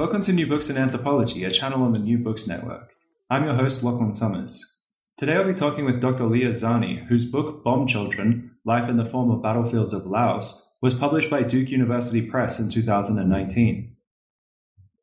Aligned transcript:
Welcome 0.00 0.22
to 0.22 0.32
New 0.32 0.46
Books 0.46 0.70
in 0.70 0.78
Anthropology, 0.78 1.44
a 1.44 1.50
channel 1.50 1.82
on 1.82 1.92
the 1.92 1.98
New 1.98 2.16
Books 2.16 2.48
Network. 2.48 2.94
I'm 3.28 3.44
your 3.44 3.52
host, 3.52 3.84
Lachlan 3.84 4.14
Summers. 4.14 4.82
Today 5.18 5.34
I'll 5.36 5.44
be 5.44 5.52
talking 5.52 5.84
with 5.84 6.00
Dr. 6.00 6.24
Leah 6.24 6.52
Zani, 6.52 7.04
whose 7.08 7.30
book 7.30 7.62
Bomb 7.62 7.86
Children 7.86 8.52
Life 8.64 8.88
in 8.88 8.96
the 8.96 9.04
Former 9.04 9.36
Battlefields 9.36 9.92
of 9.92 10.06
Laos 10.06 10.74
was 10.80 10.94
published 10.94 11.30
by 11.30 11.42
Duke 11.42 11.70
University 11.70 12.26
Press 12.26 12.58
in 12.58 12.70
2019. 12.70 13.94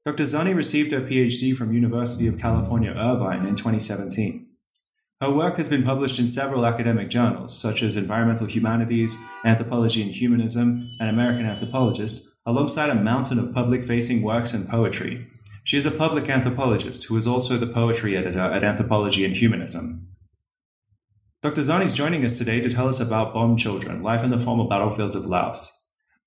Dr. 0.03 0.23
Zani 0.23 0.55
received 0.55 0.91
her 0.91 1.01
PhD 1.01 1.55
from 1.55 1.71
University 1.71 2.25
of 2.25 2.39
California, 2.39 2.89
Irvine 2.89 3.45
in 3.45 3.53
2017. 3.53 4.47
Her 5.21 5.31
work 5.31 5.57
has 5.57 5.69
been 5.69 5.83
published 5.83 6.17
in 6.17 6.25
several 6.25 6.65
academic 6.65 7.09
journals, 7.09 7.55
such 7.61 7.83
as 7.83 7.97
Environmental 7.97 8.47
Humanities, 8.47 9.15
Anthropology 9.45 10.01
and 10.01 10.11
Humanism, 10.11 10.89
and 10.99 11.07
American 11.07 11.45
Anthropologist, 11.45 12.36
alongside 12.47 12.89
a 12.89 12.95
mountain 12.95 13.37
of 13.37 13.53
public 13.53 13.83
facing 13.83 14.23
works 14.23 14.53
and 14.53 14.69
poetry. 14.69 15.27
She 15.65 15.75
is 15.75 15.85
a 15.85 15.91
public 15.91 16.29
anthropologist 16.29 17.09
who 17.09 17.17
is 17.17 17.27
also 17.27 17.57
the 17.57 17.67
poetry 17.67 18.15
editor 18.15 18.39
at 18.39 18.63
Anthropology 18.63 19.25
and 19.25 19.35
Humanism. 19.35 20.07
Dr. 21.41 21.59
Zani 21.59 21.83
is 21.83 21.93
joining 21.93 22.23
us 22.23 22.37
today 22.37 22.61
to 22.61 22.69
tell 22.69 22.87
us 22.87 23.01
about 23.01 23.33
Bomb 23.33 23.57
Children 23.57 24.01
Life 24.01 24.23
in 24.23 24.31
the 24.31 24.39
Former 24.39 24.63
Battlefields 24.63 25.13
of 25.13 25.25
Laos. 25.25 25.73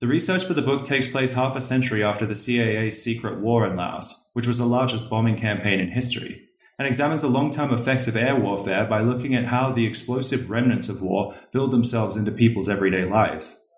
The 0.00 0.06
research 0.06 0.44
for 0.44 0.52
the 0.52 0.60
book 0.60 0.84
takes 0.84 1.08
place 1.08 1.32
half 1.32 1.56
a 1.56 1.60
century 1.60 2.04
after 2.04 2.26
the 2.26 2.34
CIA's 2.34 3.02
secret 3.02 3.40
war 3.40 3.66
in 3.66 3.74
Laos, 3.76 4.30
which 4.34 4.46
was 4.46 4.58
the 4.58 4.66
largest 4.66 5.08
bombing 5.08 5.36
campaign 5.36 5.80
in 5.80 5.90
history, 5.90 6.48
and 6.78 6.86
examines 6.86 7.22
the 7.22 7.28
long 7.28 7.50
term 7.50 7.72
effects 7.72 8.06
of 8.06 8.16
air 8.16 8.36
warfare 8.36 8.84
by 8.84 9.00
looking 9.00 9.34
at 9.34 9.46
how 9.46 9.72
the 9.72 9.86
explosive 9.86 10.50
remnants 10.50 10.90
of 10.90 11.00
war 11.00 11.34
build 11.50 11.70
themselves 11.70 12.14
into 12.14 12.30
people's 12.30 12.68
everyday 12.68 13.06
lives. 13.06 13.69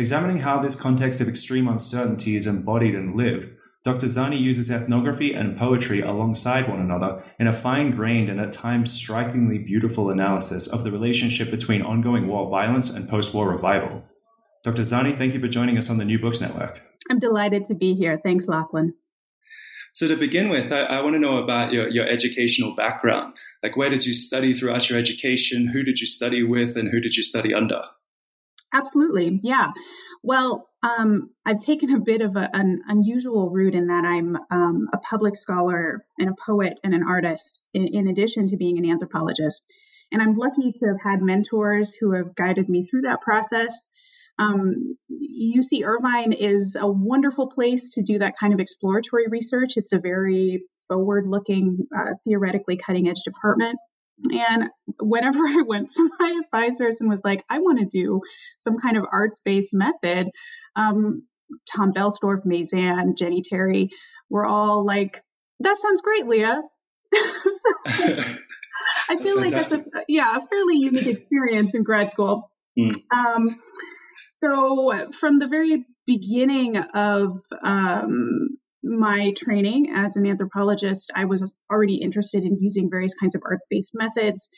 Examining 0.00 0.38
how 0.38 0.58
this 0.58 0.80
context 0.80 1.20
of 1.20 1.28
extreme 1.28 1.68
uncertainty 1.68 2.34
is 2.34 2.46
embodied 2.46 2.94
and 2.94 3.14
lived, 3.14 3.50
Dr. 3.84 4.06
Zani 4.06 4.40
uses 4.40 4.70
ethnography 4.70 5.34
and 5.34 5.58
poetry 5.58 6.00
alongside 6.00 6.66
one 6.66 6.80
another 6.80 7.22
in 7.38 7.46
a 7.46 7.52
fine 7.52 7.90
grained 7.90 8.30
and 8.30 8.40
at 8.40 8.50
times 8.50 8.90
strikingly 8.90 9.58
beautiful 9.58 10.08
analysis 10.08 10.66
of 10.72 10.84
the 10.84 10.90
relationship 10.90 11.50
between 11.50 11.82
ongoing 11.82 12.28
war 12.28 12.48
violence 12.48 12.96
and 12.96 13.10
post 13.10 13.34
war 13.34 13.50
revival. 13.50 14.02
Dr. 14.64 14.80
Zani, 14.80 15.12
thank 15.12 15.34
you 15.34 15.40
for 15.40 15.48
joining 15.48 15.76
us 15.76 15.90
on 15.90 15.98
the 15.98 16.06
New 16.06 16.18
Books 16.18 16.40
Network. 16.40 16.80
I'm 17.10 17.18
delighted 17.18 17.64
to 17.64 17.74
be 17.74 17.92
here. 17.92 18.18
Thanks, 18.24 18.48
Lachlan. 18.48 18.94
So, 19.92 20.08
to 20.08 20.16
begin 20.16 20.48
with, 20.48 20.72
I, 20.72 20.84
I 20.84 21.02
want 21.02 21.12
to 21.12 21.20
know 21.20 21.36
about 21.36 21.74
your, 21.74 21.90
your 21.90 22.06
educational 22.06 22.74
background. 22.74 23.34
Like, 23.62 23.76
where 23.76 23.90
did 23.90 24.06
you 24.06 24.14
study 24.14 24.54
throughout 24.54 24.88
your 24.88 24.98
education? 24.98 25.66
Who 25.66 25.82
did 25.82 26.00
you 26.00 26.06
study 26.06 26.42
with, 26.42 26.78
and 26.78 26.88
who 26.88 27.00
did 27.00 27.18
you 27.18 27.22
study 27.22 27.52
under? 27.52 27.82
Absolutely. 28.72 29.40
Yeah. 29.42 29.72
Well, 30.22 30.68
um, 30.82 31.30
I've 31.44 31.58
taken 31.58 31.94
a 31.94 32.00
bit 32.00 32.22
of 32.22 32.36
a, 32.36 32.48
an 32.54 32.82
unusual 32.86 33.50
route 33.50 33.74
in 33.74 33.88
that 33.88 34.04
I'm 34.04 34.36
um, 34.50 34.88
a 34.92 34.98
public 34.98 35.36
scholar 35.36 36.04
and 36.18 36.30
a 36.30 36.34
poet 36.34 36.80
and 36.84 36.94
an 36.94 37.02
artist, 37.02 37.66
in, 37.74 37.88
in, 37.88 38.08
addition 38.08 38.46
to 38.48 38.56
being 38.56 38.78
an 38.78 38.88
anthropologist. 38.88 39.64
And 40.12 40.22
I'm 40.22 40.36
lucky 40.36 40.72
to 40.72 40.86
have 40.86 41.00
had 41.02 41.22
mentors 41.22 41.94
who 41.94 42.12
have 42.12 42.34
guided 42.34 42.68
me 42.68 42.84
through 42.84 43.02
that 43.02 43.20
process. 43.20 43.90
Um, 44.38 44.96
UC 45.12 45.84
Irvine 45.84 46.32
is 46.32 46.76
a 46.80 46.90
wonderful 46.90 47.48
place 47.48 47.94
to 47.94 48.02
do 48.02 48.20
that 48.20 48.38
kind 48.40 48.54
of 48.54 48.60
exploratory 48.60 49.26
research. 49.28 49.76
It's 49.76 49.92
a 49.92 50.00
very 50.00 50.64
forward 50.88 51.26
looking, 51.26 51.86
uh, 51.96 52.14
theoretically 52.24 52.78
cutting 52.78 53.08
edge 53.08 53.22
department. 53.24 53.78
And 54.32 54.70
whenever 55.00 55.38
I 55.46 55.62
went 55.66 55.90
to 55.90 56.10
my 56.18 56.40
advisors 56.44 57.00
and 57.00 57.10
was 57.10 57.24
like, 57.24 57.44
I 57.48 57.58
want 57.58 57.78
to 57.80 57.86
do 57.86 58.20
some 58.58 58.78
kind 58.78 58.96
of 58.96 59.06
arts 59.10 59.40
based 59.44 59.74
method, 59.74 60.28
um, 60.76 61.22
Tom 61.74 61.92
Boellstorff, 61.92 62.44
Mazan, 62.44 63.14
Jenny 63.16 63.42
Terry 63.42 63.90
were 64.28 64.46
all 64.46 64.84
like, 64.84 65.18
that 65.60 65.76
sounds 65.76 66.02
great, 66.02 66.26
Leah. 66.26 66.62
so, 67.12 68.34
I 69.08 69.16
feel 69.16 69.36
like 69.36 69.50
that's 69.50 69.72
a 69.72 69.82
yeah 70.08 70.36
a 70.36 70.40
fairly 70.40 70.76
unique 70.76 71.06
experience 71.08 71.74
in 71.74 71.82
grad 71.82 72.08
school. 72.08 72.50
Mm. 72.78 72.92
Um, 73.12 73.60
so 74.26 74.92
from 75.10 75.38
the 75.38 75.48
very 75.48 75.84
beginning 76.06 76.76
of 76.94 77.36
um, 77.62 78.48
my 78.82 79.32
training 79.36 79.90
as 79.90 80.16
an 80.16 80.26
anthropologist, 80.26 81.12
I 81.14 81.26
was 81.26 81.54
already 81.70 81.96
interested 81.96 82.44
in 82.44 82.58
using 82.60 82.90
various 82.90 83.14
kinds 83.14 83.34
of 83.34 83.42
arts 83.44 83.66
based 83.68 83.94
methods 83.94 84.50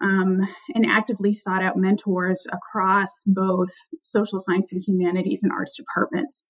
um, 0.00 0.40
and 0.74 0.86
actively 0.86 1.32
sought 1.32 1.62
out 1.62 1.76
mentors 1.76 2.46
across 2.52 3.22
both 3.26 3.70
social 4.02 4.38
science 4.38 4.72
and 4.72 4.82
humanities 4.82 5.44
and 5.44 5.52
arts 5.52 5.76
departments 5.76 6.48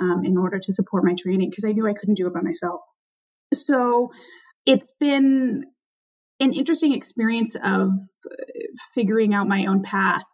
um, 0.00 0.24
in 0.24 0.36
order 0.36 0.58
to 0.58 0.72
support 0.72 1.04
my 1.04 1.14
training 1.14 1.50
because 1.50 1.64
I 1.64 1.72
knew 1.72 1.86
I 1.86 1.92
couldn't 1.92 2.16
do 2.16 2.26
it 2.26 2.34
by 2.34 2.40
myself. 2.40 2.80
So 3.52 4.10
it's 4.66 4.94
been 4.98 5.64
an 6.40 6.52
interesting 6.52 6.94
experience 6.94 7.56
of 7.62 7.90
figuring 8.94 9.34
out 9.34 9.46
my 9.46 9.66
own 9.66 9.82
path. 9.82 10.24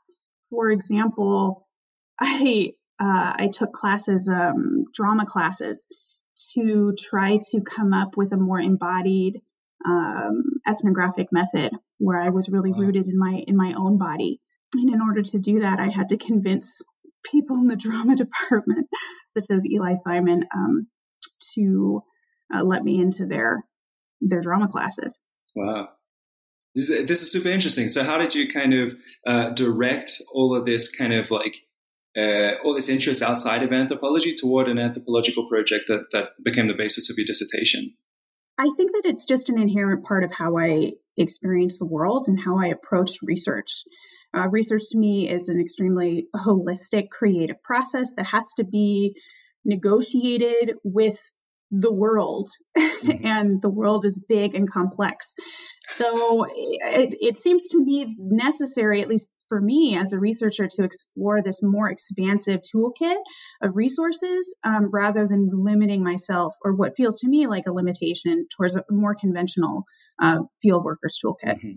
For 0.50 0.70
example, 0.70 1.66
I 2.20 2.72
uh, 2.98 3.34
I 3.38 3.48
took 3.52 3.72
classes, 3.72 4.30
um, 4.32 4.84
drama 4.92 5.24
classes, 5.26 5.86
to 6.54 6.94
try 6.98 7.38
to 7.50 7.62
come 7.62 7.92
up 7.92 8.16
with 8.16 8.32
a 8.32 8.36
more 8.36 8.60
embodied 8.60 9.40
um, 9.84 10.42
ethnographic 10.66 11.28
method 11.32 11.72
where 11.98 12.20
I 12.20 12.30
was 12.30 12.50
really 12.50 12.72
wow. 12.72 12.80
rooted 12.80 13.06
in 13.06 13.18
my 13.18 13.42
in 13.46 13.56
my 13.56 13.74
own 13.76 13.98
body. 13.98 14.40
And 14.74 14.90
in 14.92 15.00
order 15.00 15.22
to 15.22 15.38
do 15.38 15.60
that, 15.60 15.80
I 15.80 15.88
had 15.88 16.10
to 16.10 16.16
convince 16.16 16.84
people 17.30 17.56
in 17.56 17.66
the 17.66 17.76
drama 17.84 18.16
department, 18.16 18.88
such 19.28 19.50
as 19.50 19.66
Eli 19.66 19.94
Simon, 19.94 20.44
um, 20.54 20.86
to 21.54 22.02
uh, 22.54 22.62
let 22.62 22.82
me 22.82 23.00
into 23.00 23.26
their 23.26 23.64
their 24.20 24.40
drama 24.40 24.68
classes. 24.68 25.20
Wow. 25.54 25.88
This 26.74 26.88
is, 26.88 27.06
this 27.06 27.22
is 27.22 27.32
super 27.32 27.48
interesting. 27.48 27.88
So, 27.88 28.04
how 28.04 28.18
did 28.18 28.34
you 28.34 28.48
kind 28.48 28.74
of 28.74 28.94
uh, 29.26 29.50
direct 29.50 30.22
all 30.32 30.54
of 30.54 30.66
this 30.66 30.94
kind 30.94 31.12
of 31.12 31.30
like 31.30 31.56
uh, 32.16 32.54
all 32.64 32.74
this 32.74 32.88
interest 32.88 33.22
outside 33.22 33.62
of 33.62 33.72
anthropology 33.72 34.34
toward 34.34 34.68
an 34.68 34.78
anthropological 34.78 35.48
project 35.48 35.84
that, 35.88 36.06
that 36.12 36.30
became 36.42 36.68
the 36.68 36.74
basis 36.74 37.10
of 37.10 37.16
your 37.16 37.26
dissertation? 37.26 37.94
I 38.58 38.68
think 38.76 38.92
that 38.92 39.02
it's 39.06 39.26
just 39.26 39.48
an 39.48 39.58
inherent 39.58 40.04
part 40.04 40.24
of 40.24 40.32
how 40.32 40.58
I 40.58 40.92
experience 41.16 41.78
the 41.78 41.86
world 41.86 42.26
and 42.28 42.38
how 42.38 42.58
I 42.58 42.66
approach 42.66 43.18
research. 43.22 43.84
Uh, 44.34 44.48
research 44.48 44.82
to 44.90 44.98
me 44.98 45.28
is 45.28 45.48
an 45.48 45.60
extremely 45.60 46.28
holistic, 46.34 47.10
creative 47.10 47.62
process 47.62 48.14
that 48.16 48.26
has 48.26 48.54
to 48.54 48.64
be 48.64 49.16
negotiated 49.64 50.76
with 50.84 51.18
the 51.70 51.92
world 51.92 52.48
mm-hmm. 52.76 53.24
and 53.26 53.62
the 53.62 53.70
world 53.70 54.04
is 54.04 54.26
big 54.28 54.54
and 54.54 54.70
complex 54.70 55.36
so 55.82 56.44
it, 56.44 57.14
it, 57.20 57.36
seems 57.36 57.68
to 57.68 57.78
me 57.78 58.16
necessary 58.18 59.02
at 59.02 59.08
least 59.08 59.28
for 59.50 59.60
me 59.60 59.98
as 59.98 60.14
a 60.14 60.18
researcher 60.18 60.66
to 60.66 60.84
explore 60.84 61.42
this 61.42 61.62
more 61.62 61.90
expansive 61.90 62.60
toolkit 62.62 63.18
of 63.60 63.76
resources 63.76 64.56
um, 64.64 64.90
rather 64.90 65.28
than 65.28 65.50
limiting 65.52 66.02
myself 66.02 66.54
or 66.64 66.74
what 66.74 66.96
feels 66.96 67.20
to 67.20 67.28
me 67.28 67.46
like 67.46 67.66
a 67.66 67.72
limitation 67.72 68.46
towards 68.56 68.76
a 68.76 68.84
more 68.88 69.14
conventional 69.14 69.84
uh, 70.22 70.38
field 70.62 70.84
workers 70.84 71.18
toolkit 71.22 71.56
mm-hmm. 71.56 71.76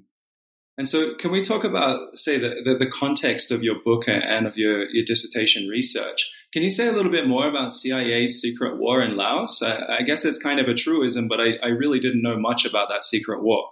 And 0.75 0.87
so, 0.87 1.13
can 1.13 1.31
we 1.31 1.39
talk 1.39 1.63
about, 1.63 2.17
say, 2.17 2.39
the, 2.39 2.61
the, 2.65 2.77
the, 2.79 2.89
context 2.89 3.51
of 3.51 3.61
your 3.61 3.75
book 3.85 4.05
and 4.07 4.47
of 4.47 4.57
your, 4.57 4.89
your 4.89 5.05
dissertation 5.05 5.67
research? 5.67 6.31
Can 6.51 6.63
you 6.63 6.71
say 6.71 6.87
a 6.87 6.91
little 6.91 7.11
bit 7.11 7.27
more 7.27 7.47
about 7.47 7.71
CIA's 7.71 8.41
secret 8.41 8.79
war 8.79 8.99
in 8.99 9.15
Laos? 9.15 9.61
I, 9.61 9.97
I 9.99 10.01
guess 10.01 10.25
it's 10.25 10.41
kind 10.41 10.59
of 10.59 10.67
a 10.67 10.73
truism, 10.73 11.27
but 11.27 11.39
I, 11.39 11.57
I 11.63 11.67
really 11.67 11.99
didn't 11.99 12.23
know 12.23 12.39
much 12.39 12.65
about 12.65 12.89
that 12.89 13.03
secret 13.03 13.43
war. 13.43 13.69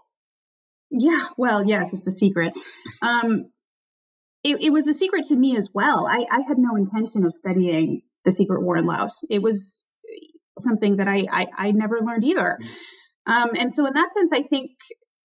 Yeah, 0.91 1.25
well, 1.37 1.65
yes, 1.65 1.93
it's 1.93 2.07
a 2.07 2.11
secret. 2.11 2.53
Um, 3.01 3.49
it, 4.43 4.63
it, 4.63 4.69
was 4.71 4.87
a 4.87 4.93
secret 4.93 5.23
to 5.25 5.35
me 5.35 5.55
as 5.55 5.69
well. 5.73 6.07
I, 6.07 6.25
I, 6.31 6.41
had 6.47 6.57
no 6.57 6.75
intention 6.75 7.25
of 7.25 7.33
studying 7.37 8.01
the 8.25 8.31
secret 8.31 8.63
war 8.63 8.77
in 8.77 8.85
Laos. 8.85 9.23
It 9.29 9.41
was 9.41 9.85
something 10.59 10.97
that 10.97 11.07
I, 11.07 11.25
I, 11.31 11.47
I 11.57 11.71
never 11.71 12.01
learned 12.01 12.23
either. 12.23 12.59
Um, 13.27 13.51
and 13.57 13.71
so, 13.71 13.85
in 13.85 13.93
that 13.93 14.13
sense, 14.13 14.33
I 14.33 14.41
think 14.41 14.71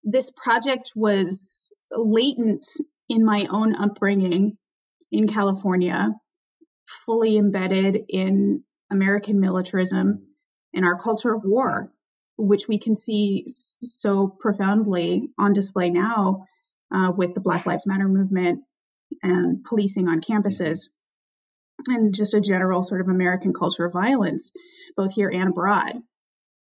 this 0.03 0.31
project 0.31 0.91
was 0.95 1.73
latent 1.91 2.65
in 3.09 3.25
my 3.25 3.47
own 3.49 3.75
upbringing 3.75 4.57
in 5.11 5.27
California, 5.27 6.11
fully 7.05 7.37
embedded 7.37 8.03
in 8.09 8.63
American 8.91 9.39
militarism, 9.39 10.27
and 10.73 10.85
our 10.85 10.97
culture 10.97 11.33
of 11.33 11.41
war, 11.43 11.89
which 12.37 12.67
we 12.67 12.77
can 12.77 12.95
see 12.95 13.43
so 13.47 14.27
profoundly 14.27 15.29
on 15.39 15.53
display 15.53 15.89
now 15.89 16.45
uh, 16.91 17.11
with 17.15 17.33
the 17.33 17.41
Black 17.41 17.65
Lives 17.65 17.87
Matter 17.87 18.07
movement 18.07 18.61
and 19.23 19.63
policing 19.63 20.07
on 20.07 20.21
campuses 20.21 20.89
and 21.87 22.13
just 22.13 22.33
a 22.33 22.41
general 22.41 22.83
sort 22.83 23.01
of 23.01 23.07
American 23.07 23.53
culture 23.53 23.85
of 23.85 23.93
violence, 23.93 24.51
both 24.95 25.13
here 25.13 25.29
and 25.33 25.49
abroad. 25.49 25.93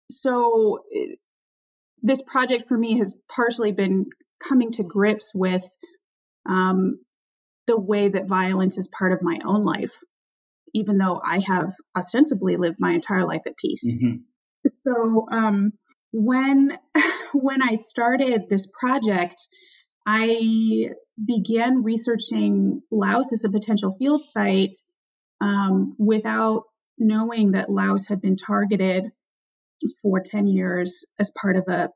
So, 0.10 0.84
this 2.01 2.22
project 2.22 2.66
for 2.68 2.78
me 2.78 2.98
has 2.98 3.19
partially 3.34 3.72
been 3.72 4.07
coming 4.45 4.72
to 4.74 4.84
grips 4.84 5.34
with 5.34 5.66
um, 6.45 7.00
the 7.68 7.80
way 7.80 8.10
that 8.10 8.28
violence 8.28 8.78
is 8.78 8.88
part 8.88 9.13
of 9.13 9.22
my 9.22 9.40
own 9.45 9.63
life, 9.63 9.94
even 10.74 10.98
though 10.98 11.22
I 11.24 11.40
have 11.48 11.74
ostensibly 11.95 12.57
lived 12.57 12.78
my 12.80 12.92
entire 12.92 13.25
life 13.25 13.44
at 13.45 13.57
peace. 13.57 13.94
Mm-hmm. 13.94 14.18
So, 14.68 15.28
um, 15.31 15.74
when 16.12 16.78
when 17.34 17.62
I 17.62 17.75
started 17.75 18.44
this 18.50 18.72
project, 18.80 19.36
I 20.06 20.90
began 21.24 21.84
researching 21.84 22.82
Laos 22.92 23.32
as 23.32 23.44
a 23.46 23.52
potential 23.52 23.96
field 23.98 24.26
site 24.26 24.78
um, 25.42 25.96
without 25.98 26.64
knowing 26.98 27.52
that 27.52 27.70
Laos 27.70 28.08
had 28.08 28.22
been 28.22 28.36
targeted 28.36 29.12
for 30.02 30.22
10 30.22 30.48
years 30.48 31.06
as 31.20 31.32
part 31.42 31.56
of 31.56 31.66
a 31.68 31.90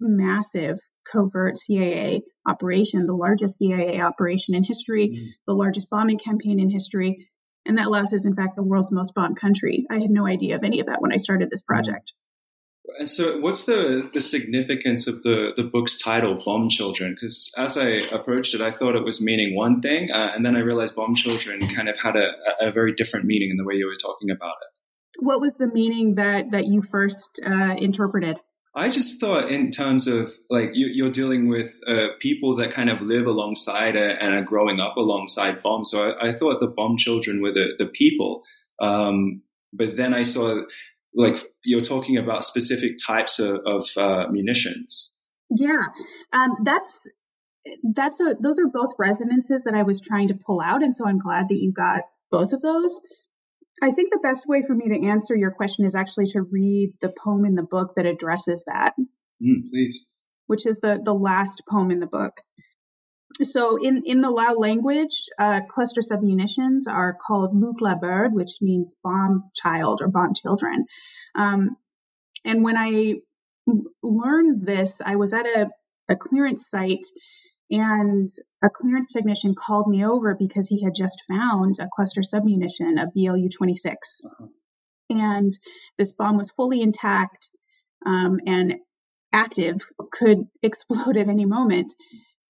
massive 0.00 0.78
covert 1.10 1.58
CIA 1.58 2.22
operation, 2.46 3.06
the 3.06 3.14
largest 3.14 3.58
CIA 3.58 4.00
operation 4.00 4.54
in 4.54 4.64
history, 4.64 5.08
mm-hmm. 5.08 5.24
the 5.46 5.54
largest 5.54 5.90
bombing 5.90 6.18
campaign 6.18 6.60
in 6.60 6.70
history. 6.70 7.28
And 7.64 7.78
that 7.78 7.90
Laos 7.90 8.12
is, 8.12 8.26
in 8.26 8.34
fact, 8.34 8.56
the 8.56 8.62
world's 8.62 8.92
most 8.92 9.14
bombed 9.14 9.36
country. 9.36 9.86
I 9.90 10.00
had 10.00 10.10
no 10.10 10.26
idea 10.26 10.56
of 10.56 10.64
any 10.64 10.80
of 10.80 10.86
that 10.86 11.00
when 11.00 11.12
I 11.12 11.16
started 11.16 11.50
this 11.50 11.62
project. 11.62 12.12
And 12.98 13.08
so, 13.08 13.38
what's 13.38 13.66
the, 13.66 14.10
the 14.12 14.20
significance 14.20 15.06
of 15.06 15.22
the, 15.22 15.52
the 15.56 15.62
book's 15.62 16.00
title, 16.02 16.38
Bomb 16.44 16.68
Children? 16.68 17.14
Because 17.14 17.52
as 17.56 17.76
I 17.76 18.02
approached 18.14 18.54
it, 18.54 18.60
I 18.60 18.72
thought 18.72 18.96
it 18.96 19.04
was 19.04 19.22
meaning 19.22 19.54
one 19.54 19.80
thing, 19.80 20.10
uh, 20.10 20.32
and 20.34 20.44
then 20.44 20.56
I 20.56 20.60
realized 20.60 20.96
Bomb 20.96 21.14
Children 21.14 21.60
kind 21.74 21.88
of 21.88 21.96
had 21.96 22.16
a, 22.16 22.32
a, 22.60 22.72
very 22.72 22.92
different 22.92 23.26
meaning 23.26 23.50
in 23.50 23.56
the 23.56 23.64
way 23.64 23.74
you 23.74 23.86
were 23.86 23.96
talking 23.96 24.30
about 24.30 24.54
it. 24.62 25.24
What 25.24 25.40
was 25.40 25.54
the 25.56 25.68
meaning 25.68 26.14
that, 26.14 26.50
that 26.50 26.66
you 26.66 26.82
first 26.82 27.40
uh, 27.46 27.76
interpreted? 27.78 28.38
I 28.74 28.88
just 28.88 29.20
thought, 29.20 29.50
in 29.50 29.70
terms 29.70 30.06
of 30.06 30.32
like 30.48 30.70
you, 30.72 31.06
are 31.06 31.10
dealing 31.10 31.48
with 31.48 31.78
uh, 31.86 32.08
people 32.20 32.56
that 32.56 32.72
kind 32.72 32.88
of 32.88 33.02
live 33.02 33.26
alongside 33.26 33.96
it 33.96 34.16
and 34.20 34.34
are 34.34 34.42
growing 34.42 34.80
up 34.80 34.96
alongside 34.96 35.62
bombs. 35.62 35.90
So 35.90 36.10
I, 36.10 36.30
I 36.30 36.32
thought 36.32 36.60
the 36.60 36.68
bomb 36.68 36.96
children 36.96 37.42
were 37.42 37.52
the, 37.52 37.74
the 37.76 37.86
people. 37.86 38.42
Um, 38.80 39.42
but 39.74 39.96
then 39.96 40.14
I 40.14 40.22
saw 40.22 40.62
like 41.14 41.38
you're 41.64 41.80
talking 41.80 42.16
about 42.16 42.44
specific 42.44 42.92
types 43.04 43.38
of, 43.38 43.60
of 43.66 43.86
uh, 43.96 44.26
munitions. 44.30 45.16
Yeah, 45.50 45.86
um, 46.32 46.56
that's 46.64 47.08
that's 47.94 48.20
a 48.20 48.34
those 48.40 48.58
are 48.58 48.70
both 48.72 48.94
resonances 48.98 49.64
that 49.64 49.74
I 49.74 49.82
was 49.82 50.00
trying 50.00 50.28
to 50.28 50.38
pull 50.46 50.60
out, 50.60 50.82
and 50.82 50.94
so 50.94 51.06
I'm 51.06 51.18
glad 51.18 51.48
that 51.48 51.58
you 51.58 51.72
got 51.72 52.02
both 52.30 52.52
of 52.52 52.62
those. 52.62 53.00
I 53.82 53.90
think 53.90 54.10
the 54.10 54.20
best 54.22 54.46
way 54.46 54.62
for 54.62 54.74
me 54.74 54.88
to 54.88 55.06
answer 55.06 55.36
your 55.36 55.50
question 55.50 55.84
is 55.84 55.94
actually 55.94 56.26
to 56.26 56.42
read 56.42 56.94
the 57.00 57.12
poem 57.12 57.44
in 57.44 57.54
the 57.54 57.62
book 57.62 57.94
that 57.96 58.06
addresses 58.06 58.64
that. 58.66 58.94
Mm, 59.42 59.70
please. 59.70 60.06
Which 60.46 60.66
is 60.66 60.80
the 60.80 61.00
the 61.02 61.14
last 61.14 61.62
poem 61.68 61.90
in 61.90 62.00
the 62.00 62.06
book. 62.06 62.40
So 63.42 63.76
in, 63.82 64.02
in 64.04 64.20
the 64.20 64.30
Lao 64.30 64.54
language, 64.54 65.28
uh, 65.38 65.62
cluster 65.68 66.00
submunitions 66.00 66.82
are 66.88 67.14
called 67.14 67.54
Luc 67.54 67.80
la 67.80 67.96
Bird, 67.96 68.32
which 68.34 68.60
means 68.60 68.96
bomb 69.02 69.44
child 69.54 70.00
or 70.02 70.08
bomb 70.08 70.34
children. 70.34 70.86
Um, 71.34 71.76
and 72.44 72.62
when 72.62 72.76
I 72.76 73.20
learned 74.02 74.66
this, 74.66 75.00
I 75.00 75.16
was 75.16 75.32
at 75.34 75.46
a, 75.46 75.70
a 76.08 76.16
clearance 76.16 76.68
site 76.68 77.06
and 77.70 78.28
a 78.62 78.68
clearance 78.68 79.12
technician 79.12 79.54
called 79.54 79.88
me 79.88 80.04
over 80.04 80.34
because 80.34 80.68
he 80.68 80.82
had 80.82 80.94
just 80.94 81.22
found 81.28 81.76
a 81.80 81.88
cluster 81.90 82.20
submunition, 82.20 83.00
a 83.00 83.10
BLU 83.14 83.48
26. 83.48 84.20
Uh-huh. 84.24 84.46
And 85.08 85.52
this 85.98 86.12
bomb 86.12 86.36
was 86.36 86.50
fully 86.50 86.80
intact 86.80 87.48
um, 88.04 88.40
and 88.46 88.76
active, 89.32 89.76
could 90.12 90.46
explode 90.62 91.16
at 91.16 91.28
any 91.28 91.46
moment 91.46 91.92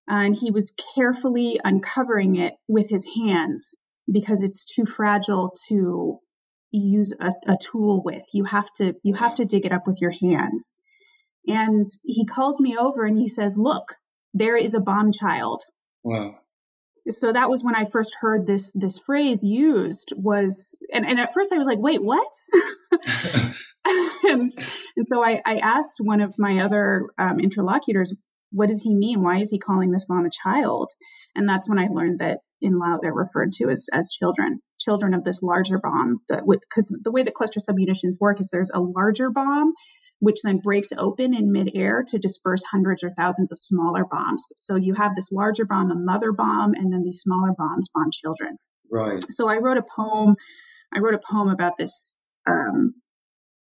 and 0.07 0.35
he 0.35 0.51
was 0.51 0.73
carefully 0.95 1.59
uncovering 1.63 2.35
it 2.35 2.53
with 2.67 2.89
his 2.89 3.07
hands 3.17 3.75
because 4.11 4.43
it's 4.43 4.75
too 4.75 4.85
fragile 4.85 5.53
to 5.67 6.19
use 6.71 7.13
a, 7.19 7.31
a, 7.47 7.57
tool 7.57 8.01
with. 8.03 8.23
You 8.33 8.43
have 8.45 8.69
to 8.77 8.95
you 9.03 9.13
have 9.13 9.35
to 9.35 9.45
dig 9.45 9.65
it 9.65 9.71
up 9.71 9.87
with 9.87 9.99
your 10.01 10.11
hands. 10.11 10.73
And 11.47 11.87
he 12.03 12.25
calls 12.25 12.59
me 12.59 12.77
over 12.77 13.05
and 13.05 13.17
he 13.17 13.27
says, 13.27 13.57
"Look, 13.57 13.93
there 14.33 14.57
is 14.57 14.73
a 14.73 14.81
bomb 14.81 15.11
child." 15.11 15.61
Wow. 16.03 16.35
So 17.09 17.31
that 17.31 17.49
was 17.49 17.63
when 17.63 17.75
I 17.75 17.83
first 17.85 18.15
heard 18.19 18.45
this 18.45 18.71
this 18.71 18.99
phrase 18.99 19.43
used 19.43 20.13
was 20.15 20.77
and, 20.93 21.05
and 21.05 21.19
at 21.19 21.33
first 21.33 21.51
I 21.51 21.57
was 21.57 21.67
like, 21.67 21.79
wait, 21.79 22.01
what? 22.01 22.27
and, 24.25 24.49
and 24.95 25.07
so 25.07 25.23
I, 25.23 25.41
I 25.45 25.57
asked 25.57 25.97
one 25.99 26.21
of 26.21 26.35
my 26.39 26.59
other 26.59 27.07
um, 27.17 27.39
interlocutors, 27.39 28.13
what 28.53 28.69
does 28.69 28.83
he 28.83 28.93
mean? 28.93 29.21
Why 29.21 29.37
is 29.37 29.51
he 29.51 29.59
calling 29.59 29.91
this 29.91 30.05
bomb 30.05 30.25
a 30.25 30.29
child? 30.29 30.91
And 31.35 31.49
that's 31.49 31.67
when 31.67 31.79
I 31.79 31.87
learned 31.87 32.19
that 32.19 32.39
in 32.61 32.77
Lao 32.77 32.99
they're 33.01 33.13
referred 33.13 33.51
to 33.53 33.69
as, 33.69 33.89
as 33.91 34.09
children, 34.09 34.61
children 34.79 35.13
of 35.13 35.23
this 35.23 35.41
larger 35.41 35.79
bomb. 35.79 36.19
Because 36.27 36.95
the 37.03 37.11
way 37.11 37.23
that 37.23 37.33
cluster 37.33 37.59
submunitions 37.59 38.19
work 38.21 38.39
is 38.39 38.49
there's 38.51 38.71
a 38.71 38.79
larger 38.79 39.31
bomb, 39.31 39.73
which 40.19 40.37
then 40.43 40.59
breaks 40.59 40.93
open 40.95 41.33
in 41.33 41.51
midair 41.51 42.03
to 42.07 42.19
disperse 42.19 42.63
hundreds 42.63 43.03
or 43.03 43.09
thousands 43.09 43.51
of 43.51 43.59
smaller 43.59 44.05
bombs. 44.05 44.53
So 44.55 44.75
you 44.75 44.93
have 44.93 45.15
this 45.15 45.31
larger 45.31 45.65
bomb, 45.65 45.91
a 45.91 45.95
mother 45.95 46.31
bomb, 46.31 46.73
and 46.75 46.93
then 46.93 47.03
these 47.03 47.19
smaller 47.19 47.53
bombs 47.57 47.89
bomb 47.93 48.11
children. 48.11 48.57
Right. 48.89 49.25
So 49.29 49.49
I 49.49 49.57
wrote 49.57 49.77
a 49.77 49.83
poem. 49.83 50.35
I 50.93 50.99
wrote 50.99 51.15
a 51.15 51.21
poem 51.27 51.49
about 51.49 51.77
this 51.77 52.23
um, 52.47 52.93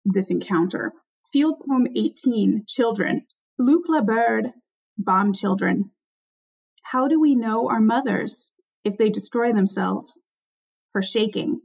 this 0.04 0.30
encounter. 0.30 0.92
Field 1.32 1.62
poem 1.66 1.86
18, 1.96 2.64
Children. 2.68 3.26
Luc 3.58 3.84
La 3.88 4.02
Bird 4.02 4.52
bomb 4.98 5.32
children. 5.32 5.90
How 6.82 7.08
do 7.08 7.20
we 7.20 7.34
know 7.34 7.68
our 7.68 7.80
mothers 7.80 8.52
if 8.84 8.96
they 8.96 9.10
destroy 9.10 9.52
themselves? 9.52 10.20
Her 10.94 11.02
shaking, 11.02 11.60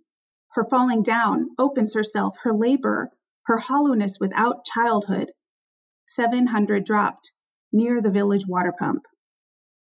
her 0.54 0.63
falling 0.63 1.04
down 1.04 1.51
opens 1.57 1.95
herself, 1.95 2.38
her 2.44 2.54
labor, 2.54 3.12
her 3.45 3.57
hollowness 3.57 4.18
without 4.19 4.66
childhood. 4.66 5.32
700 6.08 6.84
dropped 6.84 7.34
near 7.72 8.01
the 8.01 8.12
village 8.12 8.46
water 8.48 8.74
pump. 8.77 9.06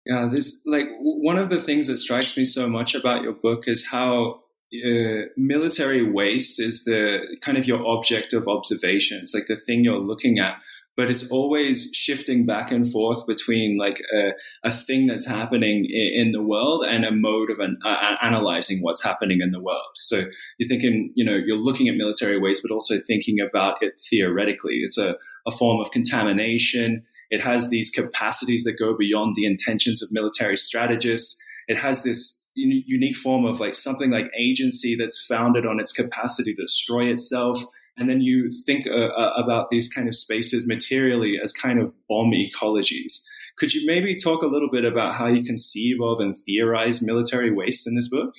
Yeah, 0.05 0.29
this 0.31 0.63
like 0.65 0.87
one 0.99 1.37
of 1.37 1.49
the 1.49 1.61
things 1.61 1.87
that 1.87 1.97
strikes 1.97 2.37
me 2.37 2.43
so 2.43 2.67
much 2.67 2.95
about 2.95 3.21
your 3.21 3.33
book 3.33 3.65
is 3.67 3.87
how 3.87 4.41
uh, 4.73 5.21
military 5.37 6.09
waste 6.09 6.59
is 6.59 6.83
the 6.83 7.37
kind 7.41 7.57
of 7.57 7.67
your 7.67 7.85
object 7.85 8.33
of 8.33 8.47
observation. 8.47 9.19
It's 9.21 9.33
like 9.33 9.47
the 9.47 9.55
thing 9.55 9.83
you're 9.83 9.99
looking 9.99 10.39
at 10.39 10.61
but 10.99 11.09
it's 11.09 11.31
always 11.31 11.91
shifting 11.93 12.45
back 12.45 12.73
and 12.73 12.85
forth 12.85 13.25
between 13.25 13.77
like 13.77 14.01
a, 14.13 14.31
a 14.65 14.69
thing 14.69 15.07
that's 15.07 15.25
happening 15.25 15.85
in, 15.89 16.33
the 16.33 16.43
world 16.43 16.83
and 16.85 17.05
a 17.05 17.11
mode 17.11 17.49
of 17.49 17.59
an, 17.59 17.79
uh, 17.85 18.15
analyzing 18.21 18.79
what's 18.81 19.01
happening 19.01 19.39
in 19.41 19.51
the 19.51 19.61
world. 19.61 19.87
So 19.95 20.25
you're 20.57 20.67
thinking, 20.67 21.13
you 21.15 21.23
know, 21.23 21.37
you're 21.37 21.55
looking 21.55 21.87
at 21.87 21.95
military 21.95 22.37
waste, 22.37 22.65
but 22.67 22.73
also 22.73 22.99
thinking 22.99 23.37
about 23.39 23.81
it 23.81 23.93
theoretically. 24.09 24.81
It's 24.83 24.97
a, 24.97 25.15
a 25.47 25.51
form 25.51 25.79
of 25.79 25.89
contamination. 25.91 27.03
It 27.29 27.41
has 27.43 27.69
these 27.69 27.91
capacities 27.91 28.65
that 28.65 28.77
go 28.77 28.97
beyond 28.97 29.37
the 29.37 29.45
intentions 29.45 30.03
of 30.03 30.09
military 30.11 30.57
strategists. 30.57 31.41
It 31.69 31.77
has 31.77 32.03
this 32.03 32.45
unique 32.55 33.15
form 33.15 33.45
of 33.45 33.61
like 33.61 33.73
something 33.73 34.11
like 34.11 34.29
agency 34.37 34.95
that's 34.95 35.25
founded 35.25 35.65
on 35.65 35.79
its 35.79 35.93
capacity 35.93 36.53
to 36.55 36.63
destroy 36.63 37.05
itself 37.05 37.63
and 37.99 38.09
then 38.09 38.21
you 38.21 38.49
think 38.65 38.87
uh, 38.87 39.07
uh, 39.07 39.33
about 39.35 39.69
these 39.69 39.91
kind 39.91 40.07
of 40.07 40.15
spaces 40.15 40.67
materially 40.67 41.37
as 41.41 41.51
kind 41.51 41.79
of 41.79 41.93
bomb 42.07 42.31
ecologies. 42.31 43.23
Could 43.57 43.73
you 43.73 43.85
maybe 43.85 44.15
talk 44.15 44.41
a 44.41 44.47
little 44.47 44.69
bit 44.71 44.85
about 44.85 45.15
how 45.15 45.27
you 45.27 45.43
conceive 45.43 45.97
of 46.01 46.19
and 46.19 46.35
theorize 46.37 47.05
military 47.05 47.51
waste 47.51 47.87
in 47.87 47.95
this 47.95 48.09
book? 48.09 48.33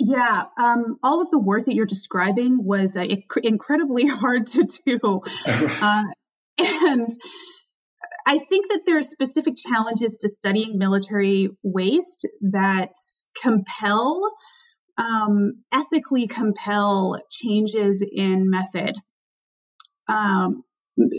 Yeah, 0.00 0.44
um, 0.56 0.98
all 1.02 1.22
of 1.22 1.30
the 1.30 1.40
work 1.40 1.66
that 1.66 1.74
you're 1.74 1.84
describing 1.84 2.64
was 2.64 2.96
uh, 2.96 3.02
inc- 3.02 3.42
incredibly 3.44 4.06
hard 4.08 4.46
to 4.46 4.66
do. 4.86 5.22
uh, 5.46 6.04
and 6.58 7.08
I 8.26 8.38
think 8.38 8.70
that 8.70 8.82
there 8.86 8.98
are 8.98 9.02
specific 9.02 9.56
challenges 9.56 10.20
to 10.20 10.28
studying 10.28 10.78
military 10.78 11.50
waste 11.62 12.28
that 12.52 12.92
compel 13.42 14.32
um, 14.98 15.62
ethically 15.72 16.26
compel 16.26 17.20
changes 17.30 18.02
in 18.02 18.50
method. 18.50 18.96
Um, 20.08 20.64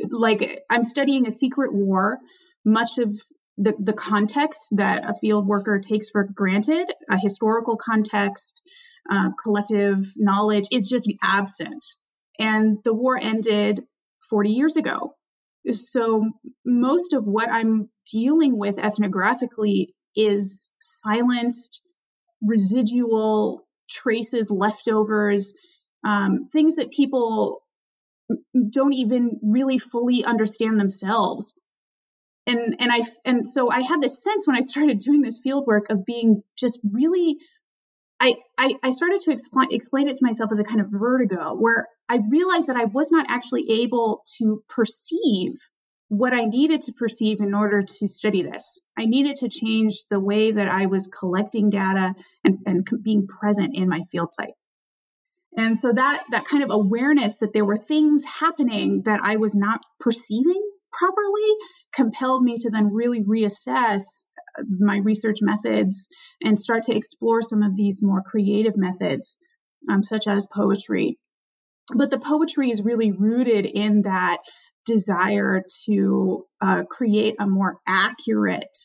like 0.10 0.64
I'm 0.70 0.84
studying 0.84 1.26
a 1.26 1.32
secret 1.32 1.74
war, 1.74 2.20
much 2.66 2.98
of 2.98 3.16
the, 3.58 3.74
the 3.80 3.94
context 3.94 4.76
that 4.78 5.10
a 5.10 5.14
field 5.14 5.48
worker 5.48 5.80
takes 5.80 6.10
for 6.10 6.24
granted, 6.24 6.86
a 7.10 7.18
historical 7.18 7.78
context, 7.78 8.62
uh, 9.10 9.30
collective 9.42 10.06
knowledge 10.18 10.66
is 10.72 10.90
just 10.90 11.12
absent. 11.24 11.86
And 12.38 12.80
the 12.84 12.94
war 12.94 13.18
ended 13.18 13.84
40 14.30 14.52
years 14.52 14.78
ago. 14.78 15.16
So 15.70 16.30
most 16.66 17.14
of 17.14 17.26
what 17.26 17.50
I'm 17.52 17.90
dealing 18.12 18.58
with 18.58 18.78
ethnographically 18.78 19.88
is 20.16 20.72
silenced, 20.80 21.82
residual 22.42 23.68
traces, 23.90 24.52
leftovers, 24.56 25.54
um, 26.04 26.46
things 26.46 26.76
that 26.76 26.92
people 26.92 27.62
don't 28.72 28.94
even 28.94 29.40
really 29.42 29.78
fully 29.78 30.24
understand 30.24 30.80
themselves. 30.80 31.62
And 32.48 32.78
and 32.80 32.92
I 32.92 33.02
and 33.26 33.48
so 33.48 33.70
I 33.70 33.82
had 33.82 34.02
this 34.02 34.24
sense 34.24 34.48
when 34.48 34.56
I 34.56 34.62
started 34.62 35.00
doing 35.00 35.22
this 35.22 35.40
field 35.40 35.68
work 35.68 35.90
of 35.90 36.06
being 36.06 36.42
just 36.58 36.80
really 36.90 37.38
I, 38.20 38.36
I, 38.58 38.76
I 38.84 38.90
started 38.92 39.22
to 39.22 39.32
explain, 39.32 39.70
explain 39.72 40.10
it 40.10 40.18
to 40.18 40.26
myself 40.26 40.52
as 40.52 40.60
a 40.60 40.66
kind 40.66 40.82
of 40.82 40.88
vertigo 40.90 41.56
where 41.56 41.88
I 42.10 42.20
realized 42.30 42.68
that 42.68 42.76
I 42.76 42.84
was 42.84 43.12
not 43.12 43.28
actually 43.30 43.84
able 43.84 44.24
to 44.40 44.62
perceive 44.68 45.54
what 46.10 46.34
I 46.34 46.46
needed 46.46 46.82
to 46.82 46.94
perceive 46.94 47.40
in 47.40 47.54
order 47.54 47.82
to 47.82 48.08
study 48.08 48.42
this. 48.42 48.82
I 48.98 49.06
needed 49.06 49.38
to 49.38 49.50
change 49.50 50.06
the 50.10 50.20
way 50.20 50.52
that 50.52 50.68
I 50.68 50.88
was 50.88 51.08
collecting 51.08 51.70
data 51.70 52.14
and, 52.44 52.58
and 52.66 52.88
being 53.04 53.28
present 53.28 53.76
in 53.76 53.88
my 53.88 54.02
field 54.12 54.32
site. 54.32 54.54
And 55.56 55.78
so 55.78 55.94
that, 55.94 56.24
that 56.32 56.46
kind 56.46 56.64
of 56.64 56.72
awareness 56.72 57.38
that 57.38 57.54
there 57.54 57.66
were 57.66 57.78
things 57.78 58.26
happening 58.26 59.04
that 59.06 59.22
I 59.24 59.38
was 59.38 59.56
not 59.56 59.82
perceiving 60.00 60.62
properly 60.92 61.56
compelled 61.94 62.44
me 62.44 62.58
to 62.58 62.72
then 62.72 62.94
really 62.94 63.24
reassess 63.24 64.24
my 64.68 64.98
research 64.98 65.38
methods 65.42 66.10
and 66.44 66.58
start 66.58 66.84
to 66.84 66.96
explore 66.96 67.42
some 67.42 67.64
of 67.64 67.76
these 67.76 68.02
more 68.04 68.24
creative 68.24 68.76
methods, 68.76 69.38
um, 69.90 70.02
such 70.02 70.28
as 70.28 70.48
poetry. 70.54 71.18
But 71.96 72.12
the 72.12 72.20
poetry 72.20 72.70
is 72.70 72.84
really 72.84 73.12
rooted 73.12 73.66
in 73.66 74.04
that 74.04 74.40
desire 74.90 75.64
to 75.86 76.46
uh, 76.62 76.84
create 76.90 77.36
a 77.40 77.48
more 77.48 77.80
accurate 77.88 78.76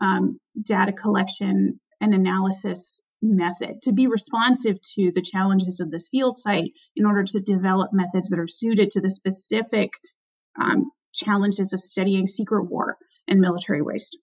um, 0.00 0.38
data 0.62 0.92
collection 0.92 1.80
and 2.00 2.14
analysis 2.14 3.02
method 3.22 3.80
to 3.82 3.92
be 3.92 4.06
responsive 4.06 4.78
to 4.94 5.10
the 5.14 5.22
challenges 5.22 5.80
of 5.80 5.90
this 5.90 6.10
field 6.10 6.36
site 6.36 6.72
in 6.94 7.06
order 7.06 7.24
to 7.24 7.40
develop 7.40 7.90
methods 7.92 8.30
that 8.30 8.38
are 8.38 8.46
suited 8.46 8.90
to 8.90 9.00
the 9.00 9.08
specific 9.08 9.90
um, 10.60 10.90
challenges 11.14 11.72
of 11.72 11.80
studying 11.80 12.26
secret 12.26 12.64
war 12.64 12.96
and 13.26 13.40
military 13.40 13.80
waste. 13.80 14.18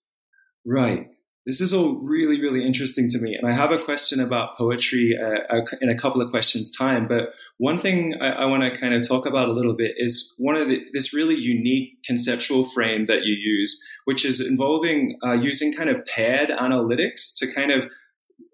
Right. 0.64 1.08
This 1.44 1.60
is 1.60 1.74
all 1.74 1.96
really, 1.96 2.40
really 2.40 2.64
interesting 2.64 3.08
to 3.08 3.18
me. 3.20 3.34
And 3.34 3.50
I 3.50 3.54
have 3.54 3.72
a 3.72 3.82
question 3.82 4.20
about 4.20 4.56
poetry 4.56 5.18
uh, 5.20 5.60
in 5.80 5.88
a 5.88 5.98
couple 5.98 6.22
of 6.22 6.30
questions' 6.30 6.70
time. 6.70 7.08
But 7.08 7.30
one 7.58 7.78
thing 7.78 8.14
I, 8.20 8.30
I 8.30 8.44
want 8.46 8.62
to 8.62 8.78
kind 8.78 8.94
of 8.94 9.06
talk 9.06 9.26
about 9.26 9.48
a 9.48 9.52
little 9.52 9.74
bit 9.74 9.94
is 9.96 10.34
one 10.38 10.56
of 10.56 10.68
the, 10.68 10.86
this 10.92 11.12
really 11.12 11.34
unique 11.34 11.98
conceptual 12.04 12.64
frame 12.64 13.06
that 13.06 13.24
you 13.24 13.34
use, 13.34 13.84
which 14.04 14.24
is 14.24 14.40
involving 14.40 15.18
uh, 15.26 15.32
using 15.32 15.72
kind 15.72 15.90
of 15.90 16.06
paired 16.06 16.50
analytics 16.50 17.36
to 17.38 17.52
kind 17.52 17.72
of 17.72 17.86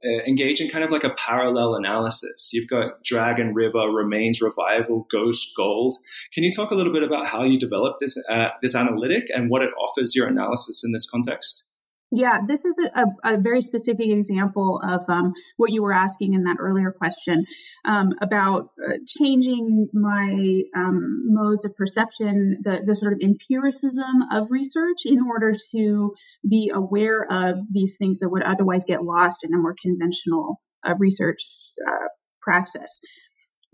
uh, 0.03 0.23
engage 0.27 0.61
in 0.61 0.71
kind 0.71 0.85
of 0.85 0.91
like 0.91 1.05
a 1.05 1.11
parallel 1.11 1.75
analysis. 1.75 2.53
You've 2.55 2.71
got 2.71 3.03
Dragon 3.05 3.53
River, 3.53 3.91
Remains 3.91 4.41
Revival, 4.41 5.07
Ghost 5.11 5.55
Gold. 5.57 5.95
Can 6.33 6.43
you 6.43 6.53
talk 6.53 6.71
a 6.71 6.75
little 6.75 6.93
bit 6.93 7.03
about 7.03 7.27
how 7.27 7.43
you 7.43 7.59
developed 7.59 8.01
this 8.01 8.17
uh, 8.31 8.49
this 8.63 8.75
analytic 8.75 9.25
and 9.35 9.51
what 9.51 9.63
it 9.63 9.73
offers 9.79 10.15
your 10.15 10.27
analysis 10.27 10.83
in 10.85 10.93
this 10.93 11.11
context? 11.11 11.68
Yeah, 12.11 12.41
this 12.47 12.65
is 12.65 12.79
a, 12.79 13.05
a, 13.23 13.39
very 13.39 13.61
specific 13.61 14.09
example 14.09 14.81
of 14.83 15.05
um, 15.11 15.35
what 15.59 15.71
you 15.71 15.83
were 15.83 15.93
asking 15.93 16.33
in 16.33 16.45
that 16.45 16.57
earlier 16.59 16.91
question 16.91 17.45
um, 17.85 18.15
about 18.23 18.71
uh, 18.83 18.95
changing 19.07 19.91
my 19.93 20.63
um, 20.75 21.25
modes 21.27 21.67
of 21.67 21.77
perception, 21.77 22.63
the, 22.65 22.81
the 22.83 22.97
sort 22.97 23.13
of 23.13 23.21
empiricism 23.23 24.23
of 24.33 24.51
research 24.51 25.05
in 25.05 25.21
order 25.21 25.55
to 25.73 26.15
be 26.49 26.71
aware 26.75 27.27
of 27.31 27.59
these 27.71 27.99
things 27.99 28.21
that 28.21 28.31
would 28.31 28.43
otherwise 28.43 28.87
get 28.87 29.05
lost 29.05 29.45
in 29.45 29.53
a 29.53 29.59
more 29.59 29.77
conventional 29.79 30.63
uh, 30.87 30.95
research 30.99 31.43
uh, 31.87 32.09
praxis. 32.41 33.03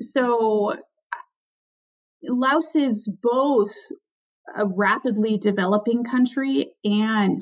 So, 0.00 0.74
Laos 2.24 2.74
is 2.74 3.16
both 3.22 3.74
a 4.56 4.66
rapidly 4.66 5.38
developing 5.38 6.02
country 6.04 6.72
and 6.84 7.40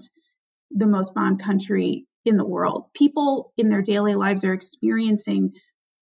the 0.75 0.87
most 0.87 1.15
bombed 1.15 1.43
country 1.43 2.07
in 2.25 2.37
the 2.37 2.47
world. 2.47 2.87
People 2.95 3.53
in 3.57 3.69
their 3.69 3.83
daily 3.83 4.15
lives 4.15 4.45
are 4.45 4.53
experiencing 4.53 5.53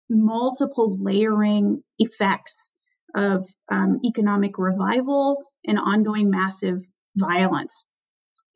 multiple 0.09 0.97
layering 1.01 1.83
effects 1.99 2.77
of 3.15 3.47
um, 3.71 4.01
economic 4.05 4.59
revival 4.59 5.45
and 5.67 5.79
ongoing 5.79 6.31
massive 6.31 6.81
violence. 7.17 7.87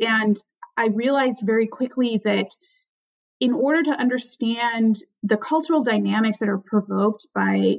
And 0.01 0.37
I 0.77 0.89
realized 0.89 1.43
very 1.45 1.67
quickly 1.67 2.21
that 2.25 2.49
in 3.41 3.53
order 3.53 3.83
to 3.85 3.91
understand 3.91 4.97
the 5.23 5.37
cultural 5.37 5.83
dynamics 5.83 6.41
that 6.41 6.49
are 6.49 6.63
provoked 6.65 7.29
by 7.35 7.77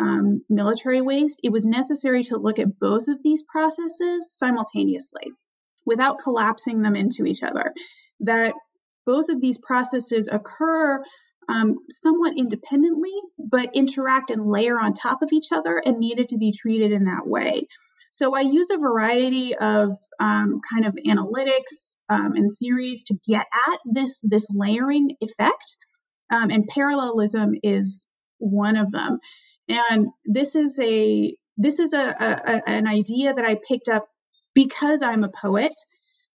um, 0.00 0.44
military 0.48 1.00
waste, 1.00 1.40
it 1.42 1.50
was 1.50 1.66
necessary 1.66 2.22
to 2.24 2.36
look 2.36 2.58
at 2.58 2.78
both 2.78 3.08
of 3.08 3.22
these 3.22 3.42
processes 3.42 4.30
simultaneously 4.32 5.32
without 5.88 6.18
collapsing 6.22 6.82
them 6.82 6.94
into 6.94 7.24
each 7.24 7.42
other. 7.42 7.72
That 8.20 8.54
both 9.06 9.30
of 9.30 9.40
these 9.40 9.58
processes 9.58 10.28
occur 10.30 11.02
um, 11.48 11.78
somewhat 11.88 12.34
independently, 12.36 13.14
but 13.38 13.74
interact 13.74 14.30
and 14.30 14.46
layer 14.46 14.78
on 14.78 14.92
top 14.92 15.22
of 15.22 15.30
each 15.32 15.50
other 15.50 15.80
and 15.82 15.98
needed 15.98 16.28
to 16.28 16.36
be 16.36 16.52
treated 16.52 16.92
in 16.92 17.04
that 17.06 17.26
way. 17.26 17.66
So 18.10 18.34
I 18.36 18.40
use 18.40 18.68
a 18.70 18.78
variety 18.78 19.54
of 19.56 19.90
um, 20.20 20.60
kind 20.70 20.86
of 20.86 20.94
analytics 21.06 21.96
um, 22.10 22.32
and 22.36 22.50
theories 22.58 23.04
to 23.04 23.18
get 23.26 23.46
at 23.70 23.78
this 23.86 24.20
this 24.28 24.48
layering 24.54 25.16
effect, 25.20 25.76
um, 26.30 26.50
and 26.50 26.68
parallelism 26.68 27.54
is 27.62 28.08
one 28.38 28.76
of 28.76 28.92
them. 28.92 29.20
And 29.68 30.08
this 30.26 30.54
is 30.54 30.78
a 30.82 31.34
this 31.56 31.78
is 31.80 31.92
a, 31.94 31.98
a, 31.98 32.62
an 32.66 32.86
idea 32.86 33.34
that 33.34 33.44
I 33.44 33.56
picked 33.56 33.88
up 33.88 34.06
because 34.58 35.02
I'm 35.02 35.22
a 35.22 35.28
poet 35.28 35.72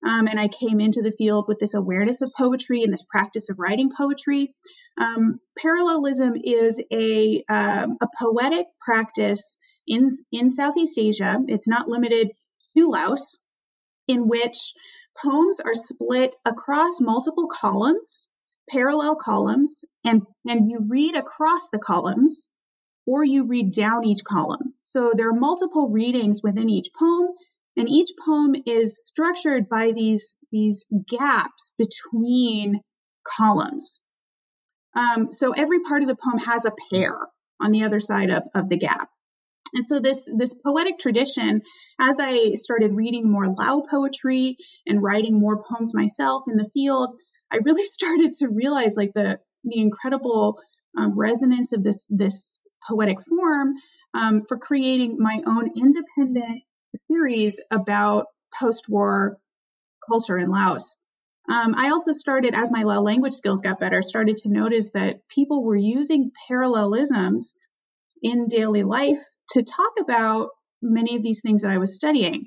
um, 0.05 0.27
and 0.27 0.41
I 0.41 0.49
came 0.49 0.81
into 0.81 1.03
the 1.03 1.15
field 1.17 1.45
with 1.47 1.61
this 1.61 1.75
awareness 1.75 2.21
of 2.21 2.33
poetry 2.37 2.83
and 2.83 2.93
this 2.93 3.05
practice 3.05 3.49
of 3.49 3.61
writing 3.61 3.93
poetry. 3.97 4.53
Um, 5.01 5.39
parallelism 5.57 6.33
is 6.43 6.83
a, 6.93 7.45
um, 7.49 7.97
a 8.03 8.09
poetic 8.21 8.67
practice 8.81 9.57
in, 9.87 10.09
in 10.33 10.51
Southeast 10.51 10.99
Asia. 10.99 11.39
It's 11.47 11.69
not 11.69 11.89
limited 11.89 12.33
to 12.77 12.91
Laos, 12.91 13.39
in 14.09 14.27
which 14.27 14.73
poems 15.23 15.61
are 15.61 15.75
split 15.75 16.35
across 16.45 17.01
multiple 17.01 17.47
columns, 17.47 18.33
parallel 18.69 19.15
columns, 19.15 19.85
and, 20.05 20.23
and 20.45 20.69
you 20.69 20.85
read 20.89 21.15
across 21.15 21.69
the 21.71 21.79
columns 21.79 22.53
or 23.07 23.25
you 23.25 23.47
read 23.47 23.73
down 23.73 24.05
each 24.05 24.25
column. 24.25 24.75
So 24.83 25.13
there 25.17 25.31
are 25.31 25.39
multiple 25.39 25.91
readings 25.91 26.41
within 26.43 26.69
each 26.69 26.89
poem 26.99 27.29
and 27.79 27.89
each 27.89 28.11
poem 28.27 28.57
is 28.67 28.99
structured 29.07 29.69
by 29.69 29.93
these, 29.93 30.37
these 30.51 30.87
gaps 31.09 31.73
between 31.79 32.81
columns. 33.25 34.05
Um, 34.97 35.31
so 35.31 35.53
every 35.53 35.81
part 35.81 36.03
of 36.03 36.09
the 36.09 36.17
poem 36.17 36.39
has 36.39 36.67
a 36.67 36.73
pair 36.93 37.17
on 37.61 37.71
the 37.71 37.85
other 37.85 38.01
side 38.01 38.31
of, 38.31 38.43
of 38.53 38.69
the 38.69 38.79
gap. 38.79 39.09
And 39.73 39.85
so 39.85 40.01
this, 40.01 40.29
this 40.37 40.55
poetic 40.55 40.99
tradition, 40.99 41.63
as 42.01 42.19
I 42.21 42.55
started 42.55 42.95
reading 42.95 43.31
more 43.31 43.47
Lao 43.47 43.83
poetry 43.89 44.57
and 44.89 45.01
writing 45.01 45.39
more 45.39 45.63
poems 45.63 45.95
myself 45.95 46.45
in 46.49 46.57
the 46.57 46.69
field, 46.75 47.15
I 47.53 47.59
really 47.59 47.85
started 47.99 48.33
to 48.41 48.49
realize 48.57 48.97
like 48.97 49.13
the, 49.15 49.39
the 49.63 49.81
incredible 49.81 50.59
um, 50.97 51.17
resonance 51.17 51.73
of 51.73 51.85
this, 51.85 52.09
this 52.11 52.61
poetic 52.89 53.19
form 53.29 53.75
um, 54.15 54.43
for 54.43 54.59
creating 54.59 55.19
my 55.21 55.43
own 55.47 55.71
independent 55.77 56.63
theories 57.09 57.63
about 57.71 58.27
post-war 58.59 59.39
culture 60.09 60.39
in 60.39 60.51
Laos. 60.51 60.97
Um, 61.49 61.75
I 61.75 61.91
also 61.91 62.13
started, 62.13 62.55
as 62.55 62.71
my 62.71 62.83
Lao 62.83 63.01
language 63.01 63.33
skills 63.33 63.63
got 63.63 63.81
better, 63.81 64.03
started 64.03 64.37
to 64.39 64.51
notice 64.51 64.91
that 64.91 65.27
people 65.29 65.65
were 65.65 65.77
using 65.77 66.31
parallelisms 66.47 67.55
in 68.23 68.49
daily 68.49 68.83
life 68.83 69.19
to 69.51 69.63
talk 69.63 69.93
about 70.01 70.51
many 70.83 71.17
of 71.17 71.23
these 71.23 71.41
things 71.43 71.63
that 71.63 71.73
I 71.73 71.79
was 71.79 71.95
studying. 71.95 72.45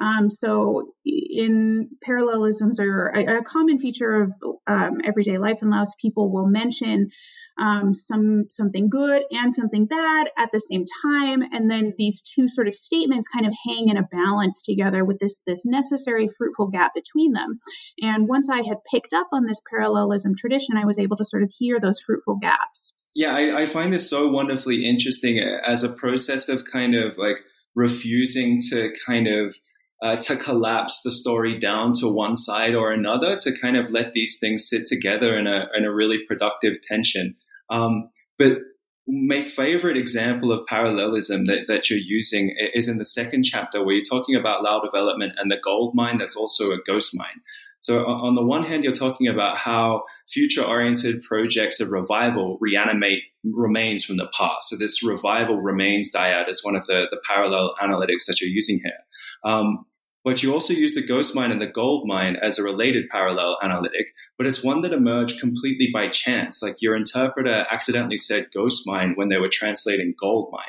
Um, 0.00 0.30
so, 0.30 0.94
in 1.04 1.90
parallelisms 2.02 2.80
are 2.80 3.08
a, 3.08 3.38
a 3.38 3.42
common 3.42 3.78
feature 3.78 4.22
of 4.22 4.34
um, 4.66 5.00
everyday 5.04 5.38
life 5.38 5.62
in 5.62 5.70
Laos. 5.70 5.94
People 6.00 6.32
will 6.32 6.46
mention 6.46 7.10
um, 7.58 7.92
some 7.92 8.46
something 8.48 8.88
good 8.88 9.22
and 9.30 9.52
something 9.52 9.86
bad 9.86 10.30
at 10.36 10.50
the 10.50 10.58
same 10.58 10.84
time, 11.02 11.42
and 11.42 11.70
then 11.70 11.92
these 11.98 12.22
two 12.22 12.48
sort 12.48 12.68
of 12.68 12.74
statements 12.74 13.28
kind 13.28 13.46
of 13.46 13.54
hang 13.66 13.88
in 13.90 13.96
a 13.98 14.08
balance 14.10 14.62
together 14.62 15.04
with 15.04 15.18
this 15.18 15.42
this 15.46 15.66
necessary 15.66 16.26
fruitful 16.26 16.68
gap 16.68 16.92
between 16.94 17.32
them. 17.32 17.58
And 18.00 18.28
once 18.28 18.48
I 18.48 18.62
had 18.62 18.78
picked 18.90 19.12
up 19.12 19.28
on 19.32 19.44
this 19.44 19.60
parallelism 19.70 20.34
tradition, 20.36 20.76
I 20.76 20.86
was 20.86 20.98
able 20.98 21.18
to 21.18 21.24
sort 21.24 21.42
of 21.42 21.52
hear 21.56 21.78
those 21.78 22.00
fruitful 22.00 22.36
gaps. 22.36 22.94
yeah, 23.14 23.34
I, 23.34 23.62
I 23.62 23.66
find 23.66 23.92
this 23.92 24.08
so 24.08 24.28
wonderfully 24.28 24.86
interesting 24.86 25.38
as 25.38 25.84
a 25.84 25.92
process 25.92 26.48
of 26.48 26.64
kind 26.64 26.94
of 26.94 27.18
like 27.18 27.36
refusing 27.74 28.58
to 28.70 28.92
kind 29.06 29.26
of 29.26 29.54
uh, 30.02 30.16
to 30.16 30.36
collapse 30.36 31.00
the 31.02 31.10
story 31.10 31.58
down 31.58 31.92
to 31.94 32.08
one 32.08 32.34
side 32.34 32.74
or 32.74 32.90
another, 32.90 33.36
to 33.36 33.58
kind 33.60 33.76
of 33.76 33.90
let 33.90 34.12
these 34.12 34.38
things 34.40 34.68
sit 34.68 34.84
together 34.86 35.38
in 35.38 35.46
a 35.46 35.68
in 35.74 35.84
a 35.84 35.94
really 35.94 36.18
productive 36.26 36.74
tension. 36.82 37.36
Um, 37.70 38.04
but 38.38 38.58
my 39.06 39.40
favorite 39.40 39.96
example 39.96 40.52
of 40.52 40.66
parallelism 40.66 41.44
that, 41.46 41.66
that 41.66 41.90
you're 41.90 41.98
using 41.98 42.54
is 42.72 42.88
in 42.88 42.98
the 42.98 43.04
second 43.04 43.42
chapter 43.42 43.84
where 43.84 43.94
you're 43.94 44.04
talking 44.04 44.36
about 44.36 44.62
Lao 44.62 44.80
development 44.80 45.34
and 45.38 45.50
the 45.50 45.60
gold 45.62 45.94
mine 45.94 46.18
that's 46.18 46.36
also 46.36 46.70
a 46.70 46.78
ghost 46.86 47.12
mine. 47.16 47.40
So 47.80 48.06
on 48.06 48.36
the 48.36 48.44
one 48.44 48.62
hand, 48.62 48.84
you're 48.84 48.92
talking 48.92 49.26
about 49.26 49.56
how 49.56 50.04
future 50.28 50.62
oriented 50.62 51.22
projects 51.22 51.80
of 51.80 51.90
revival 51.90 52.56
reanimate 52.60 53.24
remains 53.42 54.04
from 54.04 54.18
the 54.18 54.30
past. 54.38 54.68
So 54.68 54.76
this 54.76 55.04
revival 55.04 55.60
remains 55.60 56.12
dyad 56.14 56.48
is 56.48 56.64
one 56.64 56.76
of 56.76 56.86
the, 56.86 57.08
the 57.10 57.20
parallel 57.28 57.74
analytics 57.82 58.26
that 58.28 58.40
you're 58.40 58.50
using 58.50 58.78
here. 58.84 59.00
Um, 59.42 59.84
but 60.24 60.42
you 60.42 60.52
also 60.52 60.72
use 60.72 60.94
the 60.94 61.06
ghost 61.06 61.34
mine 61.34 61.50
and 61.50 61.60
the 61.60 61.66
gold 61.66 62.06
mine 62.06 62.36
as 62.40 62.58
a 62.58 62.62
related 62.62 63.08
parallel 63.10 63.58
analytic, 63.62 64.06
but 64.38 64.46
it's 64.46 64.64
one 64.64 64.82
that 64.82 64.92
emerged 64.92 65.40
completely 65.40 65.90
by 65.92 66.08
chance. 66.08 66.62
Like 66.62 66.76
your 66.80 66.96
interpreter 66.96 67.66
accidentally 67.70 68.16
said 68.16 68.52
ghost 68.52 68.86
mine 68.86 69.12
when 69.14 69.28
they 69.28 69.38
were 69.38 69.48
translating 69.48 70.14
gold 70.18 70.50
mine. 70.52 70.62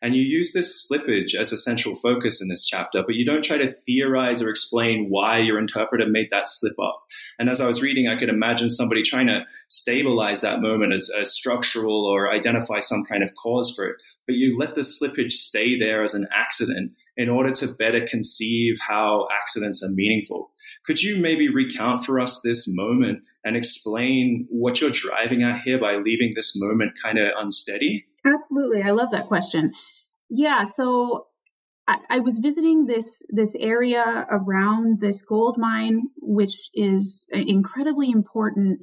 And 0.00 0.14
you 0.14 0.22
use 0.22 0.52
this 0.52 0.88
slippage 0.88 1.34
as 1.34 1.52
a 1.52 1.58
central 1.58 1.96
focus 1.96 2.40
in 2.40 2.48
this 2.48 2.66
chapter, 2.66 3.02
but 3.02 3.16
you 3.16 3.24
don't 3.24 3.44
try 3.44 3.58
to 3.58 3.68
theorize 3.68 4.42
or 4.42 4.48
explain 4.48 5.06
why 5.08 5.38
your 5.38 5.58
interpreter 5.58 6.06
made 6.08 6.28
that 6.30 6.46
slip 6.46 6.78
up. 6.78 7.02
And 7.38 7.48
as 7.48 7.60
I 7.60 7.66
was 7.66 7.82
reading, 7.82 8.08
I 8.08 8.18
could 8.18 8.28
imagine 8.28 8.68
somebody 8.68 9.02
trying 9.02 9.26
to 9.28 9.44
stabilize 9.68 10.40
that 10.40 10.60
moment 10.60 10.92
as, 10.92 11.10
as 11.18 11.32
structural 11.32 12.06
or 12.06 12.32
identify 12.32 12.80
some 12.80 13.04
kind 13.08 13.22
of 13.22 13.34
cause 13.34 13.74
for 13.74 13.86
it. 13.86 13.96
But 14.26 14.36
you 14.36 14.58
let 14.58 14.74
the 14.74 14.82
slippage 14.82 15.32
stay 15.32 15.78
there 15.78 16.02
as 16.02 16.14
an 16.14 16.26
accident 16.32 16.92
in 17.16 17.28
order 17.28 17.50
to 17.52 17.74
better 17.78 18.06
conceive 18.06 18.76
how 18.80 19.28
accidents 19.32 19.82
are 19.82 19.94
meaningful. 19.94 20.52
Could 20.86 21.02
you 21.02 21.20
maybe 21.20 21.48
recount 21.48 22.04
for 22.04 22.20
us 22.20 22.40
this 22.40 22.66
moment 22.68 23.20
and 23.44 23.56
explain 23.56 24.46
what 24.50 24.80
you're 24.80 24.90
driving 24.90 25.42
at 25.42 25.60
here 25.60 25.78
by 25.78 25.96
leaving 25.96 26.32
this 26.34 26.52
moment 26.60 26.92
kind 27.02 27.18
of 27.18 27.32
unsteady? 27.36 28.07
Absolutely. 28.34 28.82
I 28.82 28.90
love 28.90 29.12
that 29.12 29.26
question. 29.26 29.72
Yeah. 30.28 30.64
So 30.64 31.26
I, 31.86 31.98
I, 32.10 32.18
was 32.20 32.38
visiting 32.38 32.84
this 32.84 33.24
this 33.30 33.56
area 33.56 34.04
around 34.30 35.00
this 35.00 35.22
gold 35.22 35.56
mine, 35.58 36.02
which 36.20 36.70
is 36.74 37.28
incredibly 37.32 38.10
important 38.10 38.80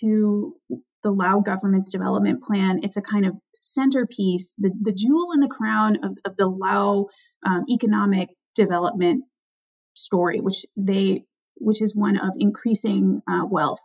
to 0.00 0.56
the 1.02 1.12
Lao 1.12 1.40
government's 1.40 1.92
development 1.92 2.42
plan. 2.42 2.80
It's 2.82 2.96
a 2.96 3.02
kind 3.02 3.24
of 3.24 3.34
centerpiece, 3.54 4.54
the, 4.58 4.72
the 4.82 4.92
jewel 4.92 5.32
in 5.32 5.40
the 5.40 5.48
crown 5.48 6.04
of, 6.04 6.18
of 6.24 6.36
the 6.36 6.48
Lao 6.48 7.06
um, 7.46 7.64
economic 7.70 8.28
development 8.54 9.24
story, 9.94 10.40
which 10.40 10.66
they 10.76 11.24
which 11.54 11.82
is 11.82 11.94
one 11.94 12.16
of 12.16 12.30
increasing 12.38 13.22
uh, 13.28 13.44
wealth 13.48 13.80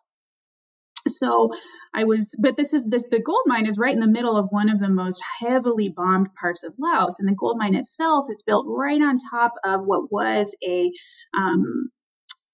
so 1.07 1.51
I 1.93 2.03
was, 2.03 2.37
but 2.41 2.55
this 2.55 2.73
is 2.73 2.89
this, 2.89 3.07
the 3.09 3.21
gold 3.21 3.43
mine 3.45 3.67
is 3.67 3.77
right 3.77 3.93
in 3.93 3.99
the 3.99 4.07
middle 4.07 4.37
of 4.37 4.47
one 4.49 4.69
of 4.69 4.79
the 4.79 4.89
most 4.89 5.21
heavily 5.39 5.89
bombed 5.89 6.33
parts 6.35 6.63
of 6.63 6.73
Laos. 6.77 7.19
And 7.19 7.27
the 7.27 7.35
gold 7.35 7.57
mine 7.57 7.75
itself 7.75 8.25
is 8.29 8.43
built 8.45 8.65
right 8.67 9.01
on 9.01 9.17
top 9.17 9.53
of 9.63 9.81
what 9.85 10.11
was 10.11 10.55
a, 10.67 10.91
um, 11.37 11.89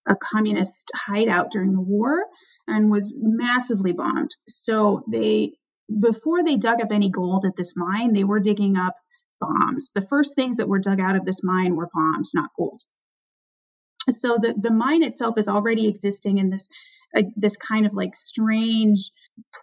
a 0.08 0.15
communist 0.15 0.91
hideout 0.96 1.51
during 1.51 1.74
the 1.74 1.81
war 1.81 2.25
and 2.67 2.91
was 2.91 3.13
massively 3.15 3.93
bombed. 3.93 4.31
So 4.48 5.03
they, 5.10 5.53
before 6.00 6.43
they 6.43 6.58
dug 6.58 6.81
up 6.81 6.91
any 6.91 7.10
gold 7.10 7.46
at 7.46 7.55
this 7.55 7.75
mine, 7.75 8.13
they 8.13 8.24
were 8.24 8.39
digging 8.39 8.77
up 8.77 8.93
bombs. 9.39 9.91
The 9.93 10.01
first 10.01 10.36
things 10.36 10.58
that 10.58 10.67
were 10.67 10.79
dug 10.79 11.00
out 11.00 11.15
of 11.15 11.25
this 11.25 11.43
mine 11.43 11.75
were 11.75 11.89
bombs, 11.93 12.34
not 12.34 12.51
gold. 12.58 12.79
So 14.10 14.38
the, 14.41 14.54
the 14.58 14.71
mine 14.71 15.04
itself 15.04 15.38
is 15.38 15.47
already 15.47 15.88
existing 15.88 16.38
in 16.38 16.49
this 16.49 16.69
a, 17.15 17.24
this 17.36 17.58
kind 17.58 17.86
of 17.86 17.93
like 17.93 18.15
strange 18.15 19.12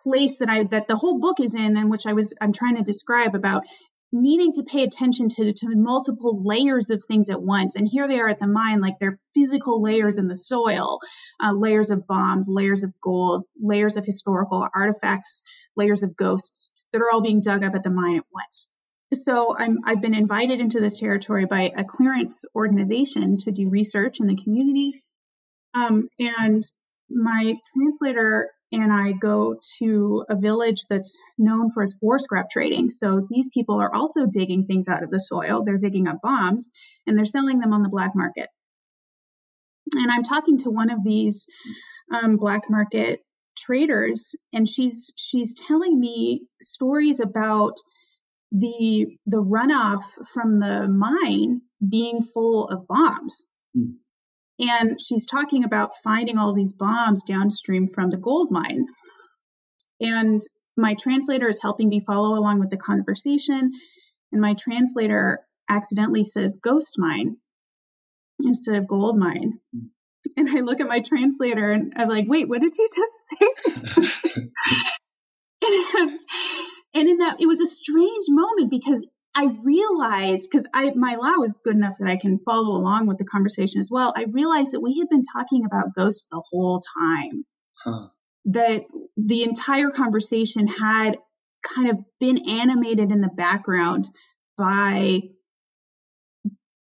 place 0.03 0.39
that 0.39 0.49
I 0.49 0.65
that 0.65 0.89
the 0.89 0.97
whole 0.97 1.21
book 1.21 1.41
is 1.41 1.55
in, 1.55 1.77
and 1.77 1.91
which 1.91 2.07
I 2.07 2.13
was 2.13 2.37
I'm 2.41 2.53
trying 2.53 2.77
to 2.77 2.83
describe 2.83 3.35
about 3.35 3.65
needing 4.13 4.53
to 4.53 4.63
pay 4.63 4.85
attention 4.85 5.29
to, 5.29 5.53
to 5.53 5.67
multiple 5.77 6.43
layers 6.47 6.91
of 6.91 7.03
things 7.05 7.29
at 7.29 7.43
once. 7.43 7.77
And 7.77 7.87
here 7.87 8.09
they 8.09 8.21
are 8.21 8.29
at 8.29 8.41
the 8.41 8.47
mine, 8.47 8.81
like 8.81 8.99
they're 8.99 9.21
physical 9.35 9.83
layers 9.83 10.19
in 10.19 10.29
the 10.29 10.37
soil, 10.37 10.99
uh, 11.43 11.53
layers 11.53 11.91
of 11.91 12.07
bombs, 12.07 12.49
layers 12.51 12.85
of 12.85 12.93
gold, 13.03 13.45
layers 13.61 13.97
of 13.97 14.07
historical 14.07 14.67
artifacts, 14.75 15.43
layers 15.77 16.03
of 16.03 16.17
ghosts 16.17 16.73
that 16.93 17.03
are 17.03 17.11
all 17.13 17.21
being 17.21 17.43
dug 17.43 17.65
up 17.65 17.75
at 17.75 17.83
the 17.83 17.91
mine 17.91 18.17
at 18.17 18.25
once. 18.33 18.73
So 19.13 19.57
I'm, 19.57 19.79
I've 19.85 20.03
been 20.03 20.15
invited 20.15 20.61
into 20.61 20.81
this 20.81 21.01
territory 21.01 21.47
by 21.47 21.73
a 21.75 21.85
clearance 21.85 22.45
organization 22.55 23.39
to 23.39 23.53
do 23.53 23.71
research 23.71 24.21
in 24.21 24.27
the 24.27 24.37
community. 24.37 25.03
Um, 25.75 26.09
and 26.19 26.63
my 27.11 27.55
translator 27.75 28.51
and 28.71 28.93
I 28.93 29.13
go 29.13 29.57
to 29.79 30.25
a 30.29 30.37
village 30.37 30.87
that's 30.91 31.19
known 31.39 31.71
for 31.71 31.83
its 31.83 31.97
war 32.03 32.19
scrap 32.19 32.51
trading. 32.51 32.91
So 32.91 33.27
these 33.31 33.51
people 33.53 33.81
are 33.81 33.95
also 33.95 34.27
digging 34.27 34.67
things 34.67 34.89
out 34.89 35.03
of 35.03 35.11
the 35.11 35.21
soil. 35.21 35.65
They're 35.65 35.79
digging 35.79 36.07
up 36.07 36.19
bombs 36.23 36.71
and 37.07 37.17
they're 37.17 37.25
selling 37.25 37.61
them 37.61 37.73
on 37.73 37.83
the 37.83 37.89
black 37.89 38.13
market. 38.15 38.49
And 39.95 40.11
I'm 40.11 40.23
talking 40.23 40.59
to 40.59 40.71
one 40.71 40.91
of 40.91 41.03
these 41.03 41.47
um, 42.13 42.37
black 42.37 42.63
market 42.69 43.21
traders, 43.57 44.37
and 44.53 44.69
she's 44.69 45.13
she's 45.17 45.55
telling 45.67 45.99
me 45.99 46.47
stories 46.61 47.21
about 47.21 47.75
the 48.53 49.07
the 49.27 49.43
runoff 49.43 50.03
from 50.33 50.59
the 50.59 50.89
mine 50.89 51.63
being 51.87 52.21
full 52.23 52.69
of 52.69 52.87
bombs. 52.87 53.47
Mm. 53.77 53.95
And 54.59 55.01
she's 55.01 55.27
talking 55.27 55.65
about 55.65 55.95
finding 56.03 56.37
all 56.37 56.55
these 56.55 56.75
bombs 56.75 57.23
downstream 57.25 57.89
from 57.89 58.11
the 58.11 58.17
gold 58.17 58.51
mine. 58.51 58.87
And 60.01 60.41
my 60.77 60.95
translator 60.95 61.49
is 61.49 61.61
helping 61.63 61.89
me 61.89 62.01
follow 62.01 62.37
along 62.37 62.61
with 62.61 62.71
the 62.71 62.77
conversation. 62.77 63.73
And 64.33 64.41
my 64.41 64.55
translator 64.55 65.41
accidentally 65.69 66.25
says 66.25 66.61
ghost 66.63 66.95
mine 66.99 67.37
instead 68.45 68.77
of 68.77 68.89
gold 68.89 69.19
mine. 69.19 69.55
And 70.37 70.49
I 70.49 70.61
look 70.61 70.81
at 70.81 70.89
my 70.89 71.01
translator 71.01 71.71
and 71.73 71.93
I'm 71.97 72.09
like, 72.09 72.27
wait, 72.29 72.49
what 72.49 72.61
did 72.61 72.77
you 72.77 72.89
just 72.95 73.95
say? 73.95 74.51
and, 75.67 76.19
and 76.95 77.09
in 77.09 77.19
that, 77.19 77.37
it 77.41 77.47
was 77.47 77.61
a 77.61 77.67
strange 77.67 78.27
moment 78.29 78.71
because 78.71 79.09
I 79.35 79.55
realized 79.65 80.51
because 80.51 80.69
I 80.75 80.93
my 80.95 81.17
Lao 81.17 81.45
is 81.45 81.61
good 81.63 81.77
enough 81.77 81.99
that 81.99 82.09
I 82.09 82.17
can 82.17 82.41
follow 82.41 82.77
along 82.77 83.07
with 83.07 83.19
the 83.19 83.25
conversation 83.25 83.79
as 83.79 83.91
well. 83.91 84.13
I 84.17 84.25
realized 84.25 84.73
that 84.73 84.81
we 84.81 84.99
had 84.99 85.09
been 85.09 85.23
talking 85.23 85.65
about 85.65 85.95
ghosts 85.95 86.27
the 86.31 86.43
whole 86.51 86.81
time. 86.81 87.45
Huh. 87.85 88.09
That 88.47 88.85
the 89.17 89.45
entire 89.45 89.91
conversation 89.91 90.67
had 90.67 91.19
kind 91.63 91.91
of 91.91 91.99
been 92.19 92.49
animated 92.49 93.13
in 93.13 93.21
the 93.21 93.29
background 93.29 94.11
by 94.57 95.21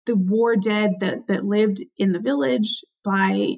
the 0.06 0.16
war 0.16 0.56
dead 0.56 0.96
that 1.00 1.28
that 1.28 1.46
lived 1.46 1.78
in 1.98 2.12
the 2.12 2.20
village, 2.20 2.84
by 3.06 3.56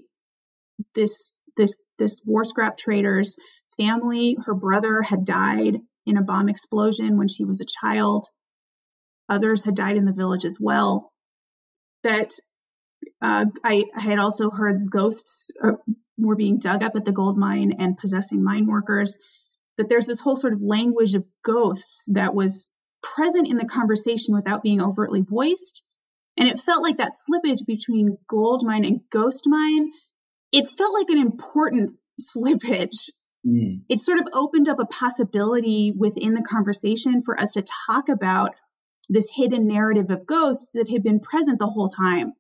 this 0.94 1.42
this 1.58 1.78
this 1.98 2.22
war 2.26 2.44
scrap 2.44 2.78
trader's 2.78 3.38
family. 3.78 4.38
Her 4.46 4.54
brother 4.54 5.02
had 5.02 5.26
died 5.26 5.80
in 6.06 6.18
a 6.18 6.24
bomb 6.24 6.50
explosion 6.50 7.18
when 7.18 7.28
she 7.28 7.46
was 7.46 7.62
a 7.62 7.66
child 7.66 8.26
others 9.30 9.64
had 9.64 9.76
died 9.76 9.98
in 9.98 10.06
the 10.06 10.14
village 10.14 10.46
as 10.46 10.60
well. 10.62 11.12
That 12.04 12.32
uh, 13.22 13.46
I, 13.64 13.84
I, 13.96 14.02
had 14.02 14.20
also 14.20 14.50
heard 14.50 14.90
ghosts 14.90 15.52
uh, 15.64 15.74
were 16.18 16.36
being 16.36 16.60
dug 16.60 16.84
up 16.84 16.96
at 16.96 17.06
the 17.06 17.12
gold 17.12 17.38
mine 17.38 17.74
and 17.80 17.98
possessing 17.98 18.44
mine 18.44 18.68
workers. 18.68 19.18
That 19.78 19.90
there's 19.90 20.08
this 20.08 20.22
whole 20.22 20.36
sort 20.36 20.54
of 20.54 20.62
language 20.62 21.16
of 21.16 21.26
ghosts 21.44 22.10
that 22.14 22.34
was 22.34 22.72
present 23.16 23.48
in 23.48 23.58
the 23.58 23.68
conversation 23.68 24.36
without 24.36 24.64
being 24.64 24.82
overtly 24.82 25.22
voiced. 25.22 25.84
And 26.38 26.48
it 26.50 26.60
felt 26.60 26.84
like 26.84 26.98
that 26.98 27.12
slippage 27.14 27.66
between 27.66 28.18
gold 28.28 28.64
mine 28.66 28.86
and 28.86 29.02
ghost 29.12 29.44
mine, 29.46 29.92
it 30.52 30.68
felt 30.78 30.94
like 30.94 31.10
an 31.10 31.20
important 31.20 31.92
slippage. 32.20 33.10
Mm. 33.46 33.84
It 33.90 34.00
sort 34.00 34.20
of 34.20 34.28
opened 34.34 34.70
up 34.70 34.80
a 34.80 34.86
possibility 34.86 35.94
within 35.96 36.34
the 36.34 36.42
conversation 36.42 37.22
for 37.24 37.40
us 37.40 37.52
to 37.52 37.64
talk 37.88 38.10
about 38.10 38.56
this 39.10 39.32
hidden 39.36 39.68
narrative 39.68 40.10
of 40.10 40.26
ghosts 40.26 40.72
that 40.74 40.90
had 40.90 41.04
been 41.04 41.20
present 41.20 41.60
the 41.60 41.68
whole 41.68 41.90
time. 41.90 42.34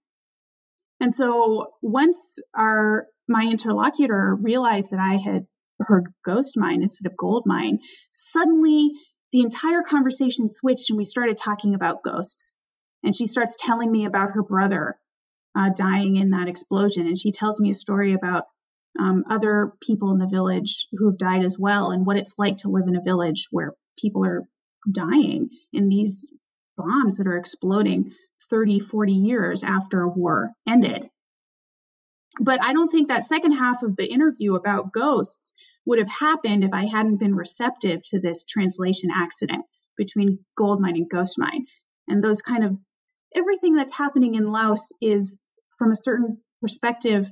And 0.99 1.13
so 1.13 1.73
once 1.81 2.41
our 2.53 3.07
my 3.27 3.47
interlocutor 3.49 4.35
realized 4.39 4.91
that 4.91 4.99
I 4.99 5.15
had 5.15 5.47
heard 5.79 6.13
ghost 6.23 6.55
mine 6.57 6.81
instead 6.81 7.09
of 7.09 7.17
gold 7.17 7.43
mine, 7.45 7.79
suddenly 8.11 8.91
the 9.31 9.41
entire 9.41 9.81
conversation 9.81 10.47
switched 10.47 10.89
and 10.89 10.97
we 10.97 11.03
started 11.03 11.37
talking 11.37 11.75
about 11.75 12.03
ghosts. 12.03 12.61
And 13.03 13.15
she 13.15 13.27
starts 13.27 13.57
telling 13.59 13.91
me 13.91 14.05
about 14.05 14.31
her 14.31 14.43
brother 14.43 14.97
uh, 15.55 15.71
dying 15.75 16.15
in 16.15 16.31
that 16.31 16.47
explosion. 16.47 17.07
And 17.07 17.17
she 17.17 17.31
tells 17.31 17.59
me 17.59 17.69
a 17.69 17.73
story 17.73 18.13
about 18.13 18.45
um, 18.99 19.25
other 19.29 19.73
people 19.81 20.11
in 20.11 20.19
the 20.19 20.29
village 20.31 20.87
who 20.93 21.07
have 21.09 21.17
died 21.17 21.43
as 21.43 21.59
well, 21.59 21.91
and 21.91 22.05
what 22.05 22.17
it's 22.17 22.35
like 22.37 22.57
to 22.57 22.69
live 22.69 22.87
in 22.87 22.95
a 22.95 23.03
village 23.03 23.47
where 23.51 23.73
people 23.99 24.25
are 24.25 24.43
dying 24.89 25.49
in 25.73 25.89
these 25.89 26.31
bombs 26.77 27.17
that 27.17 27.27
are 27.27 27.37
exploding 27.37 28.13
30, 28.49 28.79
40 28.79 29.13
years 29.13 29.63
after 29.63 30.01
a 30.01 30.09
war 30.09 30.51
ended. 30.67 31.09
But 32.39 32.61
I 32.63 32.73
don't 32.73 32.89
think 32.89 33.07
that 33.07 33.23
second 33.23 33.53
half 33.53 33.81
of 33.83 33.95
the 33.95 34.05
interview 34.05 34.55
about 34.55 34.91
ghosts 34.91 35.53
would 35.85 35.99
have 35.99 36.09
happened 36.09 36.63
if 36.63 36.73
I 36.73 36.85
hadn't 36.85 37.17
been 37.19 37.35
receptive 37.35 38.01
to 38.09 38.19
this 38.19 38.43
translation 38.43 39.09
accident 39.13 39.65
between 39.97 40.39
gold 40.57 40.81
mine 40.81 40.95
and 40.95 41.09
ghost 41.09 41.37
mine. 41.37 41.65
And 42.07 42.23
those 42.23 42.41
kind 42.41 42.65
of 42.65 42.77
everything 43.33 43.75
that's 43.75 43.97
happening 43.97 44.35
in 44.35 44.47
Laos 44.47 44.91
is, 45.01 45.43
from 45.77 45.91
a 45.91 45.95
certain 45.95 46.39
perspective, 46.61 47.29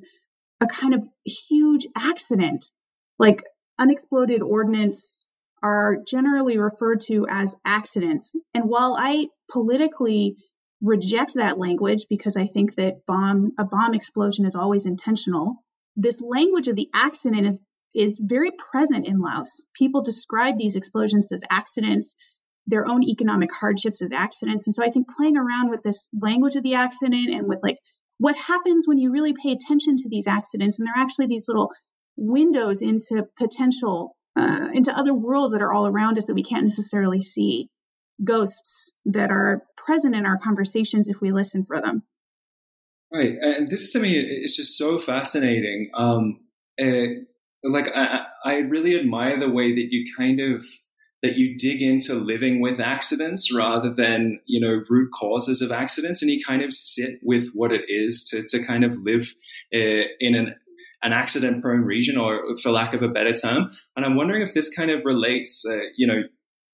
a 0.62 0.68
kind 0.68 0.94
of 0.94 1.08
huge 1.26 1.86
accident. 1.96 2.66
Like 3.20 3.44
unexploded 3.78 4.42
ordnance 4.42 5.30
are 5.64 5.98
generally 6.06 6.58
referred 6.58 7.00
to 7.00 7.26
as 7.30 7.56
accidents. 7.66 8.38
And 8.54 8.66
while 8.66 8.96
I 9.00 9.28
politically 9.50 10.36
reject 10.82 11.36
that 11.36 11.58
language 11.58 12.08
because 12.10 12.36
I 12.36 12.46
think 12.46 12.76
that 12.76 13.06
bomb 13.08 13.54
a 13.58 13.64
bomb 13.64 13.94
explosion 13.94 14.46
is 14.46 14.56
always 14.56 14.86
intentional. 14.86 15.64
This 15.96 16.22
language 16.22 16.68
of 16.68 16.76
the 16.76 16.90
accident 16.94 17.48
is 17.48 17.66
is 17.96 18.22
very 18.22 18.52
present 18.52 19.08
in 19.08 19.20
Laos. 19.20 19.70
People 19.74 20.02
describe 20.02 20.58
these 20.58 20.76
explosions 20.76 21.32
as 21.32 21.46
accidents, 21.50 22.18
their 22.68 22.86
own 22.88 23.04
economic 23.04 23.54
hardships 23.54 24.02
as 24.02 24.12
accidents. 24.12 24.68
And 24.68 24.74
so 24.74 24.84
I 24.84 24.90
think 24.90 25.08
playing 25.10 25.38
around 25.38 25.70
with 25.70 25.84
this 25.84 26.10
language 26.20 26.56
of 26.56 26.64
the 26.64 26.76
accident 26.76 27.30
and 27.30 27.48
with 27.48 27.62
like 27.64 27.78
what 28.18 28.38
happens 28.38 28.88
when 28.88 28.98
you 28.98 29.12
really 29.12 29.34
pay 29.34 29.52
attention 29.54 29.96
to 29.98 30.10
these 30.10 30.28
accidents 30.28 30.80
and 30.80 30.88
they're 30.88 31.04
actually 31.04 31.28
these 31.28 31.48
little 31.48 31.72
windows 32.18 32.82
into 32.82 33.28
potential 33.38 34.16
uh, 34.36 34.70
into 34.74 34.98
other 34.98 35.14
worlds 35.14 35.54
that 35.54 35.62
are 35.62 35.72
all 35.72 35.88
around 35.88 36.18
us 36.18 36.26
that 36.26 36.34
we 36.34 36.44
can't 36.44 36.64
necessarily 36.64 37.22
see 37.22 37.70
ghosts 38.24 38.92
that 39.06 39.32
are 39.32 39.64
present 39.78 40.16
in 40.16 40.26
our 40.26 40.38
conversations 40.38 41.10
if 41.10 41.22
we 41.22 41.32
listen 41.32 41.66
for 41.66 41.82
them. 41.82 42.04
Right, 43.12 43.36
and 43.40 43.68
this 43.68 43.94
to 43.94 44.00
me 44.00 44.18
is 44.18 44.56
just 44.56 44.78
so 44.78 44.98
fascinating. 44.98 45.92
Um, 45.94 46.40
it, 46.78 47.28
like 47.64 47.86
I, 47.94 48.26
I 48.44 48.56
really 48.56 49.00
admire 49.00 49.40
the 49.40 49.52
way 49.52 49.74
that 49.74 49.88
you 49.92 50.06
kind 50.18 50.40
of 50.40 50.66
that 51.22 51.38
you 51.38 51.58
dig 51.58 51.82
into 51.82 52.16
living 52.16 52.60
with 52.60 52.82
accidents 52.82 53.54
rather 53.56 53.90
than 53.94 54.40
you 54.46 54.60
know 54.60 54.84
root 54.90 55.12
causes 55.14 55.62
of 55.62 55.72
accidents, 55.72 56.24
and 56.24 56.32
you 56.32 56.44
kind 56.44 56.64
of 56.64 56.74
sit 56.74 57.20
with 57.22 57.50
what 57.54 57.72
it 57.72 57.84
is 57.88 58.28
to 58.30 58.42
to 58.48 58.66
kind 58.66 58.84
of 58.84 58.98
live 58.98 59.34
uh, 59.74 60.08
in 60.20 60.34
an 60.34 60.56
an 61.04 61.14
accident 61.14 61.62
prone 61.62 61.84
region, 61.84 62.18
or 62.18 62.58
for 62.62 62.72
lack 62.72 62.94
of 62.94 63.04
a 63.04 63.10
better 63.10 63.34
term. 63.34 63.70
And 63.96 64.06
I'm 64.06 64.16
wondering 64.16 64.42
if 64.42 64.54
this 64.54 64.74
kind 64.74 64.90
of 64.90 65.06
relates, 65.06 65.66
uh, 65.70 65.82
you 65.98 66.08
know, 66.08 66.24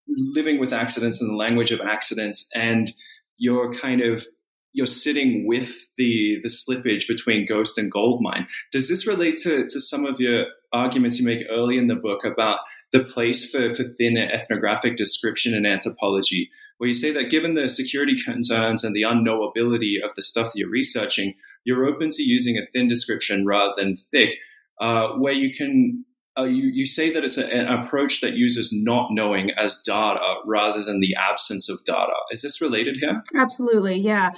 living 0.08 0.60
with 0.60 0.74
accidents 0.74 1.22
and 1.22 1.30
the 1.30 1.36
language 1.36 1.72
of 1.72 1.82
accidents 1.82 2.50
and 2.56 2.94
you're 3.38 3.72
kind 3.74 4.02
of 4.02 4.26
you're 4.74 4.86
sitting 4.86 5.48
with 5.48 5.88
the 5.98 6.40
the 6.44 6.50
slippage 6.50 7.08
between 7.08 7.48
ghost 7.48 7.78
and 7.78 7.92
gold 7.92 8.22
mine 8.22 8.48
does 8.72 8.90
this 8.90 9.08
relate 9.08 9.38
to, 9.38 9.64
to 9.64 9.80
some 9.80 10.06
of 10.06 10.20
your 10.20 10.46
arguments 10.72 11.20
you 11.20 11.26
make 11.26 11.46
early 11.50 11.78
in 11.78 11.88
the 11.88 11.96
book 11.96 12.24
about 12.24 12.60
the 12.92 13.04
place 13.04 13.52
for, 13.52 13.74
for 13.76 13.84
thin 13.84 14.18
ethnographic 14.18 14.96
description 14.96 15.54
in 15.54 15.66
anthropology 15.66 16.50
where 16.78 16.88
you 16.88 16.94
say 16.94 17.12
that 17.12 17.30
given 17.30 17.56
the 17.56 17.70
security 17.70 18.16
concerns 18.16 18.84
and 18.84 18.96
the 18.96 19.04
unknowability 19.04 19.96
of 20.04 20.12
the 20.16 20.22
stuff 20.22 20.48
that 20.48 20.56
you're 20.56 20.70
researching 20.70 21.36
you're 21.64 21.86
open 21.86 22.10
to 22.12 22.24
using 22.24 22.58
a 22.58 22.66
thin 22.74 22.88
description 22.88 23.46
rather 23.46 23.74
than 23.76 23.96
thick 24.12 24.36
uh, 24.80 25.10
where 25.14 25.34
you 25.34 25.54
can 25.54 26.06
uh, 26.38 26.46
you, 26.46 26.70
you 26.74 26.86
say 26.86 27.14
that 27.14 27.24
it's 27.24 27.38
a, 27.38 27.54
an 27.54 27.68
approach 27.68 28.22
that 28.22 28.34
uses 28.34 28.72
not 28.72 29.10
knowing 29.12 29.52
as 29.58 29.82
data 29.86 30.36
rather 30.46 30.84
than 30.86 31.00
the 31.00 31.16
absence 31.18 31.70
of 31.70 31.80
data. 31.86 32.14
Is 32.32 32.42
this 32.42 32.62
related 32.62 32.98
here? 33.00 33.22
Absolutely, 33.36 33.96
yeah. 33.96 34.30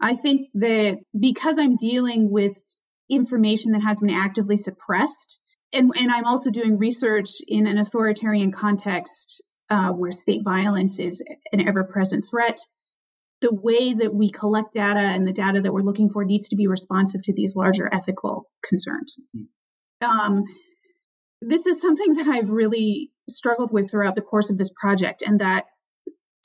I 0.00 0.16
think 0.16 0.48
that 0.54 0.98
because 1.18 1.58
I'm 1.58 1.76
dealing 1.76 2.30
with 2.30 2.58
information 3.08 3.72
that 3.72 3.82
has 3.82 4.00
been 4.00 4.10
actively 4.10 4.56
suppressed, 4.56 5.40
and, 5.72 5.92
and 5.98 6.10
I'm 6.10 6.24
also 6.24 6.50
doing 6.50 6.78
research 6.78 7.30
in 7.46 7.66
an 7.66 7.78
authoritarian 7.78 8.52
context 8.52 9.42
uh, 9.70 9.92
where 9.92 10.12
state 10.12 10.42
violence 10.44 10.98
is 10.98 11.24
an 11.52 11.66
ever 11.66 11.84
present 11.84 12.24
threat. 12.28 12.58
The 13.42 13.54
way 13.54 13.92
that 13.92 14.14
we 14.14 14.30
collect 14.30 14.74
data 14.74 15.00
and 15.00 15.26
the 15.26 15.32
data 15.32 15.60
that 15.60 15.72
we're 15.72 15.82
looking 15.82 16.08
for 16.08 16.24
needs 16.24 16.48
to 16.48 16.56
be 16.56 16.66
responsive 16.68 17.20
to 17.24 17.34
these 17.34 17.54
larger 17.54 17.88
ethical 17.92 18.48
concerns. 18.66 19.20
Um, 20.00 20.44
this 21.42 21.66
is 21.66 21.80
something 21.80 22.14
that 22.14 22.28
I've 22.28 22.50
really 22.50 23.12
struggled 23.28 23.72
with 23.72 23.90
throughout 23.90 24.14
the 24.14 24.22
course 24.22 24.50
of 24.50 24.58
this 24.58 24.72
project, 24.72 25.22
and 25.26 25.40
that 25.40 25.66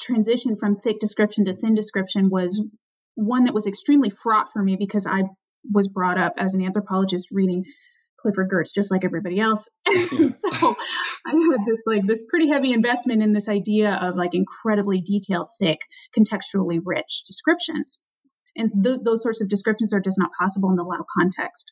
transition 0.02 0.58
from 0.58 0.76
thick 0.76 1.00
description 1.00 1.46
to 1.46 1.56
thin 1.56 1.76
description 1.76 2.30
was 2.30 2.62
one 3.16 3.46
that 3.46 3.54
was 3.54 3.68
extremely 3.68 4.10
fraught 4.10 4.52
for 4.52 4.62
me 4.62 4.76
because 4.76 5.08
I 5.08 5.24
was 5.72 5.88
brought 5.88 6.20
up 6.20 6.34
as 6.38 6.56
an 6.56 6.66
anthropologist 6.66 7.30
reading 7.32 7.66
Clifford 8.22 8.50
Geertz, 8.50 8.74
just 8.74 8.92
like 8.92 9.04
everybody 9.04 9.40
else. 9.40 9.70
so 9.88 10.76
I 11.26 11.32
had 11.32 11.66
this 11.66 11.84
like 11.86 12.06
this 12.06 12.26
pretty 12.30 12.50
heavy 12.50 12.74
investment 12.74 13.24
in 13.24 13.34
this 13.34 13.50
idea 13.50 13.98
of 14.02 14.16
like 14.16 14.34
incredibly 14.34 15.02
detailed, 15.02 15.50
thick, 15.60 15.80
contextually 16.18 16.80
rich 16.84 17.24
descriptions. 17.28 18.04
And 18.56 18.84
th- 18.84 19.00
those 19.04 19.24
sorts 19.24 19.42
of 19.42 19.50
descriptions 19.50 19.94
are 19.94 20.02
just 20.02 20.20
not 20.20 20.32
possible 20.38 20.70
in 20.70 20.76
the 20.76 20.84
Lao 20.84 21.06
context. 21.18 21.72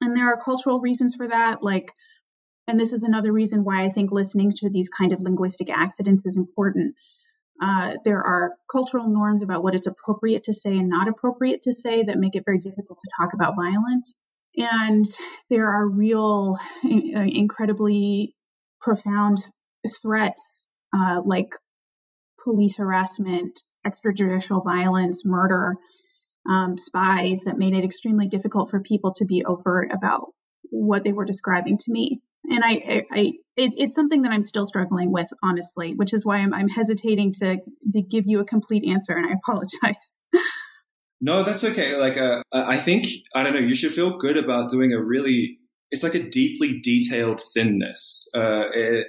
And 0.00 0.16
there 0.16 0.26
are 0.26 0.40
cultural 0.40 0.80
reasons 0.80 1.16
for 1.16 1.28
that, 1.28 1.62
like, 1.62 1.92
and 2.66 2.80
this 2.80 2.92
is 2.92 3.02
another 3.02 3.32
reason 3.32 3.64
why 3.64 3.84
I 3.84 3.90
think 3.90 4.10
listening 4.10 4.50
to 4.56 4.70
these 4.70 4.88
kind 4.88 5.12
of 5.12 5.20
linguistic 5.20 5.70
accidents 5.70 6.26
is 6.26 6.36
important. 6.36 6.96
Uh, 7.60 7.96
there 8.04 8.18
are 8.18 8.56
cultural 8.70 9.08
norms 9.08 9.42
about 9.42 9.62
what 9.62 9.74
it's 9.74 9.86
appropriate 9.86 10.44
to 10.44 10.54
say 10.54 10.76
and 10.76 10.88
not 10.88 11.08
appropriate 11.08 11.62
to 11.62 11.72
say 11.72 12.02
that 12.02 12.18
make 12.18 12.34
it 12.34 12.44
very 12.44 12.58
difficult 12.58 12.98
to 13.00 13.10
talk 13.18 13.32
about 13.32 13.54
violence. 13.54 14.16
And 14.56 15.04
there 15.50 15.68
are 15.68 15.88
real, 15.88 16.56
uh, 16.84 17.26
incredibly 17.26 18.34
profound 18.80 19.38
threats 20.02 20.70
uh, 20.96 21.22
like 21.24 21.50
police 22.44 22.76
harassment, 22.76 23.60
extrajudicial 23.86 24.62
violence, 24.64 25.24
murder, 25.26 25.76
um, 26.48 26.76
spies 26.76 27.44
that 27.44 27.58
made 27.58 27.74
it 27.74 27.84
extremely 27.84 28.28
difficult 28.28 28.70
for 28.70 28.80
people 28.80 29.12
to 29.12 29.24
be 29.24 29.44
overt 29.44 29.92
about 29.92 30.32
what 30.70 31.04
they 31.04 31.12
were 31.12 31.24
describing 31.24 31.78
to 31.78 31.92
me. 31.92 32.20
And 32.50 32.62
I, 32.62 32.70
I, 32.70 33.02
I 33.10 33.20
it, 33.56 33.72
it's 33.78 33.94
something 33.94 34.22
that 34.22 34.32
I'm 34.32 34.42
still 34.42 34.66
struggling 34.66 35.10
with, 35.10 35.28
honestly, 35.42 35.94
which 35.94 36.12
is 36.12 36.26
why 36.26 36.38
I'm, 36.38 36.52
I'm 36.52 36.68
hesitating 36.68 37.32
to 37.40 37.58
to 37.92 38.02
give 38.02 38.24
you 38.26 38.40
a 38.40 38.44
complete 38.44 38.84
answer, 38.84 39.14
and 39.14 39.26
I 39.26 39.32
apologize. 39.42 40.22
No, 41.24 41.42
that's 41.42 41.64
okay. 41.64 41.96
Like, 41.96 42.18
uh, 42.18 42.42
I 42.52 42.76
think 42.76 43.06
I 43.34 43.42
don't 43.42 43.54
know. 43.54 43.60
You 43.60 43.72
should 43.72 43.92
feel 43.92 44.18
good 44.18 44.36
about 44.36 44.68
doing 44.68 44.92
a 44.92 45.02
really. 45.02 45.58
It's 45.90 46.02
like 46.02 46.14
a 46.14 46.22
deeply 46.22 46.80
detailed 46.80 47.40
thinness, 47.40 48.28
uh, 48.34 48.64
it, 48.74 49.06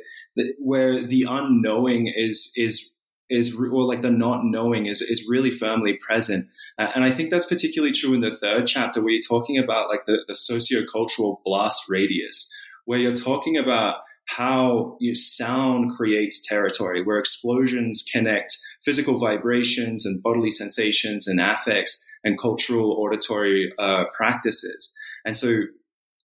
where 0.59 1.05
the 1.05 1.25
unknowing 1.27 2.07
is 2.07 2.53
is 2.55 2.93
is 3.29 3.59
or 3.59 3.83
like 3.83 4.01
the 4.01 4.11
not 4.11 4.45
knowing 4.45 4.85
is 4.85 5.01
is 5.01 5.27
really 5.27 5.51
firmly 5.51 5.95
present. 5.95 6.47
Uh, 6.77 6.89
and 6.95 7.03
I 7.03 7.11
think 7.11 7.31
that's 7.31 7.47
particularly 7.47 7.91
true 7.91 8.13
in 8.13 8.21
the 8.21 8.31
third 8.31 8.65
chapter 8.65 9.01
where 9.01 9.11
you're 9.11 9.21
talking 9.27 9.57
about 9.57 9.89
like 9.89 10.05
the, 10.05 10.23
the 10.25 10.35
sociocultural 10.35 11.39
blast 11.43 11.89
radius, 11.89 12.49
where 12.85 12.99
you're 12.99 13.13
talking 13.13 13.57
about 13.57 13.95
how 14.25 14.97
sound 15.13 15.91
creates 15.95 16.45
territory, 16.45 17.01
where 17.03 17.19
explosions 17.19 18.03
connect 18.11 18.57
physical 18.83 19.17
vibrations 19.17 20.05
and 20.05 20.21
bodily 20.21 20.49
sensations 20.49 21.27
and 21.27 21.39
affects 21.39 22.05
and 22.23 22.39
cultural 22.39 22.93
auditory 22.93 23.71
uh, 23.77 24.05
practices. 24.13 24.97
And 25.25 25.37
so 25.37 25.61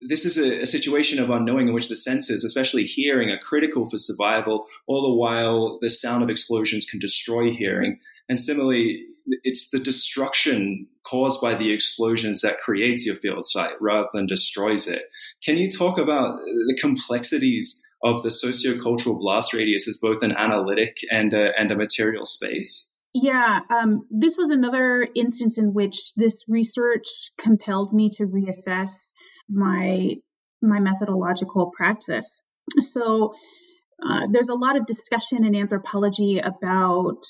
this 0.01 0.25
is 0.25 0.37
a, 0.37 0.61
a, 0.61 0.65
situation 0.65 1.21
of 1.21 1.29
unknowing 1.29 1.67
in 1.67 1.73
which 1.73 1.89
the 1.89 1.95
senses, 1.95 2.43
especially 2.43 2.83
hearing, 2.83 3.29
are 3.29 3.39
critical 3.39 3.89
for 3.89 3.97
survival, 3.97 4.67
all 4.85 5.01
the 5.01 5.15
while 5.15 5.79
the 5.81 5.89
sound 5.89 6.21
of 6.21 6.29
explosions 6.29 6.85
can 6.85 6.99
destroy 6.99 7.51
hearing. 7.51 7.99
And 8.29 8.39
similarly, 8.39 9.05
it's 9.43 9.69
the 9.69 9.79
destruction 9.79 10.87
caused 11.05 11.41
by 11.41 11.55
the 11.55 11.71
explosions 11.71 12.41
that 12.41 12.57
creates 12.57 13.05
your 13.05 13.15
field 13.15 13.45
site 13.45 13.73
rather 13.79 14.07
than 14.13 14.25
destroys 14.25 14.87
it. 14.87 15.03
Can 15.43 15.57
you 15.57 15.69
talk 15.69 15.97
about 15.97 16.37
the 16.39 16.77
complexities 16.79 17.83
of 18.03 18.23
the 18.23 18.29
sociocultural 18.29 19.19
blast 19.19 19.53
radius 19.53 19.87
as 19.87 19.97
both 19.97 20.23
an 20.23 20.33
analytic 20.37 20.97
and 21.11 21.33
a, 21.33 21.57
and 21.59 21.71
a 21.71 21.75
material 21.75 22.25
space? 22.25 22.93
Yeah, 23.13 23.59
um, 23.69 24.05
this 24.11 24.35
was 24.37 24.51
another 24.51 25.07
instance 25.15 25.57
in 25.57 25.73
which 25.73 26.13
this 26.15 26.43
research 26.47 27.07
compelled 27.39 27.93
me 27.93 28.09
to 28.17 28.23
reassess 28.23 29.13
my 29.49 30.15
my 30.61 30.79
methodological 30.79 31.71
practice. 31.75 32.43
So 32.81 33.33
uh, 34.05 34.27
there's 34.31 34.49
a 34.49 34.55
lot 34.55 34.75
of 34.75 34.85
discussion 34.85 35.45
in 35.45 35.55
anthropology 35.55 36.39
about 36.39 37.23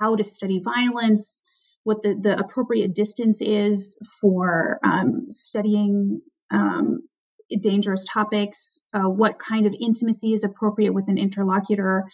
how 0.00 0.16
to 0.16 0.24
study 0.24 0.60
violence, 0.60 1.42
what 1.84 2.02
the, 2.02 2.14
the 2.20 2.38
appropriate 2.38 2.94
distance 2.94 3.40
is 3.42 3.98
for 4.20 4.78
um, 4.82 5.30
studying 5.30 6.20
um, 6.52 7.00
dangerous 7.60 8.06
topics, 8.10 8.80
uh, 8.94 9.08
what 9.08 9.38
kind 9.38 9.66
of 9.66 9.74
intimacy 9.78 10.32
is 10.32 10.44
appropriate 10.44 10.92
with 10.92 11.08
an 11.08 11.18
interlocutor. 11.18 12.08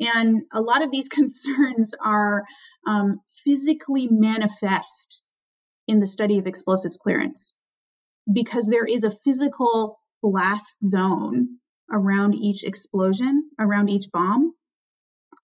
And 0.00 0.42
a 0.52 0.60
lot 0.60 0.82
of 0.82 0.90
these 0.90 1.08
concerns 1.20 1.94
are 2.02 2.44
um, 2.86 3.20
physically 3.44 4.08
manifest 4.10 5.22
in 5.88 6.00
the 6.00 6.06
study 6.06 6.38
of 6.38 6.46
explosives 6.46 6.98
clearance 6.98 7.58
because 8.32 8.68
there 8.68 8.84
is 8.84 9.04
a 9.04 9.10
physical 9.10 9.98
blast 10.22 10.84
zone 10.84 11.58
around 11.90 12.34
each 12.34 12.64
explosion, 12.64 13.48
around 13.58 13.88
each 13.88 14.10
bomb 14.12 14.52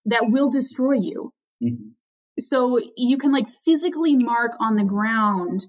that 0.06 0.28
will 0.28 0.50
destroy 0.50 0.94
you. 0.94 1.32
Mm-hmm. 1.62 1.88
So 2.40 2.80
you 2.96 3.18
can 3.18 3.32
like 3.32 3.46
physically 3.46 4.16
mark 4.16 4.52
on 4.58 4.74
the 4.74 4.84
ground 4.84 5.60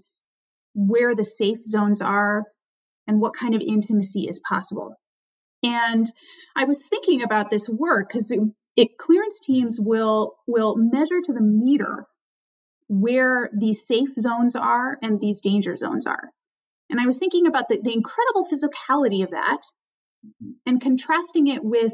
where 0.73 1.15
the 1.15 1.25
safe 1.25 1.63
zones 1.63 2.01
are 2.01 2.45
and 3.07 3.19
what 3.19 3.33
kind 3.33 3.53
of 3.53 3.61
intimacy 3.61 4.25
is 4.27 4.41
possible. 4.47 4.95
And 5.63 6.05
I 6.55 6.65
was 6.65 6.85
thinking 6.85 7.23
about 7.23 7.49
this 7.49 7.69
work 7.69 8.09
because 8.09 8.31
it, 8.31 8.39
it, 8.75 8.97
clearance 8.97 9.39
teams 9.39 9.79
will 9.79 10.35
will 10.47 10.75
measure 10.77 11.21
to 11.21 11.33
the 11.33 11.41
meter 11.41 12.05
where 12.87 13.49
these 13.57 13.85
safe 13.85 14.13
zones 14.13 14.55
are 14.55 14.97
and 15.01 15.19
these 15.19 15.41
danger 15.41 15.75
zones 15.75 16.05
are. 16.07 16.29
And 16.89 16.99
I 16.99 17.05
was 17.05 17.17
thinking 17.17 17.47
about 17.47 17.69
the, 17.69 17.79
the 17.81 17.93
incredible 17.93 18.45
physicality 18.45 19.23
of 19.23 19.31
that 19.31 19.61
and 20.65 20.81
contrasting 20.81 21.47
it 21.47 21.63
with 21.63 21.93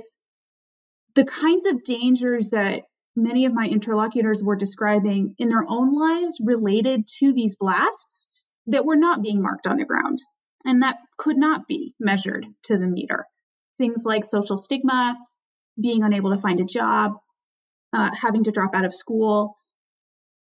the 1.15 1.26
kinds 1.26 1.65
of 1.65 1.84
dangers 1.84 2.52
that 2.52 2.84
many 3.15 3.45
of 3.45 3.54
my 3.54 3.67
interlocutors 3.67 4.43
were 4.43 4.56
describing 4.56 5.36
in 5.38 5.50
their 5.50 5.65
own 5.67 5.93
lives 5.93 6.41
related 6.43 7.06
to 7.19 7.34
these 7.34 7.56
blasts 7.56 8.30
that 8.67 8.86
were 8.86 8.95
not 8.95 9.22
being 9.22 9.41
marked 9.41 9.67
on 9.67 9.78
the 9.78 9.86
ground 9.86 10.19
and 10.65 10.84
that 10.84 10.98
could 11.17 11.38
not 11.38 11.67
be 11.67 11.95
measured 12.00 12.45
to 12.63 12.78
the 12.78 12.88
meter. 12.88 13.26
Things 13.78 14.04
like 14.06 14.24
social 14.26 14.58
stigma, 14.58 15.17
being 15.80 16.04
unable 16.04 16.32
to 16.32 16.41
find 16.41 16.60
a 16.60 16.65
job, 16.65 17.13
uh, 17.93 18.12
having 18.22 18.43
to 18.43 18.52
drop 18.52 18.76
out 18.76 18.86
of 18.86 18.93
school, 18.93 19.56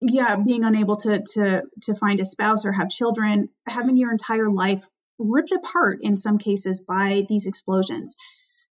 yeah, 0.01 0.35
being 0.35 0.63
unable 0.63 0.95
to 0.97 1.21
to 1.33 1.63
to 1.83 1.95
find 1.95 2.19
a 2.19 2.25
spouse 2.25 2.65
or 2.65 2.71
have 2.71 2.89
children, 2.89 3.49
having 3.67 3.97
your 3.97 4.11
entire 4.11 4.49
life 4.49 4.83
ripped 5.17 5.51
apart 5.51 5.99
in 6.01 6.15
some 6.15 6.37
cases 6.37 6.81
by 6.81 7.25
these 7.27 7.47
explosions. 7.47 8.15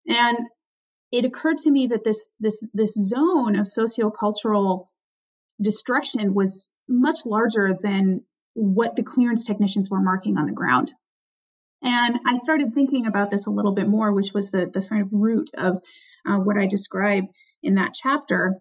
And 0.07 0.37
it 1.11 1.25
occurred 1.25 1.57
to 1.59 1.71
me 1.71 1.87
that 1.87 2.03
this 2.03 2.29
this 2.39 2.71
this 2.73 2.93
zone 2.93 3.55
of 3.55 3.65
sociocultural 3.65 4.87
destruction 5.61 6.33
was 6.33 6.71
much 6.87 7.25
larger 7.25 7.73
than 7.79 8.23
what 8.53 8.95
the 8.95 9.03
clearance 9.03 9.45
technicians 9.45 9.89
were 9.89 10.01
marking 10.01 10.37
on 10.37 10.45
the 10.45 10.53
ground. 10.53 10.93
And 11.81 12.19
I 12.25 12.37
started 12.37 12.73
thinking 12.73 13.05
about 13.05 13.29
this 13.31 13.47
a 13.47 13.51
little 13.51 13.73
bit 13.73 13.87
more, 13.87 14.13
which 14.13 14.33
was 14.33 14.51
the, 14.51 14.65
the 14.65 14.81
sort 14.81 15.01
of 15.01 15.09
root 15.11 15.51
of 15.57 15.81
uh, 16.25 16.37
what 16.37 16.57
I 16.57 16.65
describe 16.65 17.25
in 17.63 17.75
that 17.75 17.93
chapter. 17.93 18.59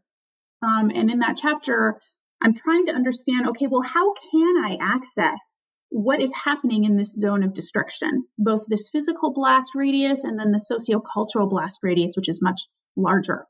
Um, 0.63 0.91
and 0.95 1.11
in 1.11 1.21
that 1.21 1.37
chapter, 1.37 2.01
I'm 2.43 2.55
trying 2.55 2.87
to 2.87 2.93
understand 2.93 3.49
okay, 3.49 3.67
well, 3.67 3.83
how 3.83 4.15
can 4.15 4.57
I 4.57 4.79
access 4.81 5.67
what 5.90 6.20
is 6.20 6.33
happening 6.35 6.85
in 6.85 6.96
this 6.96 7.14
zone 7.14 7.42
of 7.42 7.55
destruction, 7.55 8.27
both 8.38 8.66
this 8.68 8.90
physical 8.90 9.33
blast 9.33 9.74
radius 9.74 10.24
and 10.24 10.38
then 10.38 10.53
the 10.53 10.59
sociocultural 10.59 11.48
blast 11.48 11.81
radius, 11.83 12.14
which 12.16 12.29
is 12.29 12.42
much 12.42 12.62
larger? 12.96 13.46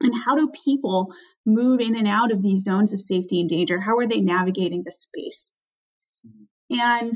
And 0.00 0.14
how 0.14 0.36
do 0.36 0.50
people 0.64 1.12
move 1.46 1.80
in 1.80 1.96
and 1.96 2.08
out 2.08 2.32
of 2.32 2.42
these 2.42 2.64
zones 2.64 2.94
of 2.94 3.00
safety 3.00 3.40
and 3.40 3.48
danger? 3.48 3.80
How 3.80 3.98
are 3.98 4.06
they 4.06 4.20
navigating 4.20 4.82
the 4.82 4.92
space? 4.92 5.52
And 6.70 7.14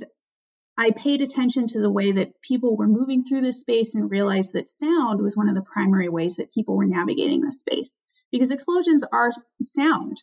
I 0.77 0.93
paid 0.93 1.23
attention 1.23 1.67
to 1.69 1.81
the 1.81 1.91
way 1.91 2.13
that 2.13 2.41
people 2.41 2.77
were 2.77 2.87
moving 2.87 3.25
through 3.25 3.41
this 3.41 3.61
space 3.61 3.95
and 3.95 4.11
realized 4.11 4.53
that 4.53 4.69
sound 4.69 5.21
was 5.21 5.37
one 5.37 5.49
of 5.49 5.57
the 5.57 5.67
primary 5.73 6.09
ways 6.09 6.37
that 6.37 6.53
people 6.53 6.77
were 6.77 6.87
navigating 6.87 7.41
this 7.41 7.61
space 7.61 8.01
because 8.31 8.53
explosions 8.53 9.05
are 9.11 9.31
sound. 9.61 10.23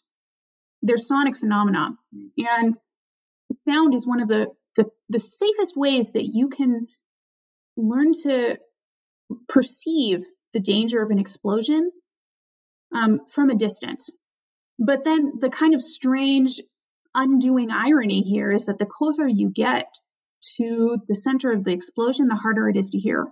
They're 0.81 0.97
sonic 0.97 1.35
phenomena. 1.35 1.97
And 2.37 2.77
sound 3.53 3.93
is 3.93 4.07
one 4.07 4.21
of 4.21 4.27
the, 4.27 4.51
the, 4.75 4.89
the 5.09 5.19
safest 5.19 5.75
ways 5.77 6.13
that 6.13 6.25
you 6.25 6.49
can 6.49 6.87
learn 7.77 8.11
to 8.23 8.57
perceive 9.47 10.23
the 10.53 10.59
danger 10.59 11.01
of 11.01 11.11
an 11.11 11.19
explosion 11.19 11.91
um, 12.93 13.21
from 13.27 13.49
a 13.49 13.55
distance. 13.55 14.21
But 14.79 15.03
then 15.03 15.39
the 15.39 15.49
kind 15.49 15.73
of 15.73 15.81
strange 15.81 16.61
undoing 17.13 17.71
irony 17.71 18.21
here 18.21 18.51
is 18.51 18.65
that 18.65 18.77
the 18.77 18.85
closer 18.85 19.27
you 19.27 19.49
get 19.49 19.87
to 20.57 20.97
the 21.07 21.15
center 21.15 21.51
of 21.51 21.63
the 21.63 21.73
explosion, 21.73 22.27
the 22.27 22.35
harder 22.35 22.69
it 22.69 22.75
is 22.75 22.91
to 22.91 22.99
hear. 22.99 23.25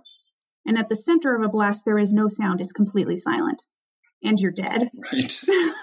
And 0.66 0.78
at 0.78 0.88
the 0.88 0.96
center 0.96 1.34
of 1.34 1.42
a 1.42 1.48
blast, 1.48 1.84
there 1.84 1.98
is 1.98 2.12
no 2.12 2.28
sound. 2.28 2.60
It's 2.60 2.72
completely 2.72 3.16
silent. 3.16 3.62
And 4.22 4.40
you're 4.40 4.52
dead. 4.52 4.90
Right. 5.12 5.44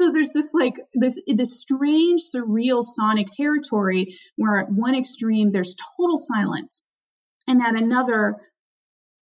so 0.00 0.12
there's 0.12 0.32
this 0.32 0.54
like, 0.54 0.76
there's 0.94 1.18
this 1.26 1.60
strange, 1.60 2.20
surreal 2.20 2.84
sonic 2.84 3.26
territory 3.32 4.14
where 4.36 4.60
at 4.60 4.70
one 4.70 4.94
extreme, 4.94 5.50
there's 5.50 5.74
total 5.96 6.16
silence. 6.16 6.88
And 7.48 7.60
at 7.60 7.74
another, 7.74 8.36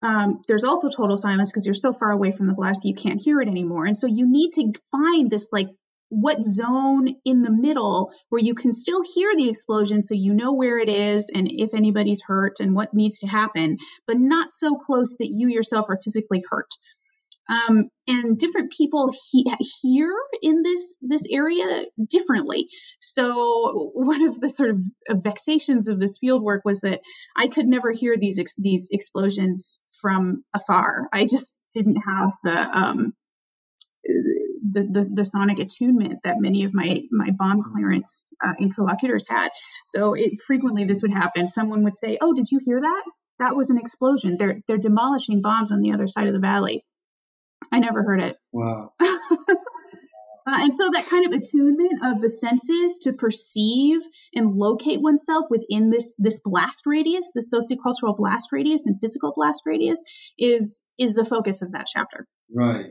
um, 0.01 0.41
there's 0.47 0.63
also 0.63 0.87
total 0.87 1.17
silence 1.17 1.51
because 1.51 1.65
you're 1.65 1.73
so 1.73 1.91
far 1.91 2.11
away 2.11 2.31
from 2.31 2.47
the 2.47 2.53
blast 2.53 2.85
you 2.85 2.95
can't 2.95 3.21
hear 3.21 3.41
it 3.41 3.49
anymore. 3.49 3.85
And 3.85 3.97
so 3.97 4.07
you 4.07 4.25
need 4.31 4.51
to 4.53 4.71
find 4.91 5.29
this 5.29 5.49
like 5.51 5.67
what 6.07 6.41
zone 6.41 7.15
in 7.25 7.41
the 7.41 7.51
middle 7.51 8.13
where 8.29 8.41
you 8.41 8.55
can 8.55 8.71
still 8.71 9.01
hear 9.03 9.35
the 9.35 9.49
explosion 9.49 10.01
so 10.01 10.15
you 10.15 10.33
know 10.33 10.53
where 10.53 10.79
it 10.79 10.89
is 10.89 11.29
and 11.33 11.49
if 11.51 11.73
anybody's 11.73 12.23
hurt 12.23 12.61
and 12.61 12.73
what 12.73 12.93
needs 12.93 13.19
to 13.19 13.27
happen, 13.27 13.77
but 14.07 14.17
not 14.17 14.49
so 14.49 14.75
close 14.75 15.17
that 15.17 15.29
you 15.29 15.49
yourself 15.49 15.89
are 15.89 15.99
physically 16.01 16.41
hurt. 16.49 16.69
Um, 17.49 17.89
and 18.07 18.37
different 18.37 18.71
people 18.71 19.11
he- 19.31 19.51
hear 19.81 20.13
in 20.41 20.61
this 20.61 20.97
this 21.01 21.27
area 21.29 21.85
differently. 22.09 22.67
So 22.99 23.91
one 23.93 24.27
of 24.27 24.39
the 24.39 24.49
sort 24.49 24.71
of 24.71 25.23
vexations 25.23 25.87
of 25.89 25.99
this 25.99 26.17
field 26.19 26.43
work 26.43 26.63
was 26.63 26.81
that 26.81 27.01
I 27.35 27.47
could 27.47 27.67
never 27.67 27.91
hear 27.91 28.15
these 28.17 28.39
ex- 28.39 28.55
these 28.57 28.89
explosions 28.91 29.81
from 30.01 30.43
afar. 30.53 31.09
I 31.11 31.25
just 31.25 31.61
didn't 31.73 31.97
have 31.97 32.31
the 32.43 32.51
um, 32.51 33.13
the, 34.03 34.83
the, 34.89 35.09
the, 35.15 35.25
sonic 35.25 35.59
attunement 35.59 36.19
that 36.23 36.39
many 36.39 36.65
of 36.65 36.73
my 36.73 37.01
my 37.11 37.29
bomb 37.31 37.61
clearance 37.61 38.33
uh, 38.43 38.53
interlocutors 38.59 39.27
had. 39.29 39.49
So 39.85 40.13
it 40.13 40.41
frequently 40.45 40.85
this 40.85 41.01
would 41.01 41.11
happen. 41.11 41.47
Someone 41.47 41.83
would 41.83 41.95
say, 41.95 42.17
"Oh, 42.21 42.33
did 42.33 42.47
you 42.51 42.59
hear 42.63 42.79
that? 42.79 43.03
That 43.39 43.55
was 43.55 43.69
an 43.69 43.77
explosion. 43.77 44.37
They're 44.37 44.61
they're 44.67 44.77
demolishing 44.77 45.41
bombs 45.41 45.71
on 45.71 45.81
the 45.81 45.93
other 45.93 46.07
side 46.07 46.27
of 46.27 46.33
the 46.33 46.39
valley." 46.39 46.83
I 47.71 47.79
never 47.79 48.03
heard 48.03 48.21
it. 48.21 48.37
Wow. 48.51 48.93
Uh, 50.43 50.57
and 50.63 50.73
so 50.73 50.89
that 50.91 51.05
kind 51.05 51.27
of 51.27 51.39
attunement 51.39 52.03
of 52.03 52.19
the 52.19 52.27
senses 52.27 52.97
to 53.03 53.13
perceive 53.13 53.99
and 54.33 54.49
locate 54.49 54.99
oneself 54.99 55.45
within 55.51 55.91
this 55.91 56.15
this 56.17 56.41
blast 56.43 56.81
radius, 56.87 57.31
the 57.31 57.45
sociocultural 57.45 58.17
blast 58.17 58.49
radius 58.51 58.87
and 58.87 58.99
physical 58.99 59.33
blast 59.35 59.61
radius, 59.67 60.01
is 60.39 60.83
is 60.97 61.13
the 61.13 61.25
focus 61.25 61.61
of 61.61 61.73
that 61.73 61.85
chapter. 61.85 62.25
Right 62.51 62.87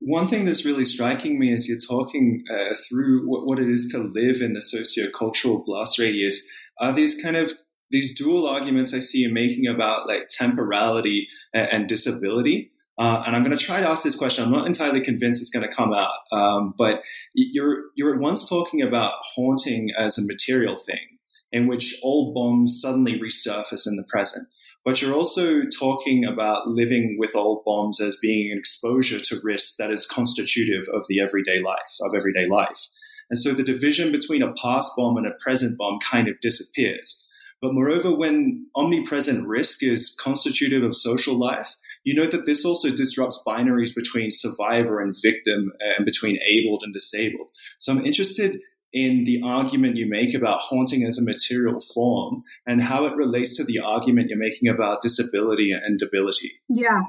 one 0.00 0.26
thing 0.26 0.46
that's 0.46 0.64
really 0.64 0.84
striking 0.84 1.38
me 1.38 1.54
as 1.54 1.68
you're 1.68 1.78
talking 1.78 2.42
uh, 2.50 2.74
through 2.88 3.28
what, 3.28 3.46
what, 3.46 3.58
it 3.58 3.68
is 3.68 3.88
to 3.92 3.98
live 3.98 4.40
in 4.40 4.54
the 4.54 4.62
socio-cultural 4.62 5.62
blast 5.64 5.98
radius 5.98 6.50
are 6.78 6.92
these 6.92 7.22
kind 7.22 7.36
of 7.36 7.52
these 7.90 8.16
dual 8.16 8.46
arguments 8.46 8.94
I 8.94 9.00
see 9.00 9.18
you 9.18 9.32
making 9.32 9.66
about 9.66 10.08
like 10.08 10.28
temporality 10.28 11.28
and, 11.52 11.68
and 11.70 11.88
disability. 11.88 12.72
Uh, 13.00 13.22
and 13.26 13.34
I'm 13.34 13.42
going 13.42 13.56
to 13.56 13.64
try 13.64 13.80
to 13.80 13.88
ask 13.88 14.04
this 14.04 14.14
question. 14.14 14.44
I'm 14.44 14.52
not 14.52 14.66
entirely 14.66 15.00
convinced 15.00 15.40
it's 15.40 15.50
going 15.50 15.66
to 15.66 15.74
come 15.74 15.94
out, 15.94 16.12
um, 16.32 16.74
but 16.76 17.02
you're 17.34 17.84
you're 17.96 18.18
once 18.18 18.48
talking 18.48 18.82
about 18.82 19.14
haunting 19.34 19.90
as 19.96 20.18
a 20.18 20.26
material 20.26 20.76
thing, 20.76 21.18
in 21.50 21.66
which 21.66 21.98
old 22.02 22.34
bombs 22.34 22.78
suddenly 22.80 23.18
resurface 23.18 23.88
in 23.88 23.96
the 23.96 24.04
present 24.08 24.46
but 24.84 25.02
you're 25.02 25.14
also 25.14 25.62
talking 25.64 26.24
about 26.24 26.68
living 26.68 27.16
with 27.18 27.36
old 27.36 27.64
bombs 27.64 28.00
as 28.00 28.18
being 28.20 28.50
an 28.50 28.58
exposure 28.58 29.18
to 29.18 29.40
risk 29.42 29.76
that 29.76 29.90
is 29.90 30.06
constitutive 30.06 30.86
of 30.92 31.04
the 31.08 31.20
everyday 31.20 31.60
life, 31.60 31.98
of 32.02 32.14
everyday 32.14 32.48
life. 32.48 32.86
And 33.28 33.38
so 33.38 33.52
the 33.52 33.62
division 33.62 34.10
between 34.10 34.42
a 34.42 34.54
past 34.54 34.92
bomb 34.96 35.16
and 35.16 35.26
a 35.26 35.36
present 35.40 35.76
bomb 35.78 35.98
kind 36.00 36.28
of 36.28 36.40
disappears. 36.40 37.28
But 37.60 37.74
moreover, 37.74 38.14
when 38.14 38.66
omnipresent 38.74 39.46
risk 39.46 39.82
is 39.82 40.16
constitutive 40.18 40.82
of 40.82 40.96
social 40.96 41.38
life, 41.38 41.76
you 42.02 42.14
know 42.14 42.28
that 42.28 42.46
this 42.46 42.64
also 42.64 42.90
disrupts 42.90 43.42
binaries 43.46 43.94
between 43.94 44.30
survivor 44.30 45.00
and 45.00 45.14
victim 45.22 45.72
and 45.80 46.04
between 46.04 46.38
abled 46.48 46.82
and 46.84 46.94
disabled. 46.94 47.48
So 47.78 47.92
I'm 47.92 48.04
interested 48.04 48.60
in 48.92 49.24
the 49.24 49.42
argument 49.44 49.96
you 49.96 50.08
make 50.08 50.34
about 50.34 50.60
haunting 50.60 51.04
as 51.04 51.18
a 51.18 51.24
material 51.24 51.80
form 51.80 52.42
and 52.66 52.82
how 52.82 53.06
it 53.06 53.14
relates 53.14 53.56
to 53.56 53.64
the 53.64 53.78
argument 53.80 54.28
you're 54.28 54.38
making 54.38 54.68
about 54.68 55.02
disability 55.02 55.72
and 55.72 55.98
debility. 55.98 56.52
Yeah. 56.68 57.02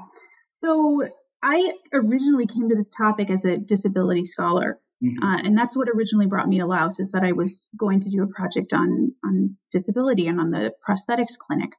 So 0.50 1.02
I 1.42 1.72
originally 1.92 2.46
came 2.46 2.68
to 2.68 2.76
this 2.76 2.90
topic 2.90 3.30
as 3.30 3.44
a 3.44 3.58
disability 3.58 4.24
scholar. 4.24 4.78
Mm-hmm. 5.02 5.24
Uh, 5.24 5.38
and 5.44 5.58
that's 5.58 5.76
what 5.76 5.88
originally 5.88 6.26
brought 6.26 6.46
me 6.46 6.60
to 6.60 6.66
Laos 6.66 7.00
is 7.00 7.12
that 7.12 7.24
I 7.24 7.32
was 7.32 7.68
going 7.76 8.00
to 8.02 8.10
do 8.10 8.22
a 8.22 8.28
project 8.28 8.72
on 8.72 9.14
on 9.24 9.56
disability 9.72 10.28
and 10.28 10.38
on 10.38 10.50
the 10.50 10.72
prosthetics 10.88 11.36
clinic. 11.38 11.72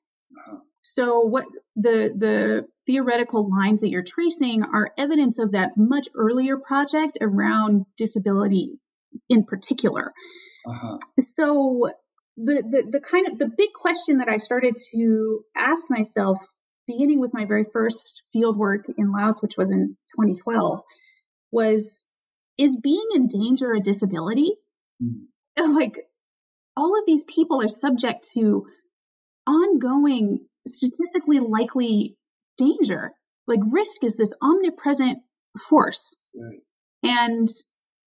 So 0.81 1.21
what 1.21 1.45
the 1.77 2.13
the 2.13 2.67
theoretical 2.85 3.49
lines 3.49 3.81
that 3.81 3.89
you're 3.89 4.03
tracing 4.03 4.63
are 4.63 4.91
evidence 4.97 5.39
of 5.39 5.53
that 5.53 5.71
much 5.77 6.07
earlier 6.15 6.57
project 6.57 7.17
around 7.21 7.85
disability 7.97 8.79
in 9.29 9.43
particular. 9.45 10.13
Uh-huh. 10.67 10.97
So 11.19 11.89
the, 12.37 12.63
the 12.63 12.91
the 12.91 12.99
kind 12.99 13.27
of 13.27 13.37
the 13.37 13.47
big 13.47 13.73
question 13.73 14.17
that 14.17 14.29
I 14.29 14.37
started 14.37 14.75
to 14.93 15.43
ask 15.55 15.83
myself 15.89 16.39
beginning 16.87 17.19
with 17.19 17.33
my 17.33 17.45
very 17.45 17.65
first 17.71 18.23
field 18.33 18.57
work 18.57 18.85
in 18.97 19.11
Laos, 19.11 19.41
which 19.41 19.57
was 19.57 19.71
in 19.71 19.95
2012, 20.19 20.81
was 21.51 22.05
is 22.57 22.77
being 22.77 23.07
in 23.15 23.27
danger 23.27 23.73
a 23.73 23.79
disability? 23.79 24.53
Mm. 25.01 25.25
Like 25.75 25.97
all 26.75 26.99
of 26.99 27.05
these 27.05 27.23
people 27.23 27.61
are 27.61 27.67
subject 27.67 28.27
to 28.33 28.65
ongoing 29.45 30.47
statistically 30.65 31.39
likely 31.39 32.17
danger. 32.57 33.11
Like 33.47 33.59
risk 33.69 34.03
is 34.03 34.15
this 34.15 34.33
omnipresent 34.41 35.19
force. 35.69 36.15
Right. 36.35 36.61
And 37.03 37.47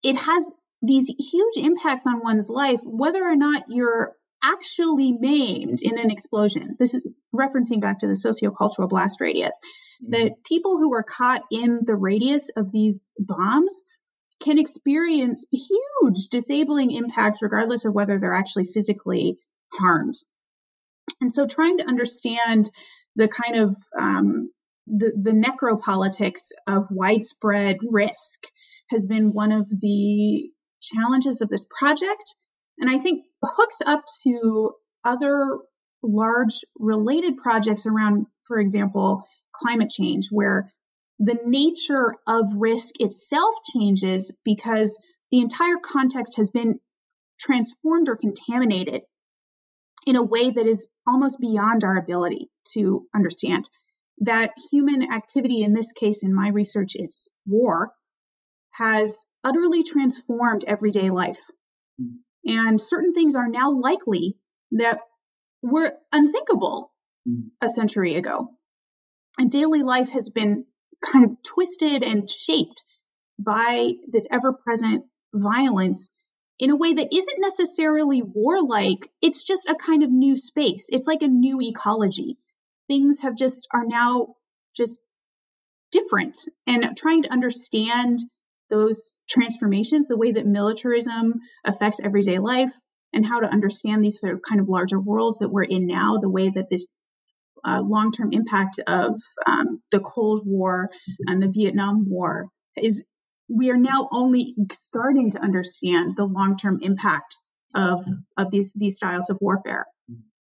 it 0.03 0.17
has 0.17 0.51
these 0.83 1.09
huge 1.09 1.57
impacts 1.57 2.07
on 2.07 2.23
one's 2.23 2.51
life, 2.51 2.81
whether 2.85 3.23
or 3.23 3.37
not 3.37 3.65
you're 3.69 4.15
actually 4.43 5.13
maimed 5.13 5.79
in 5.83 5.99
an 5.99 6.11
explosion. 6.11 6.77
This 6.79 6.95
is 6.95 7.15
referencing 7.35 7.81
back 7.81 8.01
to 8.01 8.07
the 8.07 8.13
sociocultural 8.13 8.89
blast 8.89 9.21
radius. 9.21 9.61
Mm-hmm. 10.03 10.11
That 10.13 10.45
people 10.45 10.79
who 10.79 10.95
are 10.95 11.03
caught 11.03 11.43
in 11.51 11.81
the 11.85 11.97
radius 11.97 12.51
of 12.57 12.71
these 12.71 13.11
bombs 13.19 13.85
can 14.43 14.59
experience 14.59 15.47
huge 15.51 16.29
disabling 16.31 16.91
impacts 16.91 17.43
regardless 17.43 17.87
of 17.87 17.95
whether 17.95 18.19
they're 18.19 18.35
actually 18.35 18.67
physically 18.67 19.39
harmed. 19.73 20.15
And 21.21 21.33
so 21.33 21.47
trying 21.47 21.79
to 21.79 21.87
understand 21.87 22.71
the 23.17 23.29
kind 23.29 23.57
of 23.57 23.77
um, 23.99 24.51
the, 24.87 25.13
the 25.21 25.33
necropolitics 25.33 26.53
of 26.67 26.87
widespread 26.91 27.79
risk 27.83 28.45
has 28.91 29.07
been 29.07 29.33
one 29.33 29.51
of 29.51 29.69
the 29.69 30.51
challenges 30.81 31.41
of 31.41 31.49
this 31.49 31.67
project. 31.79 32.37
And 32.79 32.89
I 32.89 32.99
think 32.99 33.25
hooks 33.43 33.81
up 33.85 34.05
to 34.25 34.73
other 35.05 35.59
large 36.03 36.61
related 36.79 37.39
projects 37.39 37.87
around, 37.87 38.27
for 38.47 38.61
example, 38.61 39.27
climate 39.53 39.91
change, 39.91 40.29
where 40.31 40.71
the 41.19 41.39
nature 41.45 42.15
of 42.29 42.45
risk 42.55 43.01
itself 43.01 43.55
changes 43.73 44.39
because 44.45 45.03
the 45.31 45.41
entire 45.41 45.79
context 45.83 46.37
has 46.37 46.51
been 46.51 46.79
transformed 47.41 48.09
or 48.09 48.17
contaminated 48.17 49.03
in 50.07 50.17
a 50.17 50.23
way 50.23 50.51
that 50.51 50.67
is 50.67 50.89
almost 51.07 51.41
beyond 51.41 51.83
our 51.83 51.97
ability 51.97 52.51
to 52.73 53.07
understand. 53.15 53.69
That 54.19 54.53
human 54.71 55.13
activity, 55.13 55.63
in 55.63 55.73
this 55.73 55.93
case, 55.93 56.25
in 56.25 56.35
my 56.35 56.49
research, 56.49 56.93
it's 56.95 57.29
war, 57.47 57.93
has 58.75 59.27
utterly 59.45 59.83
transformed 59.83 60.65
everyday 60.67 61.11
life. 61.11 61.41
Mm. 62.01 62.17
And 62.47 62.81
certain 62.81 63.13
things 63.13 63.37
are 63.37 63.49
now 63.49 63.73
likely 63.73 64.37
that 64.73 65.01
were 65.63 65.93
unthinkable 66.13 66.93
mm. 67.29 67.51
a 67.61 67.69
century 67.69 68.15
ago. 68.15 68.51
And 69.39 69.51
daily 69.51 69.83
life 69.83 70.11
has 70.11 70.31
been 70.31 70.65
kind 71.05 71.25
of 71.27 71.43
twisted 71.43 72.03
and 72.03 72.31
shaped 72.31 72.85
by 73.39 73.93
this 74.09 74.29
ever 74.31 74.53
present 74.53 75.05
violence 75.35 76.11
in 76.59 76.71
a 76.71 76.77
way 76.77 76.95
that 76.95 77.15
isn't 77.15 77.41
necessarily 77.41 78.23
warlike. 78.23 79.11
It's 79.21 79.45
just 79.45 79.69
a 79.69 79.75
kind 79.75 80.03
of 80.03 80.11
new 80.11 80.37
space. 80.37 80.89
It's 80.91 81.07
like 81.07 81.23
a 81.23 81.29
new 81.29 81.61
ecology. 81.61 82.39
Things 82.89 83.23
have 83.23 83.37
just 83.37 83.69
are 83.73 83.85
now 83.87 84.35
just 84.77 85.01
different 85.93 86.37
and 86.67 86.97
trying 86.97 87.23
to 87.23 87.33
understand 87.33 88.19
those 88.69 89.21
transformations, 89.29 90.09
the 90.09 90.19
way 90.19 90.33
that 90.33 90.47
militarism 90.47 91.41
affects 91.65 92.01
everyday 92.01 92.39
life 92.39 92.73
and 93.13 93.25
how 93.25 93.41
to 93.41 93.49
understand 93.49 94.05
these 94.05 94.21
sort 94.21 94.35
of 94.35 94.43
kind 94.43 94.61
of 94.61 94.69
larger 94.69 95.01
worlds 95.01 95.39
that 95.39 95.49
we're 95.49 95.63
in 95.63 95.87
now, 95.87 96.19
the 96.19 96.29
way 96.29 96.51
that 96.51 96.69
this 96.69 96.89
uh, 97.65 97.81
long-term 97.83 98.33
impact 98.33 98.81
of 98.87 99.19
um, 99.47 99.81
the 99.91 100.01
Cold 100.01 100.43
War 100.45 100.89
and 101.27 101.43
the 101.43 101.51
Vietnam 101.51 102.09
War 102.09 102.47
is 102.77 103.09
we 103.49 103.71
are 103.71 103.77
now 103.77 104.09
only 104.11 104.55
starting 104.73 105.33
to 105.33 105.39
understand 105.39 106.17
the 106.17 106.25
long-term 106.25 106.81
impact 106.83 107.37
of 107.75 108.05
of 108.37 108.51
these 108.51 108.75
these 108.77 108.97
styles 108.97 109.31
of 109.31 109.39
warfare. 109.41 109.87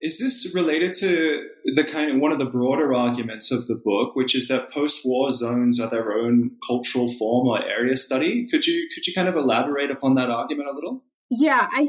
Is 0.01 0.19
this 0.19 0.53
related 0.55 0.93
to 0.99 1.49
the 1.73 1.83
kind 1.83 2.11
of 2.11 2.21
one 2.21 2.31
of 2.31 2.39
the 2.39 2.45
broader 2.45 2.93
arguments 2.93 3.51
of 3.51 3.67
the 3.67 3.75
book, 3.75 4.15
which 4.15 4.33
is 4.33 4.47
that 4.47 4.71
post-war 4.71 5.29
zones 5.29 5.79
are 5.79 5.89
their 5.89 6.13
own 6.13 6.51
cultural 6.65 7.09
form 7.09 7.47
or 7.47 7.61
area 7.61 7.97
study? 7.97 8.47
Could 8.49 8.65
you 8.65 8.87
could 8.93 9.05
you 9.05 9.13
kind 9.13 9.27
of 9.27 9.35
elaborate 9.35 9.91
upon 9.91 10.15
that 10.15 10.29
argument 10.29 10.69
a 10.69 10.73
little? 10.73 11.03
Yeah, 11.29 11.59
I, 11.59 11.87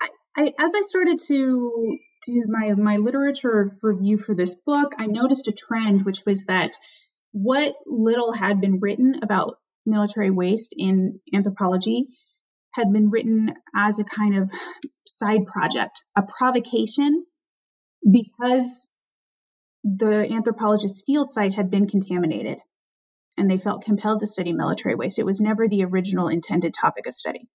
I, 0.00 0.08
I 0.36 0.42
as 0.58 0.74
I 0.76 0.82
started 0.82 1.18
to 1.28 1.98
do 2.26 2.44
my 2.48 2.74
my 2.74 2.98
literature 2.98 3.70
review 3.82 4.18
for 4.18 4.34
this 4.34 4.54
book, 4.54 4.92
I 4.98 5.06
noticed 5.06 5.48
a 5.48 5.52
trend, 5.52 6.04
which 6.04 6.24
was 6.26 6.46
that 6.46 6.72
what 7.32 7.74
little 7.86 8.32
had 8.32 8.60
been 8.60 8.80
written 8.80 9.20
about 9.22 9.56
military 9.86 10.30
waste 10.30 10.74
in 10.76 11.20
anthropology 11.34 12.08
had 12.74 12.92
been 12.92 13.10
written 13.10 13.54
as 13.74 13.98
a 13.98 14.04
kind 14.04 14.36
of 14.36 14.50
side 15.06 15.46
project, 15.46 16.02
a 16.16 16.22
provocation, 16.38 17.24
because 18.02 18.94
the 19.84 20.28
anthropologist's 20.30 21.02
field 21.06 21.30
site 21.30 21.54
had 21.54 21.70
been 21.70 21.86
contaminated 21.86 22.58
and 23.36 23.50
they 23.50 23.58
felt 23.58 23.84
compelled 23.84 24.20
to 24.20 24.26
study 24.26 24.52
military 24.52 24.94
waste. 24.94 25.18
It 25.18 25.26
was 25.26 25.40
never 25.40 25.68
the 25.68 25.84
original 25.84 26.28
intended 26.28 26.74
topic 26.78 27.06
of 27.06 27.14
study. 27.14 27.48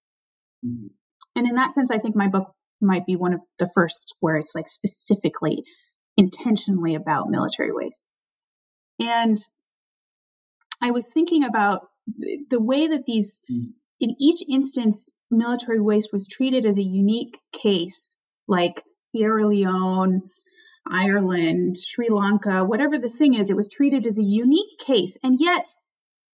Mm-hmm. 0.65 0.87
And 1.35 1.47
in 1.47 1.55
that 1.55 1.73
sense, 1.73 1.91
I 1.91 1.97
think 1.97 2.15
my 2.15 2.27
book 2.27 2.53
might 2.81 3.05
be 3.05 3.15
one 3.15 3.33
of 3.33 3.41
the 3.59 3.69
first 3.73 4.17
where 4.19 4.37
it's 4.37 4.55
like 4.55 4.67
specifically 4.67 5.63
intentionally 6.17 6.95
about 6.95 7.29
military 7.29 7.71
waste. 7.71 8.07
And 8.99 9.37
I 10.81 10.91
was 10.91 11.11
thinking 11.13 11.43
about 11.43 11.87
the 12.49 12.61
way 12.61 12.87
that 12.87 13.05
these, 13.05 13.41
mm. 13.51 13.73
in 13.99 14.15
each 14.19 14.43
instance, 14.49 15.17
military 15.31 15.79
waste 15.79 16.09
was 16.13 16.27
treated 16.27 16.65
as 16.65 16.77
a 16.77 16.83
unique 16.83 17.39
case, 17.51 18.19
like 18.47 18.83
Sierra 18.99 19.47
Leone, 19.47 20.29
Ireland, 20.89 21.77
Sri 21.77 22.09
Lanka, 22.09 22.63
whatever 22.65 22.97
the 22.97 23.09
thing 23.09 23.33
is, 23.35 23.49
it 23.49 23.55
was 23.55 23.69
treated 23.69 24.05
as 24.05 24.17
a 24.17 24.23
unique 24.23 24.77
case. 24.79 25.17
And 25.23 25.39
yet, 25.39 25.67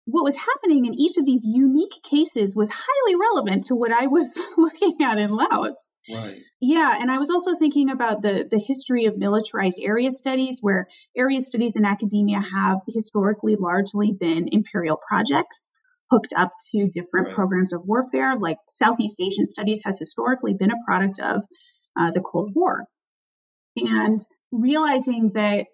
what 0.06 0.24
was 0.24 0.38
happening 0.38 0.86
in 0.86 0.94
each 0.94 1.18
of 1.18 1.26
these 1.26 1.46
unique 1.46 2.04
cases 2.04 2.56
was 2.56 2.70
highly 2.72 3.16
relevant 3.16 3.66
to 3.66 3.76
what 3.76 3.92
I 3.92 4.06
was 4.06 4.40
looking 4.58 4.98
at 5.02 5.18
in 5.18 5.32
Laos. 5.32 5.90
Right. 6.14 6.38
Yeah, 6.62 6.98
and 7.00 7.12
I 7.12 7.18
was 7.18 7.32
also 7.32 7.56
thinking 7.56 7.90
about 7.90 8.22
the 8.22 8.48
the 8.50 8.60
history 8.60 9.06
of 9.06 9.18
militarized 9.18 9.80
area 9.82 10.12
studies, 10.12 10.60
where 10.62 10.88
area 11.18 11.42
studies 11.42 11.76
in 11.76 11.86
academia 11.86 12.40
have 12.40 12.82
historically 12.88 13.56
largely 13.56 14.12
been 14.12 14.50
imperial 14.52 15.00
projects 15.08 15.72
hooked 16.12 16.34
up 16.38 16.52
to 16.72 16.88
different 16.88 17.28
right. 17.28 17.36
programs 17.36 17.74
of 17.74 17.82
warfare. 17.84 18.36
Like 18.36 18.58
Southeast 18.68 19.20
Asian 19.20 19.48
studies 19.48 19.84
has 19.86 19.98
historically 19.98 20.54
been 20.54 20.72
a 20.72 20.86
product 20.86 21.20
of 21.20 21.44
uh, 21.98 22.12
the 22.12 22.22
Cold 22.22 22.52
War, 22.54 22.86
and 23.78 24.20
realizing 24.52 25.32
that 25.34 25.68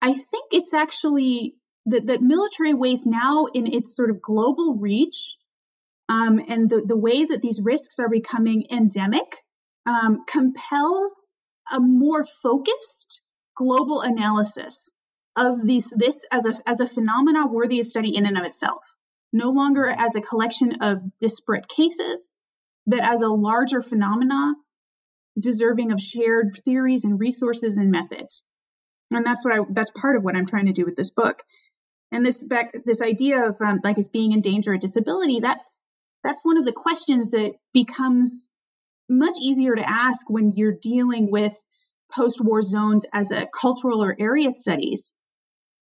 I 0.00 0.12
think 0.12 0.44
it's 0.52 0.74
actually 0.74 1.56
that, 1.86 2.06
that 2.06 2.22
military 2.22 2.74
waste 2.74 3.06
now 3.06 3.46
in 3.46 3.66
its 3.66 3.94
sort 3.94 4.10
of 4.10 4.22
global 4.22 4.76
reach 4.78 5.36
um, 6.08 6.40
and 6.48 6.70
the, 6.70 6.82
the 6.86 6.96
way 6.96 7.24
that 7.24 7.42
these 7.42 7.60
risks 7.62 7.98
are 7.98 8.08
becoming 8.08 8.66
endemic 8.70 9.36
um, 9.86 10.24
compels 10.26 11.32
a 11.74 11.80
more 11.80 12.24
focused 12.24 13.22
global 13.56 14.00
analysis 14.00 15.00
of 15.36 15.66
these 15.66 15.90
this 15.96 16.26
as 16.32 16.46
a 16.46 16.54
as 16.66 16.80
a 16.80 16.86
phenomena 16.86 17.46
worthy 17.46 17.80
of 17.80 17.86
study 17.86 18.16
in 18.16 18.26
and 18.26 18.38
of 18.38 18.44
itself. 18.44 18.82
No 19.32 19.50
longer 19.50 19.86
as 19.86 20.16
a 20.16 20.22
collection 20.22 20.82
of 20.82 21.02
disparate 21.20 21.68
cases 21.68 22.30
but 22.86 23.00
as 23.00 23.22
a 23.22 23.28
larger 23.28 23.82
phenomena 23.82 24.54
deserving 25.38 25.92
of 25.92 26.00
shared 26.00 26.52
theories 26.64 27.04
and 27.04 27.20
resources 27.20 27.78
and 27.78 27.90
methods. 27.90 28.46
And 29.12 29.24
that's 29.24 29.44
what 29.44 29.54
i 29.54 29.64
that's 29.70 29.90
part 29.90 30.16
of 30.16 30.24
what 30.24 30.34
i'm 30.34 30.46
trying 30.46 30.66
to 30.66 30.72
do 30.72 30.84
with 30.84 30.96
this 30.96 31.10
book. 31.10 31.42
And 32.12 32.24
this 32.24 32.44
back 32.44 32.72
this 32.84 33.02
idea 33.02 33.48
of 33.48 33.56
um, 33.60 33.80
like 33.84 33.98
as 33.98 34.08
being 34.08 34.32
in 34.32 34.40
danger 34.40 34.72
of 34.72 34.80
disability 34.80 35.40
that 35.40 35.60
that's 36.24 36.44
one 36.44 36.58
of 36.58 36.64
the 36.64 36.72
questions 36.72 37.30
that 37.30 37.54
becomes 37.72 38.50
much 39.08 39.36
easier 39.40 39.76
to 39.76 39.88
ask 39.88 40.28
when 40.28 40.52
you're 40.56 40.76
dealing 40.80 41.30
with 41.30 41.54
post-war 42.12 42.62
zones 42.62 43.06
as 43.12 43.32
a 43.32 43.46
cultural 43.46 44.02
or 44.02 44.16
area 44.18 44.50
studies. 44.50 45.14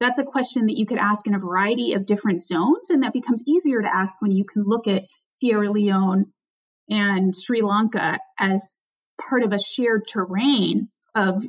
That's 0.00 0.18
a 0.18 0.24
question 0.24 0.66
that 0.66 0.76
you 0.76 0.84
could 0.84 0.98
ask 0.98 1.26
in 1.26 1.34
a 1.34 1.38
variety 1.38 1.94
of 1.94 2.04
different 2.04 2.42
zones 2.42 2.90
and 2.90 3.02
that 3.02 3.14
becomes 3.14 3.44
easier 3.46 3.80
to 3.80 3.94
ask 3.94 4.20
when 4.20 4.32
you 4.32 4.44
can 4.44 4.64
look 4.64 4.86
at 4.86 5.04
sierra 5.30 5.70
leone 5.70 6.26
and 6.90 7.34
sri 7.34 7.62
lanka 7.62 8.18
as 8.38 8.90
part 9.28 9.42
of 9.42 9.52
a 9.52 9.58
shared 9.58 10.06
terrain 10.06 10.88
of 11.14 11.42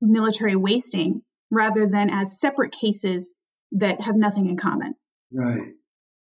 military 0.00 0.56
wasting 0.56 1.22
rather 1.50 1.86
than 1.86 2.10
as 2.10 2.40
separate 2.40 2.72
cases 2.72 3.34
that 3.72 4.02
have 4.02 4.16
nothing 4.16 4.48
in 4.48 4.56
common. 4.56 4.94
Right. 5.32 5.72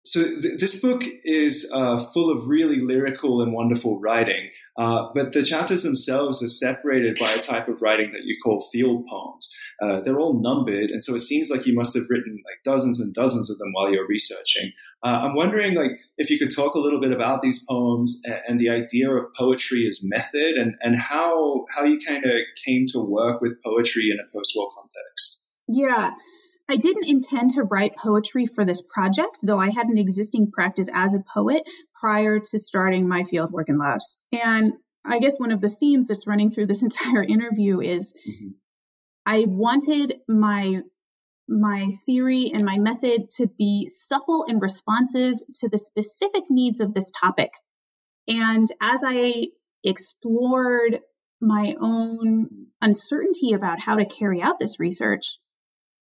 So 0.06 0.24
th- 0.24 0.60
this 0.60 0.82
book 0.82 1.04
is 1.24 1.70
uh, 1.74 1.98
full 1.98 2.32
of 2.32 2.48
really 2.48 2.80
lyrical 2.80 3.42
and 3.42 3.54
wonderful 3.54 4.00
writing, 4.00 4.50
uh, 4.78 5.10
but 5.14 5.34
the 5.34 5.44
chapters 5.44 5.84
themselves 5.84 6.42
are 6.42 6.48
separated 6.48 7.18
by 7.20 7.32
a 7.32 7.40
type 7.40 7.68
of 7.68 7.82
writing 7.82 8.12
that 8.14 8.24
you 8.24 8.38
call 8.44 8.62
field 8.72 9.06
poems. 9.08 9.54
Uh, 9.82 10.02
they're 10.02 10.20
all 10.20 10.42
numbered, 10.42 10.92
and 10.92 11.04
so 11.04 11.16
it 11.16 11.22
seems 11.22 11.50
like 11.50 11.66
you 11.66 11.74
must 11.74 11.96
have 11.96 12.04
written 12.10 12.34
like 12.46 12.64
dozens 12.64 13.00
and 13.00 13.14
dozens 13.14 13.50
of 13.50 13.58
them 13.58 13.72
while 13.74 13.92
you're 13.92 14.08
researching. 14.08 14.72
Uh, 15.04 15.20
I'm 15.24 15.36
wondering, 15.36 15.76
like, 15.76 15.92
if 16.18 16.30
you 16.30 16.38
could 16.38 16.54
talk 16.54 16.76
a 16.76 16.80
little 16.80 17.00
bit 17.00 17.14
about 17.14 17.42
these 17.42 17.66
poems 17.70 18.22
and, 18.26 18.42
and 18.48 18.60
the 18.60 18.70
idea 18.70 19.10
of 19.10 19.34
poetry 19.38 19.88
as 19.88 20.02
method, 20.04 20.56
and 20.56 20.76
and 20.82 20.98
how 20.98 21.66
how 21.74 21.86
you 21.86 22.00
kind 22.06 22.26
of 22.26 22.32
came 22.66 22.88
to 22.90 23.00
work 23.00 23.42
with 23.42 23.62
poetry 23.64 24.10
in 24.12 24.18
a 24.20 24.28
post-war 24.36 24.70
context. 24.76 25.44
Yeah. 25.68 26.12
I 26.72 26.76
didn't 26.76 27.08
intend 27.08 27.52
to 27.52 27.64
write 27.64 27.96
poetry 27.96 28.46
for 28.46 28.64
this 28.64 28.84
project, 28.84 29.38
though 29.42 29.58
I 29.58 29.72
had 29.72 29.88
an 29.88 29.98
existing 29.98 30.52
practice 30.52 30.88
as 30.94 31.16
a 31.16 31.24
poet 31.34 31.64
prior 32.00 32.40
to 32.40 32.60
starting 32.60 33.10
my 33.10 33.24
fieldwork 33.24 33.70
in 33.70 33.80
Laos. 33.80 34.18
And 34.32 34.74
I 35.04 35.18
guess 35.18 35.40
one 35.40 35.52
of 35.52 35.62
the 35.62 35.70
themes 35.70 36.08
that's 36.08 36.28
running 36.28 36.52
through 36.52 36.68
this 36.68 36.84
entire 36.90 37.24
interview 37.24 37.82
is 37.82 38.16
mm-hmm. 38.28 38.50
I 39.26 39.46
wanted 39.48 40.20
my 40.28 40.82
my 41.48 41.92
theory 42.06 42.52
and 42.54 42.64
my 42.64 42.78
method 42.78 43.30
to 43.32 43.48
be 43.58 43.88
supple 43.88 44.46
and 44.48 44.62
responsive 44.62 45.34
to 45.56 45.68
the 45.68 45.80
specific 45.80 46.44
needs 46.50 46.80
of 46.80 46.94
this 46.94 47.12
topic. 47.12 47.52
And 48.28 48.68
as 48.80 49.04
I 49.06 49.48
explored 49.84 51.00
my 51.42 51.76
own 51.80 52.68
uncertainty 52.82 53.54
about 53.54 53.82
how 53.82 53.96
to 53.96 54.06
carry 54.06 54.42
out 54.42 54.60
this 54.60 54.80
research, 54.80 55.40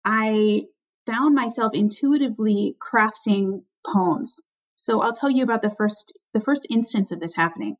I 0.04 0.62
found 1.06 1.34
myself 1.34 1.74
intuitively 1.74 2.76
crafting 2.80 3.64
poems. 3.86 4.40
So 4.76 5.02
I'll 5.02 5.12
tell 5.12 5.30
you 5.30 5.44
about 5.44 5.62
the 5.62 5.70
first 5.70 6.18
the 6.32 6.40
first 6.40 6.66
instance 6.70 7.12
of 7.12 7.20
this 7.20 7.36
happening. 7.36 7.76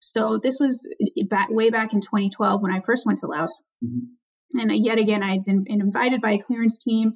So 0.00 0.38
this 0.38 0.58
was 0.60 0.92
back 1.28 1.50
way 1.50 1.70
back 1.70 1.92
in 1.92 2.00
2012 2.00 2.62
when 2.62 2.72
I 2.72 2.80
first 2.80 3.06
went 3.06 3.18
to 3.18 3.26
Laos. 3.26 3.62
Mm-hmm. 3.84 4.06
And 4.52 4.72
yet 4.84 4.98
again, 4.98 5.22
I 5.22 5.32
had 5.32 5.44
been, 5.44 5.64
invited 5.68 6.20
by 6.20 6.32
a 6.32 6.42
clearance 6.42 6.78
team 6.78 7.14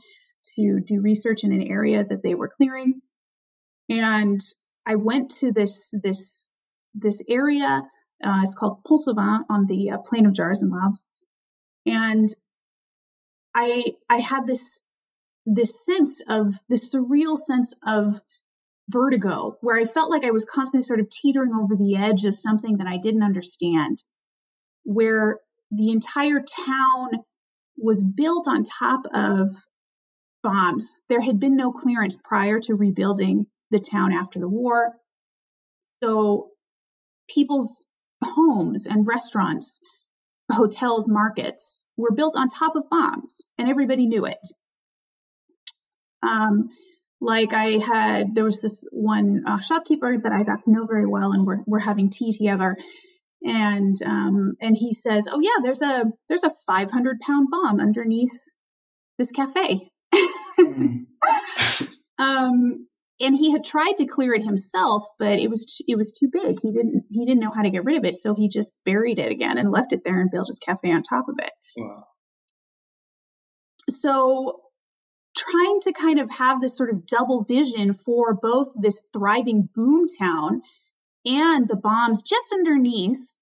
to 0.56 0.80
do 0.80 1.00
research 1.00 1.44
in 1.44 1.52
an 1.52 1.62
area 1.62 2.04
that 2.04 2.22
they 2.22 2.34
were 2.34 2.48
clearing. 2.48 3.00
And 3.88 4.40
I 4.86 4.96
went 4.96 5.30
to 5.40 5.52
this 5.52 5.94
this 6.02 6.52
this 6.94 7.22
area. 7.28 7.82
Uh, 8.22 8.40
it's 8.42 8.54
called 8.54 8.84
Pont 8.84 9.46
on 9.48 9.66
the 9.66 9.90
uh, 9.90 9.98
plain 10.04 10.26
of 10.26 10.34
jars 10.34 10.62
and 10.62 10.72
Laos. 10.72 11.06
And 11.86 12.28
I 13.54 13.94
I 14.08 14.18
had 14.18 14.46
this 14.46 14.82
this 15.46 15.84
sense 15.84 16.22
of 16.28 16.54
this 16.68 16.94
surreal 16.94 17.36
sense 17.36 17.78
of 17.86 18.14
vertigo 18.88 19.56
where 19.60 19.80
I 19.80 19.84
felt 19.84 20.10
like 20.10 20.24
I 20.24 20.30
was 20.30 20.44
constantly 20.44 20.82
sort 20.82 21.00
of 21.00 21.08
teetering 21.08 21.52
over 21.54 21.76
the 21.76 21.96
edge 21.96 22.24
of 22.24 22.36
something 22.36 22.78
that 22.78 22.86
I 22.86 22.98
didn't 22.98 23.22
understand, 23.22 23.98
where 24.84 25.40
the 25.70 25.90
entire 25.90 26.40
town 26.40 27.10
was 27.76 28.04
built 28.04 28.48
on 28.48 28.62
top 28.64 29.02
of 29.14 29.48
bombs. 30.42 30.94
There 31.08 31.20
had 31.20 31.40
been 31.40 31.56
no 31.56 31.72
clearance 31.72 32.18
prior 32.22 32.58
to 32.60 32.74
rebuilding 32.74 33.46
the 33.70 33.80
town 33.80 34.12
after 34.12 34.38
the 34.38 34.48
war. 34.48 34.94
So 35.84 36.50
people's 37.28 37.86
homes 38.22 38.86
and 38.86 39.06
restaurants 39.06 39.80
hotels, 40.52 41.08
markets 41.08 41.88
were 41.96 42.12
built 42.12 42.36
on 42.36 42.48
top 42.48 42.76
of 42.76 42.90
bombs, 42.90 43.42
and 43.58 43.68
everybody 43.68 44.06
knew 44.06 44.26
it. 44.26 44.38
Um, 46.22 46.70
like 47.20 47.52
I 47.52 47.78
had, 47.78 48.34
there 48.34 48.44
was 48.44 48.60
this 48.60 48.86
one 48.92 49.44
uh, 49.46 49.60
shopkeeper 49.60 50.18
that 50.18 50.32
I 50.32 50.42
got 50.42 50.64
to 50.64 50.70
know 50.70 50.86
very 50.86 51.06
well, 51.06 51.32
and 51.32 51.46
we're 51.46 51.62
we're 51.66 51.78
having 51.78 52.10
tea 52.10 52.32
together, 52.32 52.76
and 53.42 53.96
um, 54.04 54.56
and 54.60 54.76
he 54.76 54.92
says, 54.92 55.28
"Oh 55.30 55.40
yeah, 55.40 55.62
there's 55.62 55.82
a 55.82 56.04
there's 56.28 56.44
a 56.44 56.52
500 56.66 57.20
pound 57.20 57.48
bomb 57.50 57.80
underneath 57.80 58.32
this 59.18 59.32
cafe." 59.32 59.90
mm. 60.58 61.00
um, 62.18 62.86
and 63.20 63.36
he 63.36 63.52
had 63.52 63.64
tried 63.64 63.98
to 63.98 64.06
clear 64.06 64.34
it 64.34 64.42
himself, 64.42 65.06
but 65.18 65.38
it 65.38 65.48
was 65.48 65.82
it 65.86 65.96
was 65.96 66.12
too 66.12 66.28
big. 66.32 66.60
He 66.60 66.72
didn't 66.72 67.04
he 67.10 67.24
didn't 67.26 67.40
know 67.40 67.52
how 67.54 67.62
to 67.62 67.70
get 67.70 67.84
rid 67.84 67.98
of 67.98 68.04
it, 68.04 68.16
so 68.16 68.34
he 68.34 68.48
just 68.48 68.74
buried 68.84 69.18
it 69.18 69.30
again 69.30 69.58
and 69.58 69.70
left 69.70 69.92
it 69.92 70.04
there 70.04 70.20
and 70.20 70.30
built 70.30 70.48
his 70.48 70.58
cafe 70.58 70.90
on 70.90 71.02
top 71.02 71.28
of 71.28 71.36
it. 71.38 71.52
Wow. 71.76 72.06
So 73.88 74.60
trying 75.36 75.80
to 75.82 75.92
kind 75.92 76.18
of 76.18 76.30
have 76.30 76.60
this 76.60 76.76
sort 76.76 76.90
of 76.90 77.06
double 77.06 77.44
vision 77.44 77.92
for 77.92 78.34
both 78.34 78.68
this 78.74 79.08
thriving 79.12 79.68
boom 79.74 80.06
town 80.18 80.62
and 81.26 81.68
the 81.68 81.76
bombs 81.76 82.22
just 82.22 82.52
underneath 82.52 83.34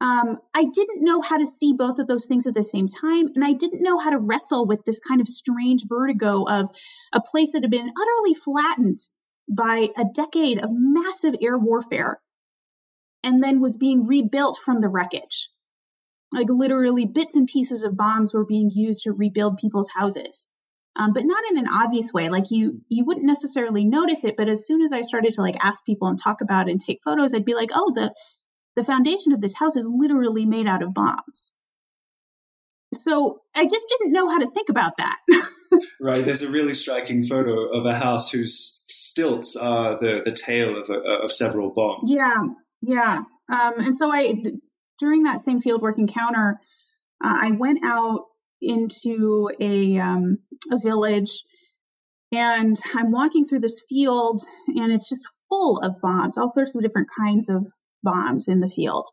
um, 0.00 0.38
I 0.54 0.64
didn't 0.64 1.04
know 1.04 1.20
how 1.20 1.36
to 1.36 1.46
see 1.46 1.74
both 1.74 1.98
of 1.98 2.06
those 2.06 2.26
things 2.26 2.46
at 2.46 2.54
the 2.54 2.62
same 2.62 2.86
time. 2.86 3.32
And 3.34 3.44
I 3.44 3.52
didn't 3.52 3.82
know 3.82 3.98
how 3.98 4.10
to 4.10 4.18
wrestle 4.18 4.66
with 4.66 4.84
this 4.84 5.00
kind 5.00 5.20
of 5.20 5.28
strange 5.28 5.84
vertigo 5.86 6.44
of 6.44 6.70
a 7.12 7.20
place 7.20 7.52
that 7.52 7.62
had 7.62 7.70
been 7.70 7.92
utterly 7.96 8.34
flattened 8.34 8.98
by 9.48 9.88
a 9.98 10.06
decade 10.14 10.58
of 10.64 10.70
massive 10.72 11.34
air 11.42 11.58
warfare 11.58 12.18
and 13.22 13.42
then 13.42 13.60
was 13.60 13.76
being 13.76 14.06
rebuilt 14.06 14.58
from 14.64 14.80
the 14.80 14.88
wreckage. 14.88 15.50
Like 16.32 16.48
literally 16.48 17.04
bits 17.04 17.36
and 17.36 17.46
pieces 17.46 17.84
of 17.84 17.96
bombs 17.96 18.32
were 18.32 18.46
being 18.46 18.70
used 18.72 19.02
to 19.02 19.12
rebuild 19.12 19.58
people's 19.58 19.90
houses. 19.90 20.50
Um, 20.96 21.12
but 21.12 21.24
not 21.24 21.44
in 21.50 21.58
an 21.58 21.68
obvious 21.68 22.12
way. 22.12 22.28
Like 22.30 22.50
you, 22.50 22.80
you 22.88 23.04
wouldn't 23.04 23.26
necessarily 23.26 23.84
notice 23.84 24.24
it, 24.24 24.36
but 24.36 24.48
as 24.48 24.66
soon 24.66 24.82
as 24.82 24.92
I 24.92 25.02
started 25.02 25.32
to 25.34 25.40
like 25.40 25.64
ask 25.64 25.86
people 25.86 26.08
and 26.08 26.18
talk 26.18 26.40
about 26.40 26.68
it 26.68 26.72
and 26.72 26.80
take 26.80 27.00
photos, 27.04 27.32
I'd 27.32 27.44
be 27.44 27.54
like, 27.54 27.70
oh, 27.72 27.92
the 27.94 28.12
the 28.76 28.84
foundation 28.84 29.32
of 29.32 29.40
this 29.40 29.54
house 29.54 29.76
is 29.76 29.90
literally 29.92 30.46
made 30.46 30.66
out 30.66 30.82
of 30.82 30.94
bombs. 30.94 31.54
So 32.92 33.40
I 33.54 33.64
just 33.64 33.88
didn't 33.88 34.12
know 34.12 34.28
how 34.28 34.38
to 34.38 34.50
think 34.50 34.68
about 34.68 34.96
that. 34.98 35.16
right. 36.00 36.24
There's 36.24 36.42
a 36.42 36.50
really 36.50 36.74
striking 36.74 37.22
photo 37.22 37.70
of 37.72 37.86
a 37.86 37.94
house 37.94 38.30
whose 38.30 38.84
stilts 38.88 39.56
are 39.56 39.98
the, 39.98 40.22
the 40.24 40.32
tail 40.32 40.76
of, 40.76 40.90
a, 40.90 40.98
of 41.24 41.32
several 41.32 41.70
bombs. 41.70 42.10
Yeah. 42.10 42.46
Yeah. 42.82 43.22
Um, 43.48 43.72
and 43.78 43.96
so 43.96 44.12
I, 44.12 44.42
during 44.98 45.24
that 45.24 45.40
same 45.40 45.60
fieldwork 45.60 45.98
encounter, 45.98 46.60
uh, 47.22 47.36
I 47.42 47.50
went 47.52 47.84
out 47.84 48.24
into 48.60 49.50
a, 49.60 49.98
um, 49.98 50.38
a 50.70 50.78
village 50.78 51.42
and 52.32 52.76
I'm 52.96 53.10
walking 53.10 53.44
through 53.44 53.60
this 53.60 53.82
field 53.88 54.40
and 54.68 54.92
it's 54.92 55.08
just 55.08 55.26
full 55.48 55.80
of 55.80 56.00
bombs, 56.00 56.38
all 56.38 56.48
sorts 56.48 56.74
of 56.74 56.82
different 56.82 57.08
kinds 57.16 57.48
of 57.48 57.66
bombs 58.02 58.48
in 58.48 58.60
the 58.60 58.68
field. 58.68 59.06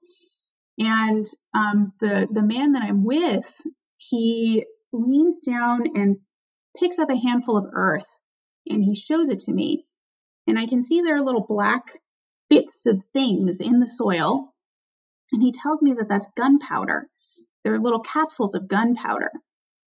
And 0.78 1.26
um, 1.56 1.94
the 2.00 2.28
the 2.30 2.44
man 2.44 2.74
that 2.74 2.84
I'm 2.84 3.04
with, 3.04 3.52
he 3.98 4.66
leans 4.94 5.42
down 5.42 5.98
and 5.98 6.18
picks 6.80 7.00
up 7.00 7.10
a 7.10 7.18
handful 7.18 7.58
of 7.58 7.72
earth 7.74 8.08
and 8.68 8.84
he 8.84 8.94
shows 8.94 9.30
it 9.30 9.40
to 9.40 9.52
me. 9.52 9.86
And 10.46 10.60
I 10.60 10.68
can 10.68 10.82
see 10.82 11.02
there 11.02 11.16
are 11.16 11.26
little 11.26 11.46
black 11.48 11.84
bits 12.50 12.86
of 12.86 13.04
things 13.14 13.60
in 13.60 13.80
the 13.80 13.88
soil. 13.88 14.54
And 15.34 15.42
he 15.42 15.52
tells 15.52 15.82
me 15.82 15.94
that 15.94 16.08
that's 16.08 16.32
gunpowder. 16.38 17.10
There 17.68 17.76
are 17.76 17.80
little 17.80 18.00
capsules 18.00 18.56
of 18.56 18.70
gunpowder 18.70 19.30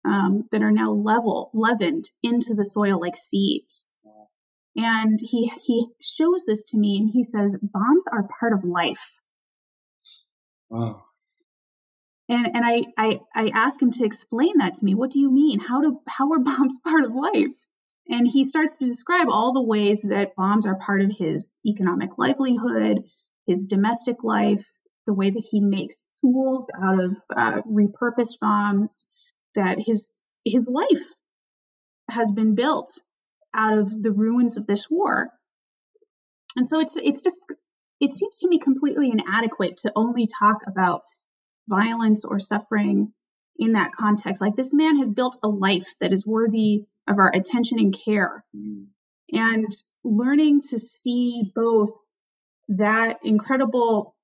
um, 0.02 0.48
that 0.52 0.62
are 0.62 0.72
now 0.72 0.92
level 0.92 1.50
leavened 1.52 2.04
into 2.22 2.54
the 2.54 2.64
soil 2.64 2.98
like 2.98 3.14
seeds. 3.14 3.86
And 4.74 5.18
he 5.20 5.52
he 5.66 5.88
shows 6.00 6.46
this 6.46 6.64
to 6.70 6.78
me 6.78 6.96
and 6.96 7.10
he 7.10 7.24
says, 7.24 7.54
bombs 7.60 8.06
are 8.10 8.26
part 8.40 8.54
of 8.54 8.64
life. 8.64 9.20
Wow. 10.70 11.02
And 12.30 12.46
and 12.56 12.64
I, 12.64 12.84
I 12.96 13.20
I 13.34 13.50
ask 13.52 13.82
him 13.82 13.90
to 13.90 14.04
explain 14.06 14.56
that 14.60 14.72
to 14.76 14.86
me. 14.86 14.94
What 14.94 15.10
do 15.10 15.20
you 15.20 15.30
mean? 15.30 15.60
How 15.60 15.82
do 15.82 16.00
how 16.08 16.32
are 16.32 16.38
bombs 16.50 16.78
part 16.78 17.04
of 17.04 17.14
life? 17.14 17.52
And 18.08 18.26
he 18.26 18.44
starts 18.44 18.78
to 18.78 18.86
describe 18.86 19.28
all 19.28 19.52
the 19.52 19.60
ways 19.60 20.04
that 20.08 20.36
bombs 20.36 20.66
are 20.66 20.78
part 20.78 21.02
of 21.02 21.14
his 21.14 21.60
economic 21.66 22.16
livelihood, 22.16 23.04
his 23.46 23.66
domestic 23.66 24.24
life, 24.24 24.64
the 25.08 25.14
way 25.14 25.30
that 25.30 25.48
he 25.50 25.60
makes 25.60 26.18
tools 26.20 26.68
out 26.78 27.02
of 27.02 27.16
uh, 27.34 27.62
repurposed 27.62 28.38
bombs, 28.42 29.32
that 29.54 29.78
his 29.80 30.20
his 30.44 30.70
life 30.70 31.02
has 32.10 32.30
been 32.30 32.54
built 32.54 33.00
out 33.54 33.78
of 33.78 34.02
the 34.02 34.12
ruins 34.12 34.58
of 34.58 34.66
this 34.66 34.86
war. 34.90 35.30
And 36.56 36.68
so 36.68 36.78
it's 36.80 36.98
it's 36.98 37.22
just 37.22 37.40
it 38.00 38.12
seems 38.12 38.40
to 38.40 38.48
me 38.48 38.58
completely 38.58 39.10
inadequate 39.10 39.78
to 39.78 39.92
only 39.96 40.26
talk 40.26 40.58
about 40.66 41.04
violence 41.66 42.26
or 42.26 42.38
suffering 42.38 43.14
in 43.56 43.72
that 43.72 43.92
context. 43.92 44.42
Like 44.42 44.56
this 44.56 44.74
man 44.74 44.98
has 44.98 45.10
built 45.10 45.38
a 45.42 45.48
life 45.48 45.94
that 46.00 46.12
is 46.12 46.26
worthy 46.26 46.84
of 47.08 47.18
our 47.18 47.32
attention 47.34 47.78
and 47.78 47.98
care. 47.98 48.44
Mm. 48.54 48.88
And 49.32 49.70
learning 50.04 50.60
to 50.68 50.78
see 50.78 51.50
both 51.54 51.92
that 52.68 53.20
incredible 53.24 54.14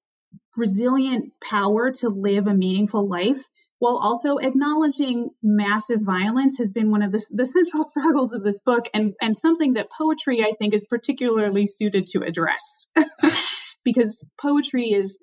resilient 0.57 1.33
power 1.49 1.91
to 1.91 2.09
live 2.09 2.47
a 2.47 2.55
meaningful 2.55 3.09
life 3.09 3.43
while 3.79 3.99
also 4.03 4.39
acknowledging 4.39 5.31
massive 5.43 6.01
violence 6.01 6.59
has 6.59 6.73
been 6.73 6.91
one 6.91 7.03
of 7.03 7.13
the, 7.13 7.25
the 7.33 7.47
central 7.47 7.85
struggles 7.89 8.33
of 8.33 8.43
this 8.43 8.59
book 8.65 8.87
and, 8.95 9.15
and 9.21 9.37
something 9.37 9.75
that 9.75 9.91
poetry, 9.91 10.43
I 10.43 10.53
think, 10.59 10.75
is 10.75 10.87
particularly 10.89 11.67
suited 11.67 12.07
to 12.09 12.23
address. 12.23 12.87
because 13.85 14.31
poetry 14.41 14.87
is 14.87 15.23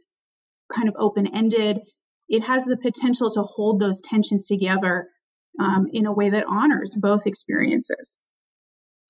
kind 0.72 0.88
of 0.88 0.96
open 0.98 1.36
ended. 1.36 1.82
It 2.30 2.46
has 2.46 2.66
the 2.66 2.78
potential 2.78 3.30
to 3.32 3.42
hold 3.42 3.80
those 3.80 4.02
tensions 4.02 4.48
together 4.48 5.10
um, 5.60 5.88
in 5.92 6.06
a 6.06 6.14
way 6.14 6.30
that 6.30 6.46
honors 6.48 6.96
both 6.96 7.28
experiences. 7.28 8.22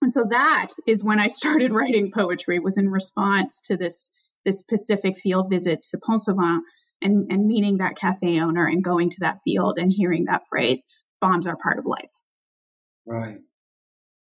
And 0.02 0.12
so 0.12 0.26
that 0.30 0.70
is 0.88 1.04
when 1.04 1.20
I 1.20 1.28
started 1.28 1.74
writing 1.74 2.12
poetry 2.12 2.60
was 2.60 2.78
in 2.78 2.90
response 2.90 3.62
to 3.66 3.78
this, 3.78 4.12
this 4.46 4.64
Pacific 4.64 5.18
field 5.18 5.48
visit 5.50 5.84
to 5.92 5.98
Phonsavan 5.98 6.60
and, 7.02 7.32
and 7.32 7.48
meeting 7.48 7.78
that 7.78 7.96
cafe 7.96 8.40
owner 8.40 8.66
and 8.66 8.84
going 8.84 9.10
to 9.10 9.18
that 9.22 9.40
field 9.44 9.78
and 9.78 9.92
hearing 9.92 10.26
that 10.26 10.44
phrase, 10.50 10.86
bombs 11.20 11.48
are 11.48 11.58
part 11.62 11.80
of 11.80 11.86
life. 11.86 12.12
Right. 13.06 13.38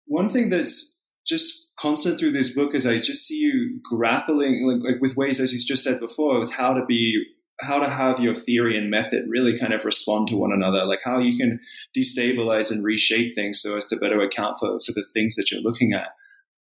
One 0.05 0.30
thing 0.30 0.49
that's 0.49 1.03
just 1.26 1.74
constant 1.80 2.20
through 2.20 2.32
this 2.32 2.53
book 2.53 2.74
is 2.74 2.88
I 2.88 2.97
just 2.97 3.28
see 3.28 3.39
you 3.39 3.80
grappling 3.84 4.66
like, 4.66 4.93
like 4.93 5.01
with 5.01 5.18
ways, 5.18 5.39
as 5.39 5.53
you 5.53 5.60
just 5.60 5.84
said 5.84 5.99
before, 5.99 6.39
with 6.39 6.53
how 6.53 6.74
to 6.74 6.86
be 6.86 7.26
how 7.60 7.80
to 7.80 7.89
have 7.89 8.20
your 8.20 8.36
theory 8.36 8.78
and 8.78 8.91
method 8.91 9.26
really 9.28 9.58
kind 9.58 9.74
of 9.74 9.84
respond 9.84 10.28
to 10.28 10.38
one 10.38 10.53
another, 10.53 10.86
like 10.86 10.99
how 11.03 11.18
you 11.18 11.36
can 11.38 11.60
destabilize 11.97 12.72
and 12.72 12.84
reshape 12.84 13.34
things 13.34 13.60
so 13.60 13.76
as 13.78 13.88
to 13.88 13.97
better 13.97 14.22
account 14.22 14.58
for, 14.60 14.80
for 14.80 14.91
the 14.91 15.05
things 15.14 15.36
that 15.36 15.51
you're 15.51 15.62
looking 15.62 15.91
at. 15.93 16.10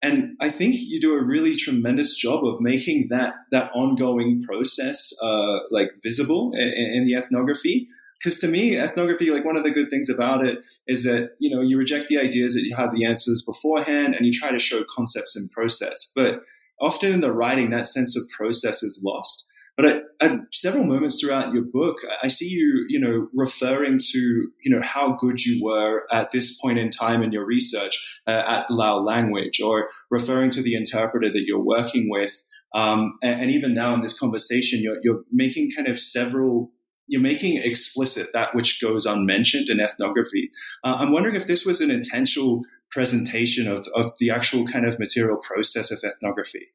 And 0.03 0.35
I 0.39 0.49
think 0.49 0.75
you 0.75 0.99
do 0.99 1.13
a 1.13 1.23
really 1.23 1.55
tremendous 1.55 2.15
job 2.15 2.43
of 2.43 2.59
making 2.59 3.07
that 3.09 3.35
that 3.51 3.71
ongoing 3.73 4.41
process 4.41 5.13
uh, 5.21 5.59
like 5.69 5.91
visible 6.01 6.53
in, 6.55 6.69
in 6.69 7.05
the 7.05 7.15
ethnography. 7.15 7.87
Because 8.17 8.39
to 8.39 8.47
me, 8.47 8.77
ethnography, 8.77 9.31
like 9.31 9.45
one 9.45 9.57
of 9.57 9.63
the 9.63 9.71
good 9.71 9.89
things 9.89 10.09
about 10.09 10.43
it 10.43 10.59
is 10.87 11.03
that 11.03 11.31
you 11.39 11.55
know 11.55 11.61
you 11.61 11.77
reject 11.77 12.07
the 12.07 12.19
ideas 12.19 12.55
that 12.55 12.63
you 12.63 12.75
have 12.75 12.93
the 12.95 13.05
answers 13.05 13.43
beforehand, 13.43 14.15
and 14.15 14.25
you 14.25 14.31
try 14.31 14.51
to 14.51 14.59
show 14.59 14.83
concepts 14.89 15.35
in 15.35 15.49
process. 15.49 16.11
But 16.15 16.43
often 16.79 17.13
in 17.13 17.19
the 17.19 17.33
writing, 17.33 17.69
that 17.69 17.85
sense 17.85 18.17
of 18.17 18.23
process 18.35 18.81
is 18.81 19.01
lost. 19.05 19.50
But 19.77 19.85
at, 19.85 20.03
at, 20.19 20.31
several 20.51 20.83
moments 20.83 21.21
throughout 21.21 21.53
your 21.53 21.63
book, 21.63 21.97
I 22.21 22.27
see 22.27 22.49
you, 22.49 22.85
you 22.89 22.99
know, 22.99 23.29
referring 23.33 23.99
to, 23.99 24.19
you 24.19 24.75
know, 24.75 24.81
how 24.81 25.17
good 25.19 25.43
you 25.43 25.63
were 25.63 26.05
at 26.11 26.31
this 26.31 26.59
point 26.59 26.77
in 26.77 26.89
time 26.89 27.23
in 27.23 27.31
your 27.31 27.45
research 27.45 28.21
uh, 28.27 28.43
at 28.45 28.69
Lao 28.69 28.97
language, 28.99 29.61
or 29.61 29.89
referring 30.09 30.51
to 30.51 30.61
the 30.61 30.75
interpreter 30.75 31.29
that 31.29 31.45
you're 31.45 31.63
working 31.63 32.09
with. 32.09 32.43
Um, 32.73 33.17
and, 33.23 33.41
and, 33.41 33.51
even 33.51 33.73
now 33.73 33.93
in 33.93 34.01
this 34.01 34.17
conversation, 34.17 34.81
you're, 34.81 34.99
you're 35.03 35.23
making 35.31 35.71
kind 35.75 35.87
of 35.87 35.99
several 35.99 36.71
you're 37.07 37.21
making 37.21 37.61
explicit 37.61 38.27
that 38.31 38.55
which 38.55 38.81
goes 38.81 39.05
unmentioned 39.05 39.67
in 39.67 39.81
ethnography. 39.81 40.49
Uh, 40.81 40.95
I'm 40.97 41.11
wondering 41.11 41.35
if 41.35 41.45
this 41.45 41.65
was 41.65 41.81
an 41.81 41.91
intentional 41.91 42.63
presentation 42.89 43.67
of, 43.67 43.85
of 43.93 44.11
the 44.19 44.31
actual 44.31 44.65
kind 44.65 44.85
of 44.85 44.97
material 44.97 45.37
process 45.37 45.91
of 45.91 45.99
ethnography. 46.05 46.67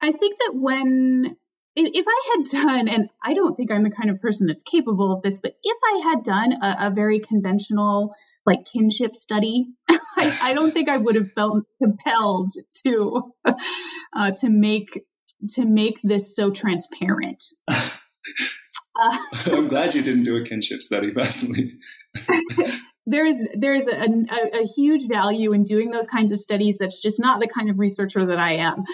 I 0.00 0.12
think 0.12 0.38
that 0.38 0.52
when 0.54 1.36
if 1.76 2.06
I 2.08 2.36
had 2.36 2.62
done, 2.62 2.88
and 2.88 3.08
I 3.22 3.34
don't 3.34 3.56
think 3.56 3.70
I'm 3.70 3.84
the 3.84 3.90
kind 3.90 4.10
of 4.10 4.20
person 4.20 4.46
that's 4.46 4.62
capable 4.62 5.12
of 5.12 5.22
this, 5.22 5.38
but 5.38 5.54
if 5.62 5.78
I 5.84 6.10
had 6.10 6.22
done 6.22 6.52
a, 6.52 6.76
a 6.86 6.90
very 6.90 7.18
conventional 7.18 8.14
like 8.46 8.64
kinship 8.70 9.16
study, 9.16 9.68
I, 9.90 10.38
I, 10.42 10.54
don't 10.54 10.70
think 10.70 10.88
I 10.88 10.96
would 10.96 11.14
have 11.14 11.32
felt 11.32 11.64
compelled 11.82 12.50
to 12.84 13.32
uh, 14.12 14.32
to 14.36 14.48
make 14.50 15.04
to 15.50 15.64
make 15.64 16.00
this 16.02 16.34
so 16.36 16.50
transparent. 16.50 17.42
Uh, 18.96 19.18
I'm 19.46 19.66
glad 19.66 19.92
you 19.92 20.02
didn't 20.02 20.22
do 20.22 20.36
a 20.36 20.44
kinship 20.44 20.80
study, 20.80 21.10
personally. 21.10 21.78
there's 23.06 23.44
there's 23.58 23.88
a, 23.88 24.00
a, 24.00 24.60
a, 24.62 24.66
huge 24.76 25.08
value 25.08 25.52
in 25.52 25.64
doing 25.64 25.90
those 25.90 26.06
kinds 26.06 26.30
of 26.30 26.38
studies. 26.38 26.78
That's 26.78 27.02
just 27.02 27.20
not 27.20 27.40
the 27.40 27.48
kind 27.48 27.70
of 27.70 27.80
researcher 27.80 28.24
that 28.24 28.38
I 28.38 28.52
am. 28.52 28.84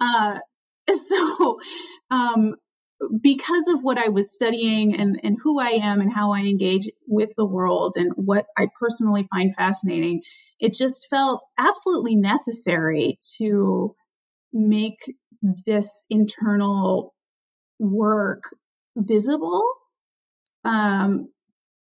Uh, 0.00 0.38
so 0.92 1.60
um, 2.10 2.54
because 3.22 3.68
of 3.68 3.82
what 3.82 3.98
I 3.98 4.08
was 4.08 4.34
studying 4.34 4.94
and, 4.96 5.20
and 5.22 5.38
who 5.42 5.58
I 5.60 5.80
am 5.82 6.00
and 6.00 6.12
how 6.12 6.32
I 6.32 6.40
engage 6.40 6.88
with 7.06 7.32
the 7.36 7.46
world 7.46 7.94
and 7.96 8.12
what 8.14 8.46
I 8.56 8.68
personally 8.78 9.26
find 9.32 9.54
fascinating, 9.54 10.22
it 10.58 10.74
just 10.74 11.08
felt 11.08 11.42
absolutely 11.58 12.16
necessary 12.16 13.16
to 13.38 13.94
make 14.52 14.98
this 15.42 16.04
internal 16.10 17.14
work 17.78 18.42
visible, 18.96 19.62
um, 20.64 21.28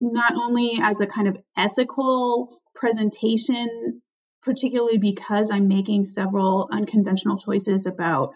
not 0.00 0.34
only 0.34 0.78
as 0.82 1.00
a 1.00 1.06
kind 1.06 1.28
of 1.28 1.40
ethical 1.56 2.54
presentation, 2.74 4.02
particularly 4.42 4.98
because 4.98 5.50
I'm 5.50 5.68
making 5.68 6.04
several 6.04 6.68
unconventional 6.70 7.38
choices 7.38 7.86
about 7.86 8.32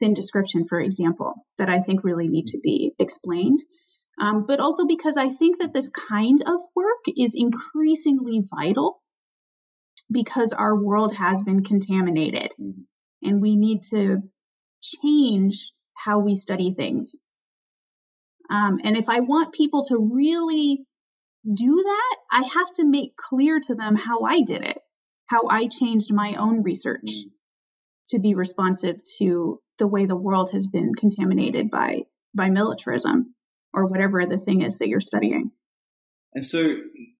thin 0.00 0.14
description, 0.14 0.66
for 0.66 0.80
example, 0.80 1.46
that 1.58 1.68
I 1.68 1.80
think 1.80 2.04
really 2.04 2.28
need 2.28 2.48
to 2.48 2.60
be 2.62 2.92
explained. 2.98 3.58
Um, 4.20 4.44
but 4.46 4.60
also 4.60 4.86
because 4.86 5.16
I 5.16 5.28
think 5.28 5.60
that 5.60 5.72
this 5.72 5.90
kind 5.90 6.38
of 6.46 6.60
work 6.74 7.04
is 7.16 7.34
increasingly 7.38 8.42
vital 8.54 9.00
because 10.10 10.52
our 10.52 10.76
world 10.76 11.14
has 11.14 11.42
been 11.42 11.62
contaminated 11.62 12.52
and 13.22 13.40
we 13.40 13.56
need 13.56 13.82
to 13.90 14.22
change 14.82 15.72
how 15.94 16.18
we 16.18 16.34
study 16.34 16.72
things. 16.72 17.16
Um, 18.50 18.80
and 18.82 18.96
if 18.96 19.08
I 19.08 19.20
want 19.20 19.54
people 19.54 19.84
to 19.84 20.10
really 20.12 20.84
do 21.46 21.76
that, 21.76 22.16
I 22.30 22.42
have 22.42 22.70
to 22.76 22.88
make 22.88 23.16
clear 23.16 23.60
to 23.60 23.74
them 23.74 23.96
how 23.96 24.22
I 24.22 24.42
did 24.42 24.62
it, 24.66 24.78
how 25.26 25.46
I 25.48 25.68
changed 25.68 26.12
my 26.12 26.34
own 26.34 26.62
research 26.62 27.24
to 28.10 28.18
be 28.20 28.34
responsive 28.34 28.96
to 29.18 29.60
the 29.78 29.88
way 29.88 30.06
the 30.06 30.16
world 30.16 30.50
has 30.52 30.68
been 30.68 30.94
contaminated 30.94 31.70
by 31.70 32.02
by 32.34 32.50
militarism 32.50 33.34
or 33.72 33.86
whatever 33.86 34.24
the 34.26 34.38
thing 34.38 34.62
is 34.62 34.78
that 34.78 34.88
you're 34.88 35.00
studying. 35.00 35.50
And 36.32 36.44
so 36.44 36.76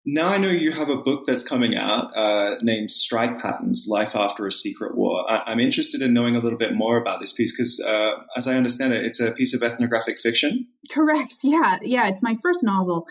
now 0.07 0.29
I 0.29 0.39
know 0.39 0.49
you 0.49 0.73
have 0.73 0.89
a 0.89 0.97
book 0.97 1.25
that's 1.27 1.47
coming 1.47 1.77
out 1.77 2.17
uh, 2.17 2.57
named 2.63 2.91
Strike 2.91 3.39
Patterns 3.39 3.87
Life 3.91 4.15
After 4.15 4.47
a 4.47 4.53
Secret 4.53 4.97
War. 4.97 5.31
I- 5.31 5.51
am 5.51 5.61
interested 5.61 6.01
in 6.01 6.15
knowing 6.15 6.37
a 6.37 6.41
little 6.41 6.59
bit 6.59 6.75
more 6.75 6.97
about 6.97 7.21
this 7.21 7.33
piece 7.33 7.53
because, 7.53 7.81
uh, 7.85 8.23
as 8.37 8.47
I 8.47 8.57
understand 8.57 8.93
it, 8.93 9.05
it's 9.05 9.21
a 9.21 9.33
piece 9.33 9.55
of 9.55 9.63
ethnographic 9.63 10.19
fiction. 10.19 10.69
Correct. 10.93 11.35
Yeah. 11.45 11.79
Yeah. 11.83 12.09
It's 12.09 12.23
my 12.23 12.37
first 12.43 12.63
novel. 12.63 13.07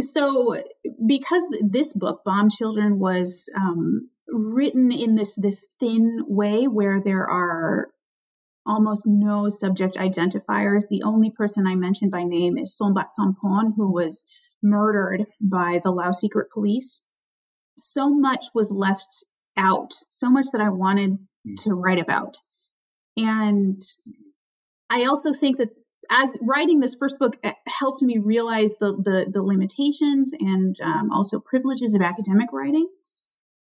So, 0.00 0.56
because 1.06 1.42
this 1.62 1.96
book, 1.96 2.22
Bomb 2.24 2.48
Children, 2.50 2.98
was 2.98 3.52
um, 3.56 4.08
written 4.32 4.92
in 4.92 5.14
this 5.14 5.36
this 5.36 5.66
thin 5.78 6.24
way 6.26 6.66
where 6.66 7.00
there 7.04 7.28
are 7.28 7.88
almost 8.66 9.06
no 9.06 9.48
subject 9.48 9.96
identifiers. 9.96 10.88
The 10.88 11.02
only 11.04 11.30
person 11.30 11.66
I 11.66 11.76
mentioned 11.76 12.10
by 12.10 12.24
name 12.24 12.58
is 12.58 12.76
Sombath 12.76 13.08
Somphone, 13.18 13.74
who 13.76 13.92
was 13.92 14.24
murdered 14.62 15.26
by 15.40 15.80
the 15.82 15.90
Lao 15.90 16.10
secret 16.10 16.48
police. 16.52 17.04
So 17.76 18.10
much 18.10 18.44
was 18.54 18.70
left 18.70 19.24
out, 19.56 19.92
so 20.10 20.30
much 20.30 20.46
that 20.52 20.60
I 20.60 20.68
wanted 20.70 21.18
hmm. 21.44 21.54
to 21.60 21.74
write 21.74 22.00
about. 22.00 22.36
And 23.16 23.80
I 24.90 25.06
also 25.06 25.32
think 25.32 25.58
that 25.58 25.70
as 26.10 26.38
writing 26.40 26.80
this 26.80 26.94
first 26.94 27.18
book 27.18 27.36
helped 27.66 28.02
me 28.02 28.18
realize 28.18 28.76
the, 28.80 28.92
the, 28.92 29.30
the 29.30 29.42
limitations 29.42 30.32
and 30.38 30.74
um, 30.82 31.12
also 31.12 31.40
privileges 31.40 31.94
of 31.94 32.02
academic 32.02 32.52
writing. 32.52 32.88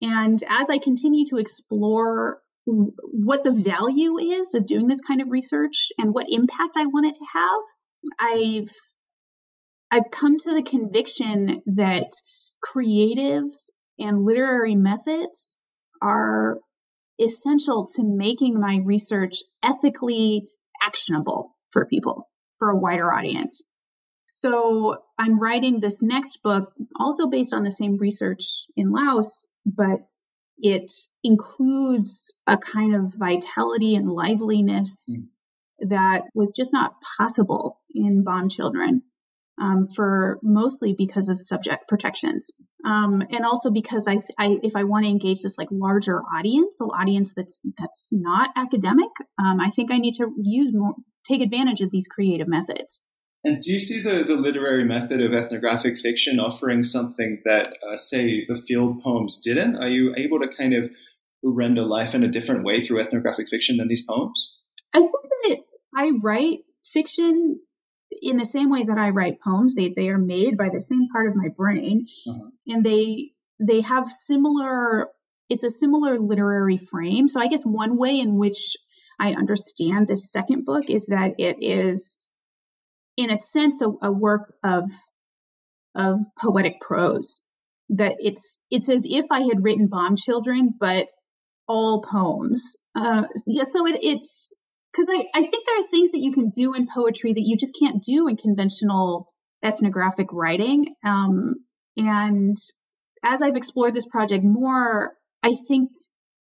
And 0.02 0.40
as 0.48 0.70
I 0.70 0.78
continue 0.78 1.26
to 1.28 1.38
explore 1.38 2.42
what 2.66 3.44
the 3.44 3.52
value 3.52 4.18
is 4.18 4.56
of 4.56 4.68
doing 4.68 4.88
this 4.88 5.02
kind 5.02 5.22
of 5.22 5.30
research 5.30 5.92
and 5.98 6.14
what 6.14 6.30
impact 6.30 6.76
I 6.78 6.86
want 6.86 7.08
it 7.08 7.16
to 7.16 7.26
have, 7.34 7.62
I've 8.20 8.72
I've 9.92 10.12
come 10.12 10.38
to 10.38 10.56
the 10.56 10.64
conviction 10.64 11.62
that 11.76 12.10
creative 12.62 13.44
and 14.00 14.24
literary 14.24 14.76
methods 14.76 15.62
are 16.02 16.60
essential 17.20 17.86
to 17.96 18.04
making 18.04 18.60
my 18.60 18.80
research 18.84 19.38
ethically 19.64 20.48
actionable 20.82 21.56
for 21.70 21.86
people, 21.86 22.30
for 22.58 22.70
a 22.70 22.78
wider 22.78 23.12
audience. 23.12 23.64
So 24.26 25.04
I'm 25.20 25.40
writing 25.40 25.80
this 25.80 26.02
next 26.02 26.42
book 26.42 26.72
also 26.98 27.28
based 27.28 27.54
on 27.54 27.64
the 27.64 27.72
same 27.72 27.98
research 27.98 28.66
in 28.76 28.92
Laos, 28.92 29.46
but 29.66 30.02
it 30.58 30.92
includes 31.24 32.40
a 32.48 32.58
kind 32.58 32.96
of 32.96 33.14
vitality 33.14 33.96
and 33.96 34.12
liveliness 34.12 35.16
mm. 35.18 35.90
that 35.90 36.24
was 36.34 36.54
just 36.56 36.74
not 36.74 36.96
possible 37.18 37.80
in 37.94 38.24
bomb 38.24 38.50
children. 38.50 39.04
Um, 39.60 39.86
for 39.86 40.40
mostly 40.42 40.96
because 40.98 41.30
of 41.30 41.38
subject 41.38 41.88
protections, 41.88 42.50
um, 42.84 43.22
and 43.22 43.46
also 43.46 43.70
because 43.70 44.08
I, 44.08 44.22
I, 44.40 44.58
if 44.64 44.76
I 44.76 44.86
want 44.86 45.06
to 45.06 45.12
engage 45.12 45.44
this 45.44 45.60
like 45.60 45.68
larger 45.70 46.20
audience, 46.20 46.82
an 46.82 46.88
audience 46.88 47.34
that's 47.34 47.64
that's 47.78 48.12
not 48.12 48.50
academic, 48.56 49.10
um, 49.38 49.60
I 49.60 49.70
think 49.70 49.92
I 49.92 50.00
need 50.00 50.16
to 50.16 50.34
use 50.42 50.74
more, 50.74 50.96
take 51.26 51.42
advantage 51.42 51.82
of 51.82 51.92
these 51.92 52.08
creative 52.08 52.48
methods. 52.48 53.02
And 53.44 53.60
do 53.62 53.74
you 53.74 53.80
see 53.80 54.02
the, 54.02 54.24
the 54.24 54.36
literary 54.36 54.84
method 54.84 55.22
of 55.22 55.34
ethnographic 55.34 55.98
fiction 55.98 56.40
offering 56.40 56.84
something 56.84 57.42
that, 57.44 57.78
uh, 57.88 57.96
say, 57.96 58.46
the 58.46 58.56
field 58.56 59.02
poems 59.02 59.42
didn't? 59.42 59.78
Are 59.78 59.88
you 59.88 60.14
able 60.16 60.40
to 60.40 60.48
kind 60.48 60.74
of 60.74 60.90
render 61.44 61.84
life 61.84 62.14
in 62.14 62.24
a 62.24 62.28
different 62.28 62.64
way 62.64 62.82
through 62.84 63.02
ethnographic 63.02 63.50
fiction 63.50 63.78
than 63.78 63.88
these 63.88 64.06
poems? 64.08 64.60
I 64.94 65.00
think 65.00 65.12
that 65.12 65.58
I 65.96 66.12
write 66.22 66.60
fiction 66.84 67.60
in 68.22 68.38
the 68.38 68.46
same 68.46 68.70
way 68.70 68.84
that 68.84 68.98
I 68.98 69.10
write 69.10 69.42
poems. 69.42 69.74
They 69.74 69.90
they 69.90 70.10
are 70.10 70.18
made 70.18 70.58
by 70.58 70.70
the 70.70 70.82
same 70.82 71.08
part 71.12 71.28
of 71.28 71.36
my 71.36 71.50
brain, 71.56 72.08
uh-huh. 72.28 72.50
and 72.68 72.84
they 72.84 73.32
they 73.60 73.82
have 73.82 74.08
similar. 74.08 75.08
It's 75.50 75.64
a 75.64 75.70
similar 75.70 76.18
literary 76.18 76.78
frame. 76.78 77.28
So 77.28 77.42
I 77.42 77.48
guess 77.48 77.66
one 77.66 77.98
way 77.98 78.20
in 78.20 78.38
which 78.38 78.78
I 79.20 79.34
understand 79.34 80.08
this 80.08 80.32
second 80.32 80.66
book 80.66 80.90
is 80.90 81.08
that 81.08 81.36
it 81.40 81.58
is, 81.62 82.18
in 83.18 83.32
a 83.32 83.38
sense, 83.38 83.82
a, 83.82 83.92
a 84.02 84.12
work 84.12 84.54
of 84.64 84.90
of 85.96 86.20
poetic 86.42 86.80
prose. 86.80 87.42
That 87.90 88.16
it's 88.20 88.64
it's 88.72 88.90
as 88.90 89.06
if 89.10 89.26
I 89.32 89.42
had 89.42 89.64
written 89.64 89.88
Bomb 89.88 90.16
Children, 90.16 90.74
but 90.80 91.08
all 91.68 92.02
poems. 92.02 92.76
Uh, 92.96 93.24
yeah, 93.48 93.64
so 93.64 93.86
it, 93.88 94.00
it's 94.02 94.56
because 94.92 95.08
I, 95.10 95.26
I 95.34 95.42
think 95.42 95.66
there 95.66 95.82
are 95.82 95.88
things 95.90 96.12
that 96.12 96.20
you 96.20 96.34
can 96.34 96.50
do 96.50 96.74
in 96.74 96.88
poetry 96.88 97.34
that 97.34 97.44
you 97.46 97.58
just 97.58 97.78
can't 97.82 98.02
do 98.02 98.28
in 98.28 98.38
conventional 98.38 99.32
ethnographic 99.64 100.28
writing. 100.34 100.86
Um, 101.06 101.56
and 101.98 102.56
as 103.24 103.42
I've 103.42 103.56
explored 103.56 103.94
this 103.94 104.08
project 104.08 104.44
more, 104.44 105.14
I 105.44 105.56
think 105.68 105.92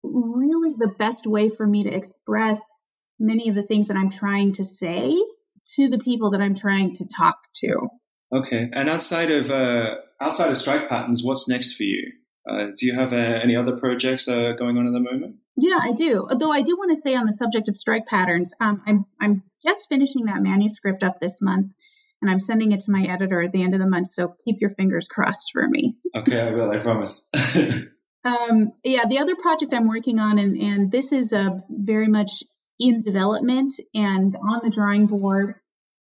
really 0.02 0.74
the 0.78 0.94
best 0.98 1.26
way 1.26 1.48
for 1.48 1.66
me 1.66 1.84
to 1.84 1.94
express 1.94 3.00
many 3.18 3.48
of 3.48 3.54
the 3.54 3.62
things 3.62 3.88
that 3.88 3.96
I'm 3.96 4.10
trying 4.10 4.52
to 4.52 4.64
say 4.64 5.18
to 5.76 5.88
the 5.88 5.98
people 5.98 6.30
that 6.30 6.40
I'm 6.40 6.54
trying 6.54 6.92
to 6.94 7.06
talk 7.06 7.38
to. 7.56 7.88
Okay, 8.32 8.68
and 8.72 8.88
outside 8.88 9.30
of 9.30 9.50
uh, 9.50 9.96
outside 10.20 10.50
of 10.50 10.58
strike 10.58 10.88
patterns, 10.88 11.22
what's 11.24 11.48
next 11.48 11.74
for 11.74 11.84
you? 11.84 12.12
Uh, 12.48 12.68
do 12.76 12.86
you 12.86 12.94
have 12.94 13.12
uh, 13.12 13.16
any 13.16 13.56
other 13.56 13.76
projects 13.76 14.28
uh, 14.28 14.52
going 14.52 14.76
on 14.78 14.86
at 14.86 14.92
the 14.92 15.00
moment? 15.00 15.36
Yeah, 15.56 15.78
I 15.80 15.92
do. 15.92 16.26
Though 16.38 16.52
I 16.52 16.62
do 16.62 16.76
want 16.76 16.90
to 16.90 16.96
say 16.96 17.14
on 17.14 17.26
the 17.26 17.32
subject 17.32 17.68
of 17.68 17.76
strike 17.76 18.06
patterns, 18.06 18.54
um, 18.60 18.82
I'm 18.86 19.06
I'm 19.20 19.42
just 19.66 19.88
finishing 19.88 20.26
that 20.26 20.42
manuscript 20.42 21.02
up 21.02 21.20
this 21.20 21.42
month, 21.42 21.74
and 22.22 22.30
I'm 22.30 22.40
sending 22.40 22.72
it 22.72 22.80
to 22.80 22.92
my 22.92 23.02
editor 23.02 23.42
at 23.42 23.52
the 23.52 23.62
end 23.62 23.74
of 23.74 23.80
the 23.80 23.88
month. 23.88 24.08
So 24.08 24.34
keep 24.44 24.60
your 24.60 24.70
fingers 24.70 25.08
crossed 25.08 25.50
for 25.52 25.66
me. 25.66 25.96
Okay, 26.16 26.40
I 26.40 26.54
will. 26.54 26.70
I 26.70 26.78
promise. 26.78 27.30
um, 28.24 28.72
yeah, 28.84 29.04
the 29.08 29.18
other 29.20 29.36
project 29.36 29.74
I'm 29.74 29.88
working 29.88 30.20
on, 30.20 30.38
and 30.38 30.56
and 30.56 30.92
this 30.92 31.12
is 31.12 31.32
a 31.32 31.58
very 31.68 32.08
much 32.08 32.44
in 32.80 33.02
development 33.02 33.72
and 33.94 34.36
on 34.36 34.60
the 34.62 34.70
drawing 34.70 35.06
board, 35.06 35.54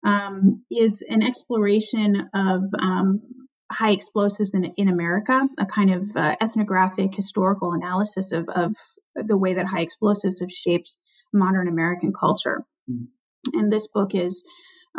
um, 0.04 0.64
is 0.70 1.04
an 1.08 1.22
exploration 1.22 2.28
of 2.32 2.62
um, 2.78 3.22
high 3.70 3.90
explosives 3.90 4.54
in, 4.54 4.64
in 4.76 4.88
America, 4.88 5.46
a 5.58 5.66
kind 5.66 5.92
of 5.92 6.08
uh, 6.16 6.36
ethnographic 6.40 7.14
historical 7.14 7.72
analysis 7.72 8.32
of, 8.32 8.48
of 8.48 8.76
the 9.14 9.36
way 9.36 9.54
that 9.54 9.66
high 9.66 9.80
explosives 9.80 10.40
have 10.40 10.50
shaped 10.50 10.96
modern 11.32 11.68
American 11.68 12.12
culture. 12.12 12.64
Mm. 12.88 13.08
And 13.52 13.72
this 13.72 13.88
book 13.88 14.14
is 14.14 14.44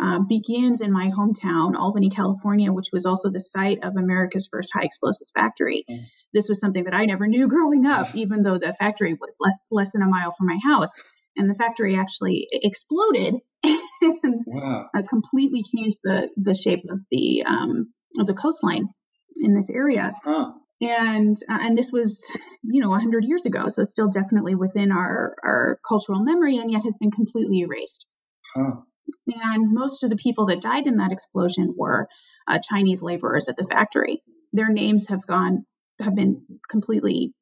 uh, 0.00 0.20
begins 0.28 0.80
in 0.80 0.92
my 0.92 1.06
hometown, 1.06 1.74
Albany, 1.74 2.08
California, 2.08 2.72
which 2.72 2.90
was 2.92 3.04
also 3.04 3.30
the 3.30 3.40
site 3.40 3.82
of 3.82 3.96
America's 3.96 4.48
first 4.50 4.70
high 4.72 4.84
explosives 4.84 5.32
factory. 5.34 5.84
Mm. 5.90 5.98
This 6.32 6.48
was 6.48 6.60
something 6.60 6.84
that 6.84 6.94
I 6.94 7.06
never 7.06 7.26
knew 7.26 7.48
growing 7.48 7.84
up, 7.86 8.08
even 8.14 8.42
though 8.42 8.58
the 8.58 8.72
factory 8.72 9.14
was 9.14 9.38
less 9.40 9.68
less 9.70 9.92
than 9.92 10.02
a 10.02 10.06
mile 10.06 10.30
from 10.30 10.46
my 10.46 10.58
house. 10.62 10.92
And 11.38 11.48
the 11.48 11.54
factory 11.54 11.96
actually 11.96 12.48
exploded 12.50 13.36
and 13.64 14.42
wow. 14.46 14.90
uh, 14.94 15.02
completely 15.02 15.62
changed 15.62 16.00
the 16.02 16.28
the 16.36 16.54
shape 16.54 16.84
of 16.90 17.00
the 17.10 17.44
um, 17.44 17.92
of 18.18 18.26
the 18.26 18.34
coastline 18.34 18.88
in 19.36 19.54
this 19.54 19.70
area. 19.70 20.12
Huh. 20.24 20.52
And 20.80 21.36
uh, 21.50 21.58
and 21.60 21.76
this 21.76 21.90
was, 21.92 22.30
you 22.62 22.80
know, 22.80 22.90
100 22.90 23.24
years 23.24 23.46
ago, 23.46 23.68
so 23.68 23.82
it's 23.82 23.90
still 23.90 24.10
definitely 24.10 24.54
within 24.54 24.92
our 24.92 25.34
our 25.42 25.78
cultural 25.86 26.22
memory, 26.22 26.58
and 26.58 26.70
yet 26.70 26.84
has 26.84 26.98
been 26.98 27.10
completely 27.10 27.60
erased. 27.60 28.06
Huh. 28.54 28.82
And 29.26 29.72
most 29.72 30.04
of 30.04 30.10
the 30.10 30.16
people 30.16 30.46
that 30.46 30.60
died 30.60 30.86
in 30.86 30.98
that 30.98 31.12
explosion 31.12 31.74
were 31.76 32.08
uh, 32.46 32.58
Chinese 32.62 33.02
laborers 33.02 33.48
at 33.48 33.56
the 33.56 33.66
factory. 33.66 34.22
Their 34.52 34.70
names 34.70 35.08
have 35.08 35.26
gone 35.26 35.64
have 36.00 36.14
been 36.14 36.44
completely 36.68 37.32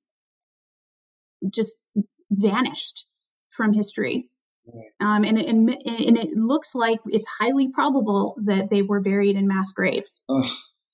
just 1.53 1.76
vanished 2.30 3.07
from 3.57 3.72
history. 3.72 4.28
Um, 5.00 5.24
and, 5.24 5.38
and, 5.38 5.70
and 5.70 6.18
it 6.18 6.30
looks 6.34 6.74
like 6.74 6.98
it's 7.07 7.26
highly 7.26 7.68
probable 7.68 8.36
that 8.46 8.68
they 8.68 8.82
were 8.82 9.00
buried 9.00 9.36
in 9.36 9.46
mass 9.46 9.72
graves, 9.72 10.24
Ugh. 10.28 10.44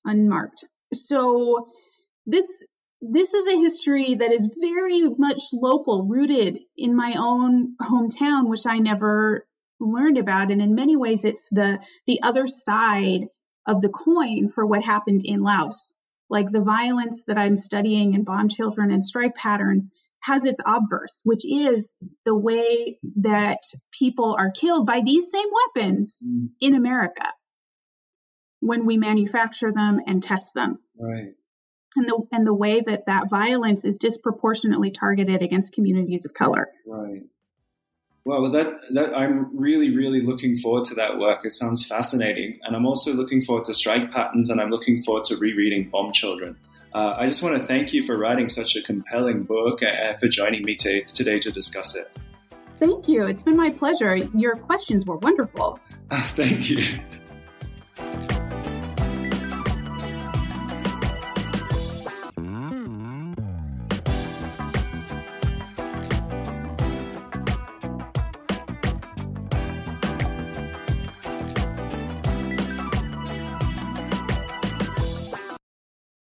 unmarked. 0.04 0.66
So 0.92 1.68
this 2.26 2.66
this 3.00 3.34
is 3.34 3.48
a 3.48 3.58
history 3.58 4.14
that 4.14 4.32
is 4.32 4.56
very 4.60 5.08
much 5.18 5.40
local, 5.52 6.06
rooted 6.06 6.60
in 6.76 6.94
my 6.94 7.14
own 7.18 7.74
hometown, 7.80 8.48
which 8.48 8.66
I 8.66 8.78
never 8.78 9.46
learned 9.80 10.18
about. 10.18 10.52
And 10.52 10.62
in 10.62 10.74
many 10.74 10.96
ways, 10.96 11.24
it's 11.24 11.48
the 11.50 11.82
the 12.06 12.22
other 12.22 12.46
side 12.46 13.26
of 13.66 13.80
the 13.80 13.88
coin 13.88 14.48
for 14.48 14.66
what 14.66 14.84
happened 14.84 15.22
in 15.24 15.42
Laos. 15.42 15.94
Like 16.28 16.50
the 16.50 16.62
violence 16.62 17.24
that 17.24 17.38
I'm 17.38 17.56
studying 17.56 18.14
in 18.14 18.24
bomb 18.24 18.48
children 18.48 18.90
and 18.90 19.02
strike 19.02 19.34
patterns 19.34 19.92
has 20.22 20.44
its 20.44 20.60
obverse, 20.64 21.20
which 21.24 21.44
is 21.44 22.08
the 22.24 22.36
way 22.36 22.98
that 23.16 23.60
people 23.98 24.36
are 24.38 24.50
killed 24.50 24.86
by 24.86 25.00
these 25.04 25.30
same 25.30 25.48
weapons 25.74 26.22
mm. 26.24 26.48
in 26.60 26.74
America 26.74 27.26
when 28.60 28.86
we 28.86 28.96
manufacture 28.96 29.72
them 29.72 30.00
and 30.06 30.22
test 30.22 30.54
them. 30.54 30.78
Right. 30.98 31.34
And 31.94 32.08
the 32.08 32.22
and 32.32 32.46
the 32.46 32.54
way 32.54 32.80
that 32.80 33.06
that 33.06 33.28
violence 33.28 33.84
is 33.84 33.98
disproportionately 33.98 34.92
targeted 34.92 35.42
against 35.42 35.74
communities 35.74 36.24
of 36.24 36.32
color. 36.32 36.68
Right. 36.86 37.22
Well, 38.24 38.50
that 38.50 38.80
that 38.94 39.14
I'm 39.14 39.58
really 39.58 39.94
really 39.94 40.20
looking 40.20 40.56
forward 40.56 40.84
to 40.86 40.94
that 40.94 41.18
work. 41.18 41.40
It 41.44 41.50
sounds 41.50 41.86
fascinating, 41.86 42.60
and 42.62 42.74
I'm 42.74 42.86
also 42.86 43.12
looking 43.12 43.42
forward 43.42 43.66
to 43.66 43.74
strike 43.74 44.10
patterns, 44.10 44.48
and 44.48 44.60
I'm 44.60 44.70
looking 44.70 45.02
forward 45.02 45.24
to 45.24 45.36
rereading 45.36 45.90
Bomb 45.90 46.12
Children. 46.12 46.56
Uh, 46.94 47.14
I 47.18 47.26
just 47.26 47.42
want 47.42 47.60
to 47.60 47.66
thank 47.66 47.92
you 47.92 48.02
for 48.02 48.18
writing 48.18 48.48
such 48.48 48.76
a 48.76 48.82
compelling 48.82 49.44
book 49.44 49.82
and 49.82 50.18
for 50.20 50.28
joining 50.28 50.62
me 50.62 50.74
t- 50.74 51.04
today 51.14 51.38
to 51.40 51.50
discuss 51.50 51.96
it. 51.96 52.10
Thank 52.78 53.08
you. 53.08 53.24
It's 53.24 53.42
been 53.42 53.56
my 53.56 53.70
pleasure. 53.70 54.16
Your 54.34 54.56
questions 54.56 55.06
were 55.06 55.16
wonderful. 55.18 55.78
thank 56.12 56.68
you. 56.68 56.82